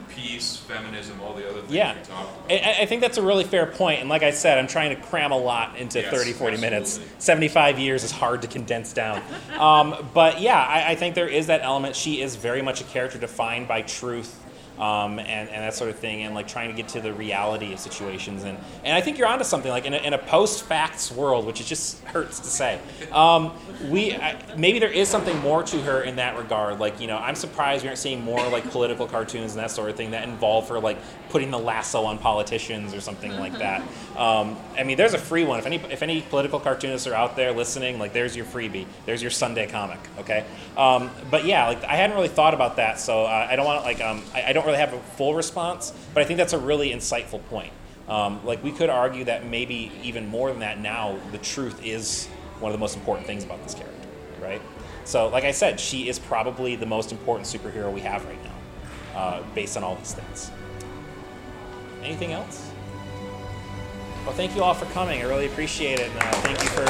peace, 0.08 0.56
feminism, 0.56 1.20
all 1.20 1.34
the 1.34 1.48
other 1.48 1.60
things 1.60 1.72
Mm-hmm. 1.72 1.74
Yeah. 1.74 1.94
we 1.98 2.04
talked 2.04 2.46
about. 2.46 2.52
I, 2.52 2.82
I 2.82 2.86
think 2.86 3.00
that's 3.00 3.18
a 3.18 3.22
really 3.22 3.44
fair 3.44 3.66
point. 3.66 4.00
And 4.00 4.08
like 4.08 4.22
I 4.22 4.30
said, 4.30 4.58
I'm 4.58 4.66
trying 4.68 4.94
to 4.94 5.02
cram 5.02 5.32
a 5.32 5.36
lot 5.38 5.76
into 5.76 6.00
Yes, 6.00 6.10
30, 6.10 6.32
40 6.32 6.56
minutes. 6.58 7.00
75 7.18 7.78
years 7.78 8.04
is 8.04 8.10
hard 8.12 8.42
to 8.42 8.48
condense 8.48 8.92
down. 8.92 9.22
um, 9.58 10.08
but 10.14 10.40
yeah, 10.40 10.58
I, 10.60 10.92
I 10.92 10.94
think 10.94 11.14
there 11.14 11.28
is 11.28 11.46
that 11.48 11.62
element. 11.62 11.96
She 11.96 12.20
is 12.22 12.36
very 12.36 12.62
much 12.62 12.80
a 12.80 12.84
character 12.84 13.18
defined 13.18 13.66
by 13.68 13.82
truth. 13.82 14.38
Um, 14.78 15.18
and, 15.18 15.48
and 15.50 15.62
that 15.62 15.74
sort 15.74 15.90
of 15.90 15.98
thing, 15.98 16.22
and 16.22 16.34
like 16.34 16.48
trying 16.48 16.70
to 16.70 16.74
get 16.74 16.88
to 16.88 17.00
the 17.00 17.12
reality 17.12 17.72
of 17.72 17.78
situations, 17.78 18.42
and, 18.42 18.58
and 18.84 18.96
I 18.96 19.00
think 19.00 19.18
you're 19.18 19.28
onto 19.28 19.44
something. 19.44 19.70
Like 19.70 19.84
in 19.84 19.94
a, 19.94 19.98
in 19.98 20.12
a 20.12 20.18
post-facts 20.18 21.12
world, 21.12 21.46
which 21.46 21.60
it 21.60 21.64
just 21.64 22.02
hurts 22.04 22.40
to 22.40 22.46
say, 22.46 22.80
um, 23.12 23.52
we 23.88 24.14
I, 24.14 24.42
maybe 24.56 24.78
there 24.78 24.90
is 24.90 25.08
something 25.08 25.38
more 25.40 25.62
to 25.62 25.80
her 25.82 26.02
in 26.02 26.16
that 26.16 26.36
regard. 26.36 26.80
Like 26.80 27.00
you 27.00 27.06
know, 27.06 27.18
I'm 27.18 27.34
surprised 27.34 27.82
we 27.82 27.88
aren't 27.88 27.98
seeing 27.98 28.24
more 28.24 28.44
like 28.48 28.68
political 28.70 29.06
cartoons 29.06 29.52
and 29.52 29.60
that 29.62 29.70
sort 29.70 29.90
of 29.90 29.96
thing 29.96 30.12
that 30.12 30.26
involve 30.26 30.68
her 30.70 30.80
like 30.80 30.98
putting 31.28 31.50
the 31.50 31.58
lasso 31.58 32.04
on 32.04 32.18
politicians 32.18 32.94
or 32.94 33.00
something 33.00 33.38
like 33.38 33.58
that. 33.58 33.82
Um, 34.16 34.56
I 34.76 34.84
mean, 34.84 34.96
there's 34.96 35.14
a 35.14 35.18
free 35.18 35.44
one. 35.44 35.58
If 35.58 35.66
any 35.66 35.76
if 35.76 36.02
any 36.02 36.22
political 36.22 36.58
cartoonists 36.58 37.06
are 37.06 37.14
out 37.14 37.36
there 37.36 37.52
listening, 37.52 37.98
like 37.98 38.12
there's 38.12 38.34
your 38.34 38.46
freebie. 38.46 38.86
There's 39.06 39.22
your 39.22 39.30
Sunday 39.30 39.66
comic. 39.66 40.00
Okay. 40.18 40.44
Um, 40.76 41.10
but 41.30 41.44
yeah, 41.44 41.68
like 41.68 41.84
I 41.84 41.96
hadn't 41.96 42.16
really 42.16 42.28
thought 42.28 42.54
about 42.54 42.76
that, 42.76 42.98
so 42.98 43.24
uh, 43.24 43.48
I 43.50 43.56
don't 43.56 43.66
want 43.66 43.84
like 43.84 44.00
um, 44.00 44.22
I, 44.34 44.44
I 44.44 44.52
don't 44.52 44.61
really 44.64 44.78
have 44.78 44.92
a 44.92 45.00
full 45.00 45.34
response, 45.34 45.92
but 46.14 46.22
I 46.22 46.26
think 46.26 46.38
that's 46.38 46.52
a 46.52 46.58
really 46.58 46.90
insightful 46.90 47.44
point. 47.46 47.72
Um, 48.08 48.44
like 48.44 48.62
we 48.62 48.72
could 48.72 48.90
argue 48.90 49.24
that 49.24 49.46
maybe 49.46 49.92
even 50.02 50.26
more 50.26 50.50
than 50.50 50.60
that 50.60 50.80
now, 50.80 51.18
the 51.30 51.38
truth 51.38 51.84
is 51.84 52.26
one 52.60 52.70
of 52.70 52.78
the 52.78 52.80
most 52.80 52.96
important 52.96 53.26
things 53.26 53.44
about 53.44 53.62
this 53.62 53.74
character, 53.74 54.08
right? 54.40 54.60
So, 55.04 55.28
like 55.28 55.44
I 55.44 55.50
said, 55.50 55.80
she 55.80 56.08
is 56.08 56.18
probably 56.18 56.76
the 56.76 56.86
most 56.86 57.12
important 57.12 57.46
superhero 57.46 57.92
we 57.92 58.00
have 58.00 58.24
right 58.24 58.38
now, 58.44 59.18
uh, 59.18 59.42
based 59.54 59.76
on 59.76 59.84
all 59.84 59.96
these 59.96 60.14
things. 60.14 60.50
Anything 62.02 62.32
else? 62.32 62.70
Well, 64.24 64.34
thank 64.34 64.54
you 64.54 64.62
all 64.62 64.74
for 64.74 64.86
coming. 64.86 65.20
I 65.20 65.24
really 65.24 65.46
appreciate 65.46 65.98
it, 65.98 66.08
and 66.10 66.18
uh, 66.18 66.30
thank 66.42 66.62
you 66.62 66.68
for 66.68 66.82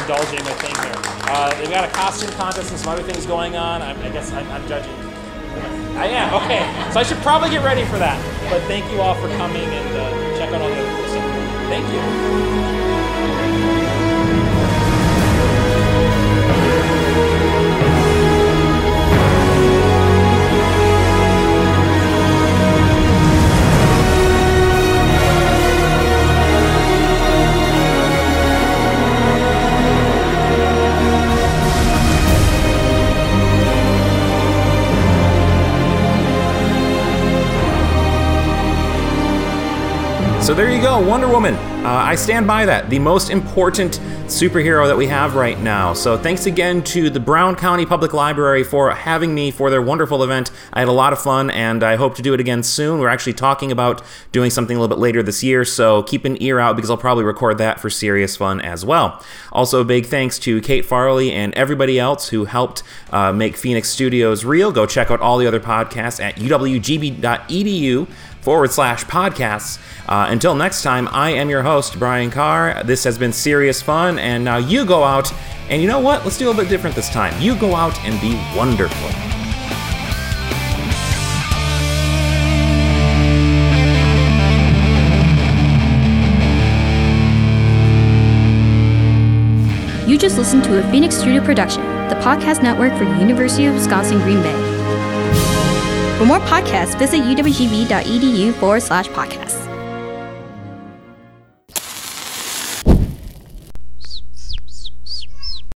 indulging 0.00 0.42
my 0.44 0.52
thing 0.52 0.74
here. 0.82 1.02
Uh, 1.30 1.54
they've 1.58 1.70
got 1.70 1.84
a 1.84 1.92
costume 1.92 2.30
contest 2.32 2.70
and 2.70 2.80
some 2.80 2.92
other 2.92 3.02
things 3.02 3.26
going 3.26 3.56
on. 3.56 3.82
I, 3.82 3.90
I 4.06 4.10
guess 4.10 4.32
I, 4.32 4.40
I'm 4.40 4.66
judging. 4.66 5.07
I 5.96 6.06
am 6.06 6.34
okay. 6.42 6.62
So 6.92 7.00
I 7.00 7.02
should 7.02 7.18
probably 7.18 7.50
get 7.50 7.64
ready 7.64 7.84
for 7.84 7.98
that. 7.98 8.18
But 8.50 8.62
thank 8.62 8.90
you 8.92 9.00
all 9.00 9.14
for 9.14 9.28
coming 9.36 9.64
and 9.64 9.96
uh, 9.96 10.38
check 10.38 10.52
out 10.52 10.62
all 10.62 10.68
the 10.68 10.74
other 10.74 11.08
stuff. 11.08 11.24
Thank 11.68 12.72
you. 12.72 12.77
So 40.48 40.54
there 40.54 40.72
you 40.72 40.80
go, 40.80 40.98
Wonder 40.98 41.28
Woman. 41.28 41.56
Uh, 41.84 41.90
I 41.90 42.14
stand 42.14 42.46
by 42.46 42.64
that. 42.64 42.88
The 42.88 42.98
most 42.98 43.28
important 43.28 44.00
superhero 44.28 44.86
that 44.86 44.96
we 44.96 45.06
have 45.06 45.34
right 45.34 45.58
now. 45.60 45.92
So 45.92 46.16
thanks 46.16 46.46
again 46.46 46.82
to 46.84 47.10
the 47.10 47.20
Brown 47.20 47.54
County 47.54 47.84
Public 47.84 48.14
Library 48.14 48.64
for 48.64 48.90
having 48.90 49.34
me 49.34 49.50
for 49.50 49.70
their 49.70 49.82
wonderful 49.82 50.22
event. 50.22 50.50
I 50.72 50.80
had 50.80 50.88
a 50.88 50.92
lot 50.92 51.12
of 51.12 51.18
fun 51.20 51.50
and 51.50 51.82
I 51.82 51.96
hope 51.96 52.14
to 52.16 52.22
do 52.22 52.32
it 52.32 52.40
again 52.40 52.62
soon. 52.62 52.98
We're 52.98 53.08
actually 53.08 53.34
talking 53.34 53.70
about 53.70 54.02
doing 54.32 54.50
something 54.50 54.74
a 54.74 54.80
little 54.80 54.94
bit 54.96 55.00
later 55.00 55.22
this 55.22 55.42
year, 55.42 55.66
so 55.66 56.02
keep 56.02 56.24
an 56.24 56.42
ear 56.42 56.58
out 56.58 56.76
because 56.76 56.90
I'll 56.90 56.96
probably 56.96 57.24
record 57.24 57.58
that 57.58 57.78
for 57.78 57.90
serious 57.90 58.36
fun 58.36 58.62
as 58.62 58.86
well. 58.86 59.22
Also, 59.52 59.84
big 59.84 60.06
thanks 60.06 60.38
to 60.40 60.62
Kate 60.62 60.84
Farley 60.84 61.30
and 61.32 61.54
everybody 61.54 61.98
else 61.98 62.28
who 62.28 62.46
helped 62.46 62.82
uh, 63.10 63.32
make 63.32 63.56
Phoenix 63.56 63.88
Studios 63.90 64.44
real. 64.46 64.72
Go 64.72 64.86
check 64.86 65.10
out 65.10 65.20
all 65.20 65.36
the 65.36 65.46
other 65.46 65.60
podcasts 65.60 66.22
at 66.22 66.36
uwgb.edu 66.36 68.08
forward 68.40 68.70
slash 68.70 69.04
podcasts. 69.04 69.78
Uh, 70.08 70.26
until 70.30 70.54
next 70.54 70.82
time, 70.82 71.08
I 71.08 71.30
am 71.30 71.50
your 71.50 71.62
host, 71.62 71.98
Brian 71.98 72.30
Carr. 72.30 72.82
This 72.84 73.04
has 73.04 73.18
been 73.18 73.32
serious 73.32 73.82
fun, 73.82 74.18
and 74.18 74.44
now 74.44 74.56
you 74.56 74.84
go 74.84 75.04
out, 75.04 75.32
and 75.68 75.82
you 75.82 75.88
know 75.88 76.00
what? 76.00 76.24
Let's 76.24 76.38
do 76.38 76.46
a 76.46 76.48
little 76.48 76.62
bit 76.62 76.70
different 76.70 76.96
this 76.96 77.10
time. 77.10 77.38
You 77.40 77.56
go 77.56 77.74
out 77.74 77.98
and 78.04 78.20
be 78.20 78.34
wonderful. 78.56 79.08
You 90.08 90.16
just 90.16 90.38
listened 90.38 90.64
to 90.64 90.78
a 90.78 90.90
Phoenix 90.90 91.16
Studio 91.16 91.44
production, 91.44 91.82
the 92.08 92.14
podcast 92.22 92.62
network 92.62 92.96
for 92.96 93.04
the 93.04 93.18
University 93.18 93.66
of 93.66 93.74
Wisconsin 93.74 94.18
Green 94.20 94.40
Bay. 94.42 94.77
For 96.18 96.26
more 96.26 96.40
podcasts, 96.40 96.98
visit 96.98 97.20
uwgb.edu 97.20 98.52
forward 98.54 98.82
slash 98.82 99.06
podcasts. 99.10 99.67